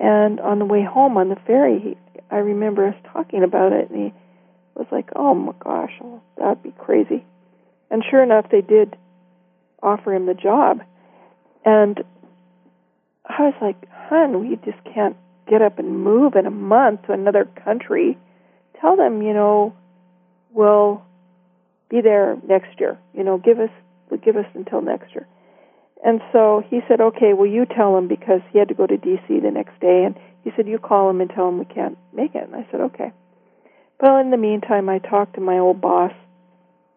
and 0.00 0.40
on 0.40 0.58
the 0.58 0.64
way 0.64 0.82
home 0.82 1.18
on 1.18 1.28
the 1.28 1.36
ferry, 1.46 1.78
he, 1.78 1.96
I 2.30 2.38
remember 2.38 2.88
us 2.88 2.94
talking 3.12 3.44
about 3.44 3.72
it, 3.72 3.90
and 3.90 4.06
he 4.06 4.14
was 4.74 4.86
like, 4.90 5.10
"Oh 5.14 5.34
my 5.34 5.52
gosh, 5.62 5.92
oh, 6.02 6.22
that'd 6.38 6.62
be 6.62 6.72
crazy." 6.78 7.24
And 7.90 8.02
sure 8.10 8.22
enough, 8.22 8.46
they 8.50 8.62
did 8.62 8.96
offer 9.82 10.14
him 10.14 10.24
the 10.24 10.34
job, 10.34 10.80
and 11.66 12.02
I 13.26 13.42
was 13.42 13.54
like, 13.60 13.76
"Hun, 13.90 14.40
we 14.40 14.56
just 14.64 14.82
can't 14.84 15.16
get 15.46 15.60
up 15.60 15.78
and 15.78 16.02
move 16.02 16.34
in 16.34 16.46
a 16.46 16.50
month 16.50 17.02
to 17.06 17.12
another 17.12 17.44
country. 17.44 18.16
Tell 18.80 18.96
them, 18.96 19.20
you 19.20 19.34
know, 19.34 19.74
we'll 20.50 21.02
be 21.90 22.00
there 22.00 22.38
next 22.48 22.80
year. 22.80 22.98
You 23.12 23.22
know, 23.22 23.36
give 23.36 23.60
us 23.60 23.70
give 24.24 24.36
us 24.36 24.46
until 24.54 24.80
next 24.80 25.14
year." 25.14 25.26
And 26.04 26.20
so 26.32 26.62
he 26.68 26.80
said, 26.88 27.00
okay, 27.00 27.34
well, 27.34 27.46
you 27.46 27.66
tell 27.66 27.96
him 27.96 28.08
because 28.08 28.40
he 28.52 28.58
had 28.58 28.68
to 28.68 28.74
go 28.74 28.86
to 28.86 28.96
D.C. 28.96 29.40
the 29.40 29.50
next 29.50 29.78
day. 29.80 30.04
And 30.04 30.16
he 30.42 30.50
said, 30.56 30.66
you 30.66 30.78
call 30.78 31.10
him 31.10 31.20
and 31.20 31.28
tell 31.28 31.48
him 31.48 31.58
we 31.58 31.66
can't 31.66 31.98
make 32.12 32.34
it. 32.34 32.42
And 32.42 32.54
I 32.54 32.66
said, 32.70 32.80
okay. 32.80 33.12
Well, 34.00 34.16
in 34.16 34.30
the 34.30 34.38
meantime, 34.38 34.88
I 34.88 34.98
talked 34.98 35.34
to 35.34 35.40
my 35.40 35.58
old 35.58 35.80
boss 35.80 36.12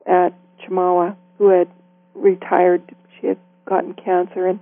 at 0.06 0.30
Chemawa 0.62 1.18
who 1.38 1.50
had 1.50 1.68
retired. 2.14 2.96
She 3.20 3.28
had 3.28 3.38
gotten 3.66 3.94
cancer. 3.94 4.48
And 4.48 4.60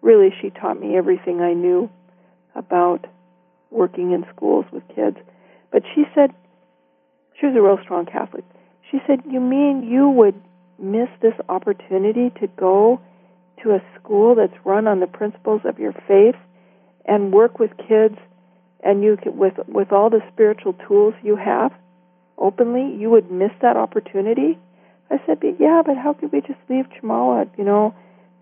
really, 0.00 0.30
she 0.40 0.48
taught 0.48 0.80
me 0.80 0.96
everything 0.96 1.42
I 1.42 1.52
knew 1.52 1.90
about 2.54 3.06
working 3.70 4.12
in 4.12 4.24
schools 4.34 4.64
with 4.72 4.82
kids. 4.94 5.18
But 5.70 5.82
she 5.94 6.04
said, 6.14 6.30
she 7.38 7.46
was 7.46 7.54
a 7.56 7.60
real 7.60 7.78
strong 7.82 8.06
Catholic. 8.06 8.44
She 8.90 8.98
said, 9.06 9.22
you 9.28 9.40
mean 9.40 9.82
you 9.82 10.08
would 10.08 10.40
miss 10.78 11.08
this 11.20 11.34
opportunity 11.48 12.30
to 12.40 12.46
go 12.46 13.00
to 13.62 13.70
a 13.70 13.82
school 13.98 14.34
that's 14.34 14.54
run 14.64 14.86
on 14.86 15.00
the 15.00 15.06
principles 15.06 15.62
of 15.64 15.78
your 15.78 15.92
faith 16.06 16.36
and 17.06 17.32
work 17.32 17.58
with 17.58 17.70
kids 17.88 18.16
and 18.82 19.02
you 19.02 19.16
can, 19.16 19.36
with 19.36 19.54
with 19.68 19.92
all 19.92 20.10
the 20.10 20.20
spiritual 20.32 20.74
tools 20.86 21.14
you 21.22 21.36
have 21.36 21.72
openly 22.36 22.94
you 22.96 23.10
would 23.10 23.30
miss 23.30 23.52
that 23.62 23.76
opportunity? 23.76 24.58
I 25.10 25.20
said 25.26 25.40
but 25.40 25.60
yeah 25.60 25.82
but 25.84 25.96
how 25.96 26.12
could 26.14 26.32
we 26.32 26.40
just 26.40 26.60
leave 26.68 26.86
chemawa 26.90 27.48
you 27.56 27.64
know 27.64 27.94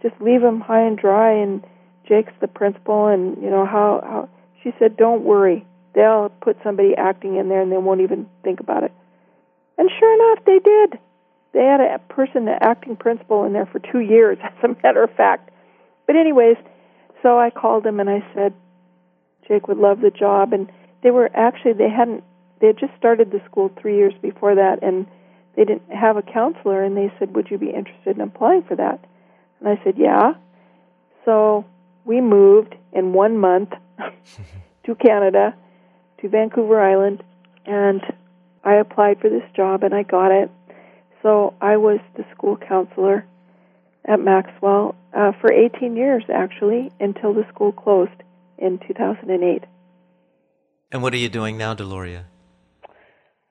just 0.02 0.14
leave 0.20 0.42
him 0.42 0.60
high 0.60 0.82
and 0.82 0.98
dry 0.98 1.32
and 1.32 1.62
jake's 2.08 2.32
the 2.40 2.48
principal 2.48 3.06
and 3.06 3.40
you 3.42 3.50
know 3.50 3.64
how 3.64 4.00
how 4.02 4.28
she 4.62 4.72
said 4.78 4.96
don't 4.96 5.24
worry. 5.24 5.66
They'll 5.94 6.30
put 6.40 6.56
somebody 6.62 6.94
acting 6.96 7.36
in 7.36 7.48
there 7.48 7.60
and 7.60 7.70
they 7.70 7.76
won't 7.76 8.00
even 8.00 8.26
think 8.42 8.60
about 8.60 8.84
it. 8.84 8.92
And 9.76 9.90
sure 9.98 10.14
enough 10.14 10.44
they 10.44 10.58
did 10.58 10.98
they 11.52 11.64
had 11.64 11.80
a 11.80 11.98
person, 12.12 12.48
an 12.48 12.58
acting 12.60 12.96
principal, 12.96 13.44
in 13.44 13.52
there 13.52 13.66
for 13.66 13.78
two 13.78 14.00
years, 14.00 14.38
as 14.42 14.52
a 14.64 14.68
matter 14.82 15.02
of 15.02 15.14
fact. 15.14 15.50
But 16.06 16.16
anyways, 16.16 16.56
so 17.22 17.38
I 17.38 17.50
called 17.50 17.86
him 17.86 18.00
and 18.00 18.10
I 18.10 18.24
said, 18.34 18.54
Jake 19.46 19.68
would 19.68 19.78
love 19.78 20.00
the 20.00 20.10
job, 20.10 20.52
and 20.52 20.70
they 21.02 21.10
were 21.10 21.30
actually 21.34 21.72
they 21.74 21.90
hadn't 21.90 22.24
they 22.60 22.68
had 22.68 22.78
just 22.78 22.92
started 22.96 23.32
the 23.32 23.40
school 23.44 23.70
three 23.80 23.96
years 23.96 24.14
before 24.22 24.54
that, 24.54 24.82
and 24.82 25.06
they 25.56 25.64
didn't 25.64 25.90
have 25.90 26.16
a 26.16 26.22
counselor, 26.22 26.82
and 26.82 26.96
they 26.96 27.12
said, 27.18 27.34
would 27.34 27.50
you 27.50 27.58
be 27.58 27.70
interested 27.70 28.16
in 28.16 28.20
applying 28.20 28.62
for 28.62 28.76
that? 28.76 29.04
And 29.58 29.68
I 29.68 29.82
said, 29.82 29.94
yeah. 29.98 30.34
So 31.24 31.64
we 32.04 32.20
moved 32.20 32.74
in 32.92 33.12
one 33.12 33.36
month 33.36 33.70
to 34.86 34.94
Canada, 34.94 35.54
to 36.20 36.28
Vancouver 36.28 36.80
Island, 36.80 37.22
and 37.66 38.00
I 38.64 38.74
applied 38.74 39.20
for 39.20 39.28
this 39.28 39.42
job 39.54 39.82
and 39.82 39.94
I 39.94 40.02
got 40.02 40.30
it. 40.30 40.50
So 41.22 41.54
I 41.60 41.76
was 41.76 42.00
the 42.16 42.24
school 42.34 42.56
counselor 42.56 43.24
at 44.04 44.20
Maxwell 44.20 44.96
uh, 45.14 45.32
for 45.40 45.52
18 45.52 45.96
years, 45.96 46.24
actually, 46.32 46.90
until 46.98 47.32
the 47.32 47.46
school 47.48 47.72
closed 47.72 48.10
in 48.58 48.78
2008. 48.86 49.64
And 50.90 51.02
what 51.02 51.14
are 51.14 51.18
you 51.18 51.28
doing 51.28 51.56
now, 51.56 51.74
Deloria? 51.74 52.24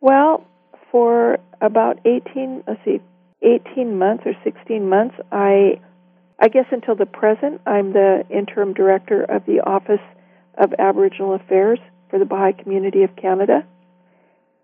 Well, 0.02 0.46
for 0.92 1.40
about 1.62 2.00
18, 2.06 2.64
let's 2.68 2.84
see, 2.84 3.00
18 3.42 3.98
months 3.98 4.24
or 4.26 4.34
16 4.44 4.88
months, 4.88 5.16
I, 5.32 5.80
I 6.40 6.50
guess 6.50 6.66
until 6.72 6.96
the 6.96 7.06
present, 7.06 7.62
I'm 7.66 7.94
the 7.94 8.24
interim 8.30 8.74
director 8.74 9.24
of 9.24 9.46
the 9.46 9.62
Office 9.62 10.04
of 10.58 10.74
Aboriginal 10.78 11.34
Affairs 11.34 11.80
for 12.10 12.20
the 12.20 12.26
Baha'i 12.26 12.54
Community 12.54 13.04
of 13.04 13.16
Canada 13.16 13.66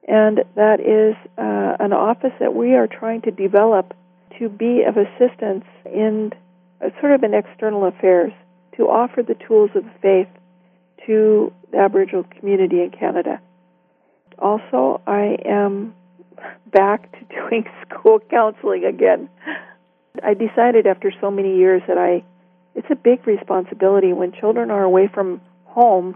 and 0.08 0.44
that 0.56 0.80
is 0.80 1.16
uh, 1.38 1.84
an 1.84 1.94
office 1.94 2.34
that 2.40 2.54
we 2.54 2.76
are 2.76 2.88
trying 2.88 3.22
to 3.24 3.32
develop 3.32 3.94
to 4.40 4.50
be 4.50 4.84
of 4.84 4.96
assistance 4.98 5.66
in 5.86 6.32
uh, 6.82 6.90
sort 7.00 7.14
of 7.14 7.24
in 7.24 7.34
external 7.34 7.86
affairs 7.86 8.32
to 8.78 8.84
offer 8.84 9.22
the 9.24 9.36
tools 9.48 9.72
of 9.76 9.84
faith 10.02 10.28
to 11.06 11.52
the 11.72 11.78
Aboriginal 11.78 12.24
community 12.40 12.82
in 12.82 12.92
Canada. 12.92 13.42
Also, 14.40 15.02
I 15.08 15.38
am 15.46 15.96
back 16.72 17.12
to 17.12 17.26
doing 17.50 17.66
school 17.90 18.20
counseling 18.30 18.86
again. 18.86 19.30
I 20.24 20.34
decided 20.34 20.88
after 20.88 21.12
so 21.20 21.30
many 21.30 21.58
years 21.58 21.82
that 21.88 21.98
I 21.98 22.24
it's 22.76 22.88
a 22.92 22.96
big 22.96 23.26
responsibility 23.26 24.14
when 24.14 24.32
children 24.32 24.70
are 24.70 24.84
away 24.84 25.10
from 25.12 25.42
home 25.66 26.16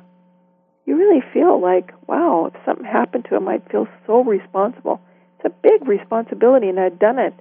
you 0.92 0.98
really 0.98 1.24
feel 1.34 1.62
like, 1.62 1.94
wow, 2.06 2.52
if 2.54 2.66
something 2.66 2.86
happened 2.86 3.26
to 3.30 3.38
him, 3.38 3.48
I'd 3.48 3.64
feel 3.72 3.88
so 4.06 4.26
responsible. 4.26 5.00
It's 5.38 5.46
a 5.46 5.62
big 5.64 5.88
responsibility, 5.88 6.68
and 6.68 6.78
I'd 6.78 7.00
done 7.00 7.18
it, 7.18 7.34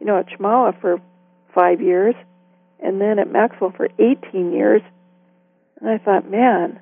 you 0.00 0.06
know, 0.06 0.18
at 0.18 0.26
Chemawa 0.28 0.78
for 0.80 1.00
five 1.54 1.80
years, 1.80 2.16
and 2.82 3.00
then 3.00 3.20
at 3.20 3.30
Maxwell 3.30 3.72
for 3.76 3.88
18 4.00 4.52
years. 4.52 4.82
And 5.80 5.88
I 5.88 5.98
thought, 5.98 6.28
man, 6.28 6.80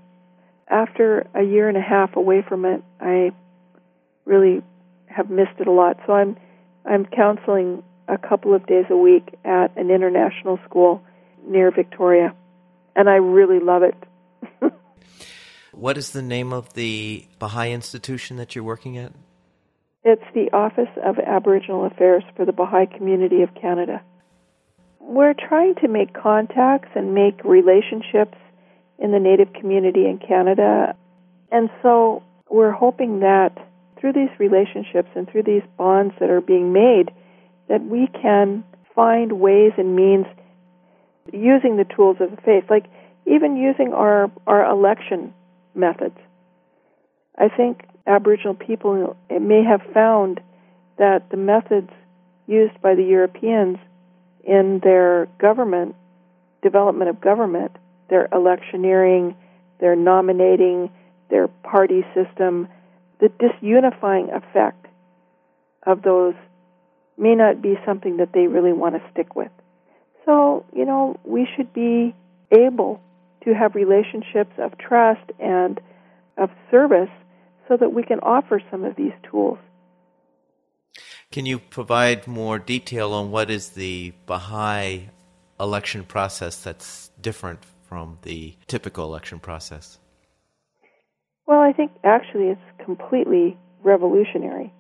after 0.66 1.26
a 1.34 1.42
year 1.42 1.68
and 1.68 1.76
a 1.76 1.82
half 1.82 2.16
away 2.16 2.40
from 2.40 2.64
it, 2.64 2.82
I 2.98 3.32
really 4.24 4.62
have 5.04 5.28
missed 5.28 5.60
it 5.60 5.66
a 5.66 5.72
lot. 5.72 5.98
So 6.06 6.14
I'm 6.14 6.38
I'm 6.86 7.04
counseling 7.04 7.82
a 8.08 8.16
couple 8.16 8.54
of 8.54 8.66
days 8.66 8.86
a 8.88 8.96
week 8.96 9.28
at 9.44 9.76
an 9.76 9.90
international 9.90 10.58
school 10.64 11.02
near 11.46 11.70
Victoria, 11.70 12.34
and 12.96 13.10
I 13.10 13.16
really 13.16 13.60
love 13.60 13.82
it. 13.82 13.94
What 15.76 15.98
is 15.98 16.10
the 16.10 16.22
name 16.22 16.52
of 16.52 16.72
the 16.74 17.26
Baha'i 17.38 17.72
institution 17.72 18.36
that 18.36 18.54
you're 18.54 18.64
working 18.64 18.96
at? 18.96 19.12
It's 20.04 20.22
the 20.34 20.52
Office 20.52 20.88
of 21.04 21.18
Aboriginal 21.18 21.86
Affairs 21.86 22.22
for 22.36 22.44
the 22.44 22.52
Baha'i 22.52 22.86
Community 22.86 23.42
of 23.42 23.54
Canada. 23.54 24.02
We're 25.00 25.34
trying 25.34 25.74
to 25.76 25.88
make 25.88 26.14
contacts 26.14 26.90
and 26.94 27.14
make 27.14 27.42
relationships 27.44 28.38
in 28.98 29.10
the 29.10 29.18
Native 29.18 29.52
community 29.52 30.06
in 30.06 30.18
Canada. 30.18 30.94
And 31.50 31.70
so 31.82 32.22
we're 32.48 32.70
hoping 32.70 33.20
that 33.20 33.56
through 33.98 34.12
these 34.12 34.30
relationships 34.38 35.08
and 35.16 35.28
through 35.28 35.42
these 35.42 35.62
bonds 35.76 36.14
that 36.20 36.30
are 36.30 36.40
being 36.40 36.72
made, 36.72 37.10
that 37.68 37.84
we 37.84 38.06
can 38.06 38.62
find 38.94 39.40
ways 39.40 39.72
and 39.76 39.96
means 39.96 40.26
using 41.32 41.76
the 41.76 41.86
tools 41.96 42.18
of 42.20 42.30
the 42.30 42.42
faith, 42.42 42.64
like 42.70 42.86
even 43.26 43.56
using 43.56 43.92
our, 43.92 44.30
our 44.46 44.70
election 44.70 45.34
methods. 45.74 46.18
I 47.36 47.48
think 47.48 47.84
Aboriginal 48.06 48.54
people 48.54 49.16
may 49.30 49.64
have 49.64 49.82
found 49.92 50.40
that 50.98 51.30
the 51.30 51.36
methods 51.36 51.90
used 52.46 52.80
by 52.80 52.94
the 52.94 53.02
Europeans 53.02 53.78
in 54.44 54.80
their 54.82 55.26
government, 55.38 55.96
development 56.62 57.10
of 57.10 57.20
government, 57.20 57.72
their 58.10 58.28
electioneering, 58.32 59.34
their 59.80 59.96
nominating, 59.96 60.90
their 61.30 61.48
party 61.48 62.04
system, 62.14 62.68
the 63.20 63.28
disunifying 63.28 64.34
effect 64.36 64.86
of 65.86 66.02
those 66.02 66.34
may 67.16 67.34
not 67.34 67.62
be 67.62 67.74
something 67.86 68.18
that 68.18 68.32
they 68.32 68.46
really 68.46 68.72
want 68.72 68.94
to 68.94 69.02
stick 69.10 69.34
with. 69.34 69.50
So, 70.24 70.64
you 70.74 70.84
know, 70.84 71.18
we 71.24 71.48
should 71.56 71.72
be 71.72 72.14
able 72.50 73.00
to 73.45 73.55
have 73.55 73.74
relationships 73.74 74.53
of 74.59 74.76
trust 74.78 75.30
and 75.38 75.80
of 76.36 76.51
service 76.70 77.11
so 77.68 77.76
that 77.76 77.92
we 77.92 78.03
can 78.03 78.20
offer 78.20 78.61
some 78.70 78.84
of 78.84 78.97
these 78.97 79.12
tools. 79.30 79.59
Can 81.30 81.47
you 81.47 81.59
provide 81.59 82.26
more 82.26 82.59
detail 82.59 83.12
on 83.12 83.30
what 83.30 83.51
is 83.51 83.70
the 83.70 84.12
Baha'i 84.26 85.09
election 85.59 86.05
process 86.05 86.62
that's 86.62 87.11
different 87.20 87.61
from 87.88 88.18
the 88.22 88.55
typical 88.66 89.05
election 89.05 89.38
process? 89.38 89.99
Well, 91.47 91.61
I 91.61 91.72
think 91.72 91.92
actually 92.03 92.49
it's 92.49 92.84
completely 92.84 93.57
revolutionary. 93.82 94.72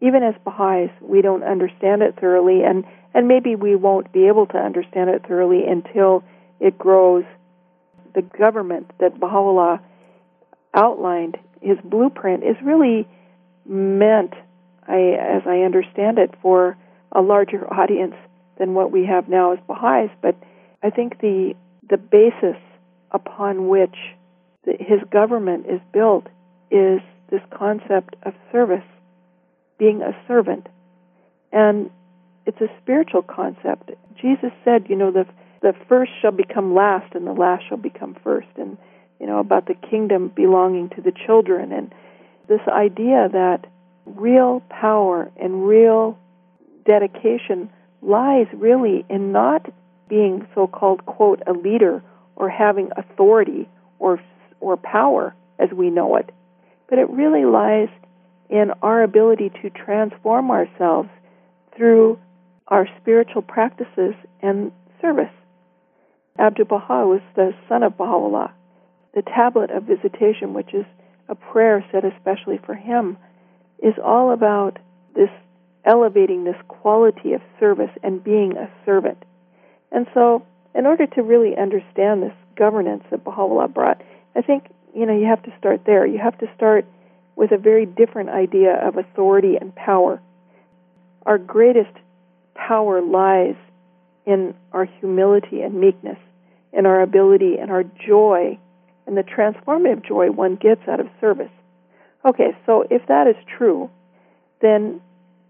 Even 0.00 0.22
as 0.22 0.34
Baha'is, 0.44 0.90
we 1.00 1.22
don't 1.22 1.42
understand 1.42 2.02
it 2.02 2.16
thoroughly, 2.20 2.62
and, 2.62 2.84
and 3.14 3.26
maybe 3.26 3.56
we 3.56 3.74
won't 3.74 4.12
be 4.12 4.28
able 4.28 4.46
to 4.48 4.58
understand 4.58 5.10
it 5.10 5.24
thoroughly 5.26 5.64
until 5.66 6.22
it 6.60 6.78
grows. 6.78 7.24
The 8.16 8.22
government 8.22 8.90
that 8.98 9.20
Baha'u'llah 9.20 9.80
outlined, 10.74 11.36
his 11.60 11.76
blueprint, 11.84 12.42
is 12.42 12.56
really 12.64 13.06
meant, 13.66 14.32
I, 14.88 15.16
as 15.20 15.42
I 15.46 15.58
understand 15.60 16.18
it, 16.18 16.34
for 16.40 16.78
a 17.12 17.20
larger 17.20 17.70
audience 17.72 18.14
than 18.58 18.72
what 18.72 18.90
we 18.90 19.04
have 19.04 19.28
now 19.28 19.52
as 19.52 19.58
Baha'is. 19.68 20.10
But 20.22 20.34
I 20.82 20.88
think 20.90 21.20
the 21.20 21.54
the 21.88 21.98
basis 21.98 22.56
upon 23.12 23.68
which 23.68 23.94
the, 24.64 24.72
his 24.80 25.00
government 25.10 25.66
is 25.66 25.80
built 25.92 26.26
is 26.70 27.00
this 27.30 27.42
concept 27.56 28.16
of 28.22 28.32
service, 28.50 28.88
being 29.78 30.00
a 30.00 30.16
servant, 30.26 30.68
and 31.52 31.90
it's 32.46 32.60
a 32.62 32.68
spiritual 32.80 33.22
concept. 33.22 33.90
Jesus 34.20 34.52
said, 34.64 34.86
you 34.88 34.96
know, 34.96 35.10
the 35.10 35.26
the 35.66 35.74
first 35.88 36.12
shall 36.22 36.30
become 36.30 36.76
last, 36.76 37.12
and 37.16 37.26
the 37.26 37.32
last 37.32 37.64
shall 37.68 37.76
become 37.76 38.16
first, 38.22 38.46
and 38.56 38.78
you 39.18 39.26
know 39.26 39.40
about 39.40 39.66
the 39.66 39.74
kingdom 39.74 40.28
belonging 40.28 40.88
to 40.90 41.02
the 41.02 41.10
children, 41.10 41.72
and 41.72 41.92
this 42.46 42.60
idea 42.68 43.28
that 43.32 43.66
real 44.04 44.62
power 44.70 45.28
and 45.36 45.66
real 45.66 46.16
dedication 46.84 47.68
lies 48.00 48.46
really 48.54 49.04
in 49.10 49.32
not 49.32 49.66
being 50.08 50.46
so-called 50.54 51.04
quote 51.04 51.42
a 51.48 51.52
leader 51.52 52.00
or 52.36 52.48
having 52.48 52.90
authority 52.96 53.68
or 53.98 54.20
or 54.60 54.76
power 54.76 55.34
as 55.58 55.70
we 55.72 55.90
know 55.90 56.14
it. 56.14 56.30
But 56.88 57.00
it 57.00 57.10
really 57.10 57.44
lies 57.44 57.88
in 58.48 58.70
our 58.82 59.02
ability 59.02 59.50
to 59.62 59.70
transform 59.70 60.52
ourselves 60.52 61.08
through 61.76 62.20
our 62.68 62.86
spiritual 63.00 63.42
practices 63.42 64.14
and 64.40 64.70
service. 65.00 65.32
Abdu'l 66.38 66.66
Baha 66.66 67.06
was 67.06 67.20
the 67.34 67.54
son 67.68 67.82
of 67.82 67.96
Baha'u'llah. 67.96 68.52
The 69.14 69.22
tablet 69.22 69.70
of 69.70 69.84
visitation, 69.84 70.52
which 70.54 70.74
is 70.74 70.84
a 71.28 71.34
prayer 71.34 71.84
said 71.90 72.04
especially 72.04 72.58
for 72.64 72.74
him, 72.74 73.16
is 73.82 73.94
all 74.02 74.32
about 74.32 74.78
this 75.14 75.30
elevating 75.84 76.44
this 76.44 76.56
quality 76.68 77.32
of 77.32 77.40
service 77.58 77.90
and 78.02 78.22
being 78.22 78.56
a 78.56 78.68
servant. 78.84 79.24
And 79.92 80.06
so, 80.12 80.44
in 80.74 80.86
order 80.86 81.06
to 81.06 81.22
really 81.22 81.56
understand 81.56 82.22
this 82.22 82.34
governance 82.56 83.04
that 83.10 83.24
Baha'u'llah 83.24 83.68
brought, 83.68 84.02
I 84.34 84.42
think 84.42 84.68
you 84.94 85.06
know 85.06 85.16
you 85.16 85.26
have 85.26 85.42
to 85.44 85.52
start 85.58 85.82
there. 85.86 86.06
You 86.06 86.18
have 86.18 86.38
to 86.38 86.46
start 86.54 86.84
with 87.36 87.52
a 87.52 87.58
very 87.58 87.86
different 87.86 88.30
idea 88.30 88.74
of 88.74 88.96
authority 88.96 89.56
and 89.60 89.74
power. 89.74 90.20
Our 91.24 91.38
greatest 91.38 91.92
power 92.54 93.00
lies 93.00 93.56
in 94.26 94.54
our 94.72 94.84
humility 94.84 95.62
and 95.62 95.74
meekness, 95.74 96.18
in 96.72 96.86
our 96.86 97.00
ability 97.00 97.56
and 97.60 97.70
our 97.70 97.84
joy, 98.06 98.58
and 99.06 99.16
the 99.16 99.22
transformative 99.22 100.06
joy 100.06 100.30
one 100.30 100.56
gets 100.56 100.82
out 100.88 101.00
of 101.00 101.08
service. 101.20 101.50
Okay, 102.24 102.56
so 102.66 102.84
if 102.90 103.06
that 103.06 103.26
is 103.26 103.36
true, 103.56 103.90
then 104.60 105.00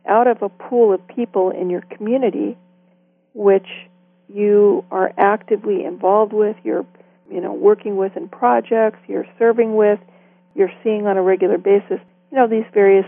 out 0.06 0.26
of 0.26 0.42
a 0.42 0.48
pool 0.48 0.92
of 0.92 1.06
people 1.08 1.50
in 1.50 1.70
your 1.70 1.80
community 1.80 2.56
which 3.34 3.66
you 4.32 4.84
are 4.90 5.12
actively 5.18 5.84
involved 5.84 6.32
with, 6.32 6.56
you're 6.64 6.86
you 7.30 7.40
know 7.40 7.52
working 7.52 7.96
with 7.96 8.16
in 8.16 8.28
projects, 8.28 8.98
you're 9.06 9.26
serving 9.38 9.76
with, 9.76 10.00
you're 10.54 10.72
seeing 10.82 11.06
on 11.06 11.16
a 11.16 11.22
regular 11.22 11.58
basis, 11.58 12.00
you 12.30 12.38
know 12.38 12.46
these 12.46 12.64
various 12.72 13.06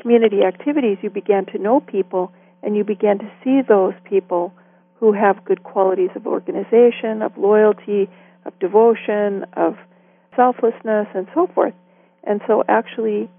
community 0.00 0.42
activities, 0.42 0.98
you 1.02 1.10
began 1.10 1.46
to 1.46 1.58
know 1.58 1.80
people 1.80 2.32
and 2.62 2.76
you 2.76 2.84
began 2.84 3.18
to 3.18 3.30
see 3.42 3.60
those 3.66 3.94
people 4.04 4.52
who 4.98 5.12
have 5.12 5.44
good 5.44 5.62
qualities 5.62 6.10
of 6.16 6.26
organization, 6.26 7.22
of 7.22 7.36
loyalty, 7.36 8.08
of 8.44 8.58
devotion, 8.58 9.44
of 9.54 9.76
selflessness, 10.34 11.06
and 11.14 11.26
so 11.34 11.46
forth. 11.54 11.74
And 12.24 12.40
so, 12.46 12.64
actually, 12.68 13.30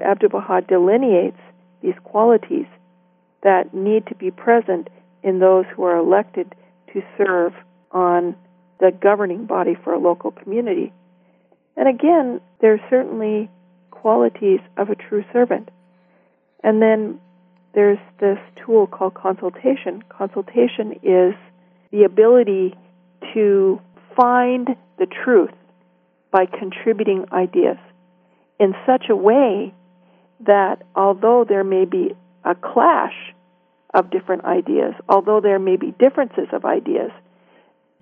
Abdu'l 0.00 0.30
Baha 0.30 0.62
delineates 0.62 1.40
these 1.82 1.94
qualities 2.04 2.66
that 3.42 3.72
need 3.72 4.06
to 4.06 4.14
be 4.14 4.30
present 4.30 4.88
in 5.22 5.38
those 5.38 5.64
who 5.74 5.84
are 5.84 5.96
elected 5.96 6.54
to 6.92 7.02
serve 7.16 7.52
on 7.92 8.36
the 8.80 8.90
governing 8.90 9.46
body 9.46 9.76
for 9.82 9.92
a 9.92 9.98
local 9.98 10.30
community. 10.30 10.92
And 11.76 11.88
again, 11.88 12.40
there's 12.60 12.80
certainly 12.90 13.50
qualities 13.90 14.60
of 14.76 14.90
a 14.90 14.94
true 14.94 15.24
servant. 15.32 15.70
And 16.62 16.82
then 16.82 17.20
there's 17.76 17.98
this 18.18 18.38
tool 18.64 18.86
called 18.86 19.12
consultation. 19.12 20.02
Consultation 20.08 20.92
is 21.02 21.34
the 21.92 22.04
ability 22.04 22.74
to 23.34 23.78
find 24.16 24.68
the 24.98 25.06
truth 25.06 25.50
by 26.30 26.46
contributing 26.46 27.26
ideas 27.32 27.76
in 28.58 28.74
such 28.86 29.10
a 29.10 29.14
way 29.14 29.74
that 30.46 30.82
although 30.94 31.44
there 31.46 31.64
may 31.64 31.84
be 31.84 32.16
a 32.46 32.54
clash 32.54 33.34
of 33.92 34.10
different 34.10 34.46
ideas, 34.46 34.94
although 35.06 35.42
there 35.42 35.58
may 35.58 35.76
be 35.76 35.94
differences 35.98 36.48
of 36.54 36.64
ideas, 36.64 37.10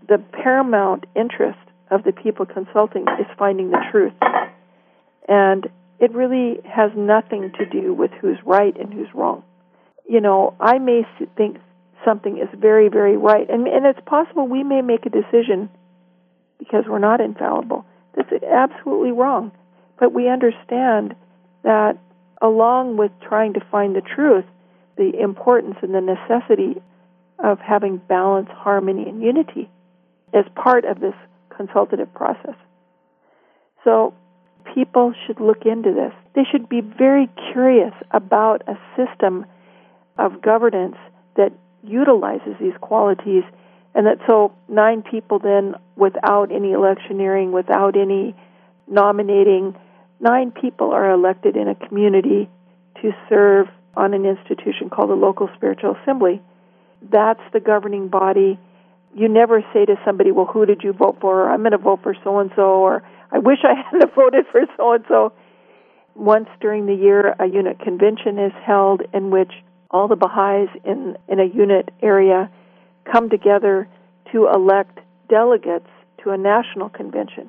the 0.09 0.18
paramount 0.18 1.05
interest 1.16 1.59
of 1.91 2.05
the 2.05 2.12
people 2.12 2.47
consulting 2.47 3.07
is 3.18 3.27
finding 3.37 3.70
the 3.70 3.85
truth. 3.91 4.12
And 5.29 5.66
it 5.99 6.14
really 6.14 6.61
has 6.64 6.93
nothing 6.97 7.51
to 7.59 7.66
do 7.66 7.93
with 7.93 8.12
who's 8.20 8.39
right 8.45 8.77
and 8.79 8.95
who's 8.95 9.12
wrong. 9.12 9.43
You 10.09 10.20
know, 10.20 10.55
I 10.61 10.78
may 10.78 11.02
think 11.36 11.59
something 12.05 12.38
is 12.38 12.48
very, 12.59 12.88
very 12.88 13.16
right, 13.16 13.48
and, 13.48 13.66
and 13.66 13.86
it's 13.86 14.00
possible 14.07 14.46
we 14.46 14.62
may 14.62 14.82
make 14.82 15.07
a 15.07 15.11
decision 15.11 15.70
because 16.59 16.84
we're 16.86 16.98
not 16.98 17.20
infallible 17.20 17.86
that's 18.16 18.30
absolutely 18.44 19.12
wrong. 19.12 19.52
But 19.98 20.12
we 20.12 20.28
understand 20.28 21.14
that 21.62 21.98
along 22.42 22.96
with 22.96 23.12
trying 23.26 23.55
to 23.55 23.61
find 23.70 23.94
the 23.94 24.02
truth, 24.02 24.44
the 24.96 25.12
importance 25.20 25.76
and 25.82 25.94
the 25.94 26.00
necessity 26.00 26.80
of 27.42 27.59
having 27.59 27.98
balance, 28.09 28.48
harmony, 28.50 29.09
and 29.09 29.22
unity 29.22 29.68
as 30.32 30.44
part 30.55 30.84
of 30.84 31.00
this 31.00 31.14
consultative 31.57 32.12
process. 32.14 32.57
So 33.82 34.14
people 34.74 35.14
should 35.26 35.40
look 35.40 35.64
into 35.64 35.92
this. 35.92 36.12
They 36.34 36.44
should 36.50 36.68
be 36.68 36.80
very 36.80 37.28
curious 37.52 37.92
about 38.11 38.62
a 38.68 38.78
system 38.96 39.46
of 40.18 40.40
governance 40.42 40.96
that 41.36 41.52
utilizes 41.82 42.54
these 42.60 42.74
qualities 42.80 43.44
and 43.94 44.06
that 44.06 44.18
so 44.26 44.52
nine 44.68 45.02
people 45.02 45.38
then 45.38 45.74
without 45.96 46.50
any 46.50 46.72
electioneering, 46.72 47.52
without 47.52 47.96
any 47.96 48.34
nominating, 48.88 49.76
nine 50.20 50.50
people 50.50 50.90
are 50.90 51.10
elected 51.10 51.56
in 51.56 51.68
a 51.68 51.74
community 51.74 52.48
to 53.02 53.12
serve 53.28 53.68
on 53.96 54.14
an 54.14 54.24
institution 54.24 54.90
called 54.90 55.10
the 55.10 55.14
local 55.14 55.48
spiritual 55.56 55.96
assembly. 56.02 56.42
That's 57.10 57.42
the 57.52 57.60
governing 57.60 58.08
body. 58.08 58.58
You 59.14 59.28
never 59.28 59.62
say 59.72 59.84
to 59.84 59.96
somebody, 60.04 60.32
"Well, 60.32 60.46
who 60.46 60.66
did 60.66 60.82
you 60.82 60.92
vote 60.92 61.18
for?" 61.20 61.42
Or, 61.42 61.50
I'm 61.50 61.60
going 61.60 61.72
to 61.72 61.78
vote 61.78 62.00
for 62.02 62.16
so 62.24 62.40
and 62.40 62.50
so, 62.56 62.62
or 62.62 63.02
"I 63.30 63.38
wish 63.38 63.58
I 63.62 63.74
hadn't 63.90 64.12
voted 64.14 64.46
for 64.50 64.62
so 64.76 64.92
and 64.92 65.04
so." 65.06 65.32
Once 66.16 66.48
during 66.60 66.86
the 66.86 66.94
year, 66.94 67.34
a 67.38 67.46
unit 67.46 67.78
convention 67.80 68.38
is 68.38 68.52
held 68.64 69.02
in 69.12 69.30
which 69.30 69.52
all 69.95 70.09
the 70.09 70.16
Baha'is 70.16 70.68
in 70.84 71.16
in 71.28 71.38
a 71.38 71.45
unit 71.45 71.88
area 72.03 72.51
come 73.11 73.30
together 73.30 73.88
to 74.32 74.49
elect 74.49 74.99
delegates 75.28 75.88
to 76.22 76.30
a 76.30 76.36
national 76.36 76.88
convention. 76.88 77.49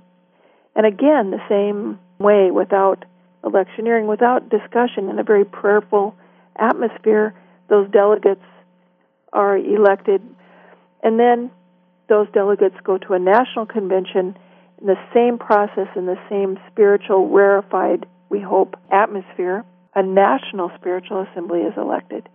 And 0.75 0.85
again, 0.85 1.31
the 1.31 1.41
same 1.49 1.97
way, 2.19 2.51
without 2.51 3.03
electioneering, 3.43 4.05
without 4.05 4.49
discussion, 4.49 5.09
in 5.09 5.17
a 5.17 5.23
very 5.23 5.43
prayerful 5.43 6.15
atmosphere, 6.55 7.33
those 7.67 7.89
delegates 7.89 8.45
are 9.33 9.57
elected. 9.57 10.21
And 11.01 11.19
then 11.19 11.49
those 12.09 12.27
delegates 12.31 12.75
go 12.83 12.99
to 12.99 13.13
a 13.13 13.19
national 13.19 13.65
convention 13.65 14.37
in 14.79 14.85
the 14.85 14.99
same 15.15 15.39
process, 15.39 15.87
in 15.95 16.05
the 16.05 16.19
same 16.29 16.59
spiritual, 16.71 17.27
rarefied, 17.29 18.05
we 18.29 18.39
hope, 18.39 18.75
atmosphere. 18.91 19.65
A 19.95 20.03
national 20.03 20.69
spiritual 20.77 21.25
assembly 21.31 21.61
is 21.61 21.73
elected. 21.75 22.29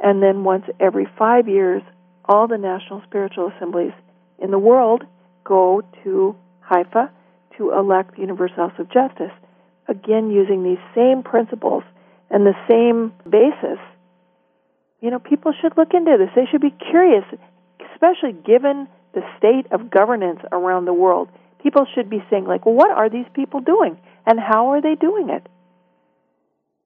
And 0.00 0.22
then 0.22 0.44
once 0.44 0.64
every 0.78 1.06
five 1.18 1.48
years, 1.48 1.82
all 2.24 2.48
the 2.48 2.58
national 2.58 3.02
spiritual 3.06 3.52
assemblies 3.54 3.92
in 4.38 4.50
the 4.50 4.58
world 4.58 5.04
go 5.44 5.82
to 6.04 6.36
Haifa 6.60 7.10
to 7.58 7.72
elect 7.72 8.14
the 8.14 8.22
Universal 8.22 8.56
House 8.56 8.78
of 8.78 8.90
Justice. 8.90 9.32
Again, 9.88 10.30
using 10.30 10.62
these 10.62 10.78
same 10.94 11.22
principles 11.22 11.82
and 12.30 12.46
the 12.46 12.54
same 12.68 13.12
basis. 13.28 13.78
You 15.00 15.10
know, 15.10 15.18
people 15.18 15.52
should 15.60 15.76
look 15.76 15.92
into 15.92 16.16
this. 16.18 16.30
They 16.34 16.46
should 16.50 16.60
be 16.60 16.74
curious, 16.90 17.24
especially 17.92 18.32
given 18.32 18.88
the 19.12 19.22
state 19.36 19.66
of 19.72 19.90
governance 19.90 20.40
around 20.52 20.84
the 20.84 20.94
world. 20.94 21.28
People 21.62 21.86
should 21.94 22.08
be 22.08 22.22
saying, 22.30 22.46
like, 22.46 22.64
well, 22.64 22.74
what 22.74 22.90
are 22.90 23.10
these 23.10 23.26
people 23.34 23.60
doing? 23.60 23.98
And 24.26 24.38
how 24.38 24.72
are 24.72 24.80
they 24.80 24.94
doing 24.94 25.30
it? 25.30 25.46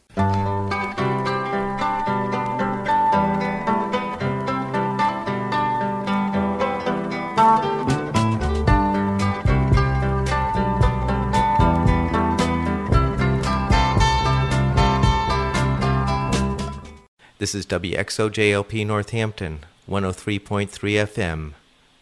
This 17.45 17.55
is 17.55 17.67
WXOJLP 17.67 18.87
Northampton, 18.87 19.67
103.3 19.87 20.71
FM, 20.71 21.53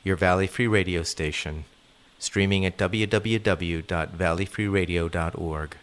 your 0.05 0.15
Valley 0.15 0.47
Free 0.47 0.69
radio 0.69 1.03
station, 1.03 1.65
streaming 2.21 2.65
at 2.65 2.79
www.valleyfreeradio.org. 2.79 5.77